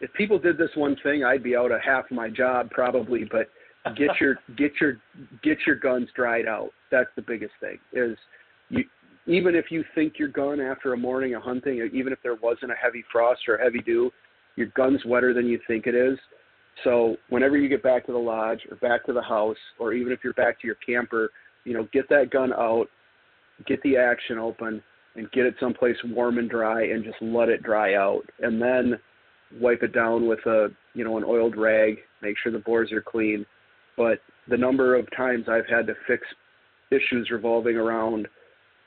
if 0.00 0.12
people 0.14 0.38
did 0.38 0.58
this 0.58 0.70
one 0.74 0.96
thing, 1.02 1.24
I'd 1.24 1.42
be 1.42 1.56
out 1.56 1.70
of 1.70 1.80
half 1.80 2.04
my 2.10 2.28
job 2.28 2.70
probably. 2.70 3.24
But 3.24 3.48
get 3.96 4.10
your 4.20 4.36
get 4.56 4.72
your 4.80 4.98
get 5.42 5.58
your 5.66 5.76
guns 5.76 6.08
dried 6.14 6.46
out. 6.46 6.70
That's 6.90 7.10
the 7.16 7.22
biggest 7.22 7.52
thing. 7.60 7.78
Is 7.92 8.16
you 8.68 8.84
even 9.26 9.54
if 9.54 9.66
you 9.70 9.84
think 9.94 10.18
your 10.18 10.28
gun 10.28 10.60
after 10.60 10.92
a 10.92 10.96
morning 10.96 11.34
of 11.34 11.42
hunting, 11.42 11.88
even 11.92 12.12
if 12.12 12.18
there 12.22 12.34
wasn't 12.34 12.72
a 12.72 12.74
heavy 12.74 13.04
frost 13.10 13.42
or 13.48 13.56
a 13.56 13.62
heavy 13.62 13.80
dew, 13.80 14.10
your 14.57 14.68
gun's 14.76 15.05
wetter 15.05 15.34
than 15.34 15.46
you 15.46 15.59
think 15.66 15.86
it 15.86 15.94
is. 15.94 16.18
So 16.84 17.16
whenever 17.28 17.57
you 17.57 17.68
get 17.68 17.82
back 17.82 18.07
to 18.07 18.12
the 18.12 18.18
lodge 18.18 18.61
or 18.70 18.76
back 18.76 19.05
to 19.07 19.12
the 19.12 19.22
house, 19.22 19.57
or 19.78 19.92
even 19.92 20.12
if 20.12 20.20
you're 20.24 20.32
back 20.34 20.61
to 20.61 20.66
your 20.66 20.76
camper, 20.76 21.30
you 21.64 21.74
know, 21.74 21.86
get 21.92 22.09
that 22.09 22.30
gun 22.30 22.53
out, 22.53 22.86
get 23.66 23.82
the 23.82 23.96
action 23.96 24.38
open, 24.38 24.82
and 25.14 25.30
get 25.32 25.44
it 25.44 25.55
someplace 25.61 25.96
warm 26.05 26.38
and 26.38 26.48
dry, 26.48 26.84
and 26.84 27.05
just 27.05 27.20
let 27.20 27.48
it 27.48 27.62
dry 27.62 27.94
out, 27.94 28.22
and 28.40 28.61
then 28.61 28.98
wipe 29.61 29.82
it 29.82 29.92
down 29.92 30.26
with 30.26 30.40
a 30.46 30.68
you 30.94 31.05
know 31.05 31.18
an 31.18 31.24
oiled 31.24 31.57
rag, 31.57 31.98
make 32.22 32.36
sure 32.42 32.50
the 32.50 32.59
bores 32.59 32.90
are 32.90 33.03
clean. 33.03 33.44
But 33.96 34.20
the 34.48 34.57
number 34.57 34.94
of 34.94 35.07
times 35.14 35.44
I've 35.48 35.68
had 35.68 35.86
to 35.88 35.94
fix 36.07 36.26
issues 36.90 37.30
revolving 37.30 37.76
around 37.76 38.26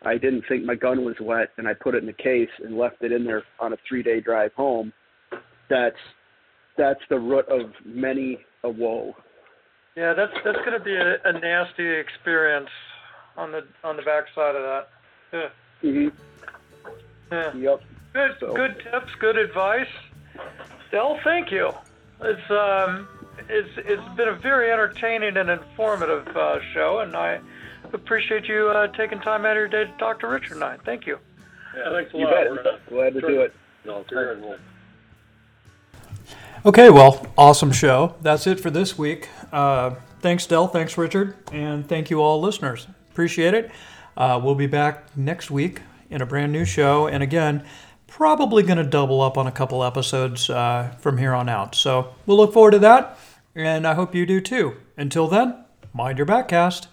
I 0.06 0.18
didn't 0.18 0.44
think 0.48 0.64
my 0.64 0.76
gun 0.76 1.04
was 1.04 1.16
wet 1.20 1.50
and 1.58 1.68
I 1.68 1.74
put 1.74 1.96
it 1.96 2.00
in 2.00 2.06
the 2.06 2.14
case 2.14 2.50
and 2.64 2.78
left 2.78 2.98
it 3.02 3.12
in 3.12 3.26
there 3.26 3.44
on 3.60 3.74
a 3.74 3.78
three 3.88 4.04
day 4.04 4.22
drive 4.22 4.54
home, 4.54 4.94
that's 5.70 5.98
that's 6.78 7.00
the 7.10 7.20
root 7.20 7.48
of 7.50 7.72
many 7.86 8.40
a 8.64 8.70
woe. 8.70 9.16
Yeah, 9.96 10.14
that's 10.14 10.34
that's 10.44 10.58
going 10.60 10.74
to 10.78 10.80
be 10.84 10.96
a, 10.96 11.18
a 11.24 11.34
nasty 11.40 11.88
experience 11.88 12.70
on 13.38 13.52
the 13.52 13.66
on 13.84 13.96
the 13.96 14.02
backside 14.04 14.56
of 14.56 14.64
that. 14.64 14.90
Yeah. 15.32 15.90
Mhm. 15.90 16.12
Yeah. 17.32 17.54
Yep. 17.56 17.82
Good, 18.14 18.36
So- 18.40 18.54
good 18.54 18.80
tips, 18.80 19.14
good 19.20 19.38
advice. 19.38 19.88
Dell, 20.92 21.20
thank 21.24 21.52
you. 21.52 21.72
It's 22.22 22.52
um, 22.52 23.08
it's 23.50 23.70
it's 23.78 24.16
been 24.16 24.28
a 24.30 24.36
very 24.36 24.72
entertaining 24.72 25.36
and 25.38 25.50
informative 25.50 26.28
uh, 26.36 26.60
show, 26.74 27.00
and 27.00 27.16
I 27.16 27.40
appreciate 27.94 28.46
you 28.48 28.70
uh, 28.70 28.88
taking 28.88 29.20
time 29.20 29.46
out 29.46 29.52
of 29.52 29.58
your 29.58 29.68
day 29.68 29.86
to 29.86 29.98
talk 29.98 30.20
to 30.22 30.28
Richard 30.28 30.54
and 30.56 30.64
I. 30.64 30.78
Thank 30.86 31.06
you. 31.08 31.18
Yeah, 31.76 31.92
thanks 31.92 32.14
a 32.14 32.18
You 32.18 32.26
lot. 32.26 32.34
bet. 32.36 32.52
We're 32.52 32.64
gonna 32.64 32.80
Glad 32.90 33.14
to 33.16 33.22
do 33.22 33.42
it. 33.42 33.54
No, 33.86 34.06
here 34.10 34.32
and 34.34 34.42
we'll 34.42 34.58
Okay, 36.66 36.90
well, 36.90 37.24
awesome 37.38 37.72
show. 37.72 38.16
That's 38.24 38.48
it 38.48 38.60
for 38.60 38.72
this 38.72 38.98
week. 38.98 39.30
Uh, 39.52 39.92
thanks, 40.22 40.48
Dell. 40.48 40.68
Thanks, 40.68 40.98
Richard. 40.98 41.36
And 41.52 41.88
thank 41.88 42.10
you, 42.10 42.24
all 42.24 42.42
listeners. 42.42 42.88
Appreciate 43.12 43.54
it. 43.54 43.70
Uh, 44.18 44.42
we'll 44.44 44.56
be 44.56 44.66
back 44.66 45.16
next 45.16 45.52
week 45.52 45.84
in 46.10 46.24
a 46.24 46.26
brand 46.26 46.52
new 46.52 46.66
show. 46.66 47.06
And 47.06 47.22
again, 47.22 47.64
probably 48.08 48.64
going 48.64 48.80
to 48.80 48.84
double 48.84 49.22
up 49.22 49.38
on 49.38 49.46
a 49.46 49.52
couple 49.52 49.84
episodes 49.84 50.50
uh, 50.50 50.96
from 51.00 51.20
here 51.20 51.36
on 51.36 51.50
out. 51.50 51.76
So 51.76 52.16
we'll 52.26 52.38
look 52.38 52.52
forward 52.52 52.72
to 52.72 52.80
that. 52.80 53.20
And 53.54 53.86
I 53.86 53.94
hope 53.94 54.16
you 54.16 54.26
do 54.26 54.42
too. 54.42 54.76
Until 54.98 55.28
then, 55.28 55.64
mind 55.94 56.18
your 56.18 56.26
backcast. 56.26 56.88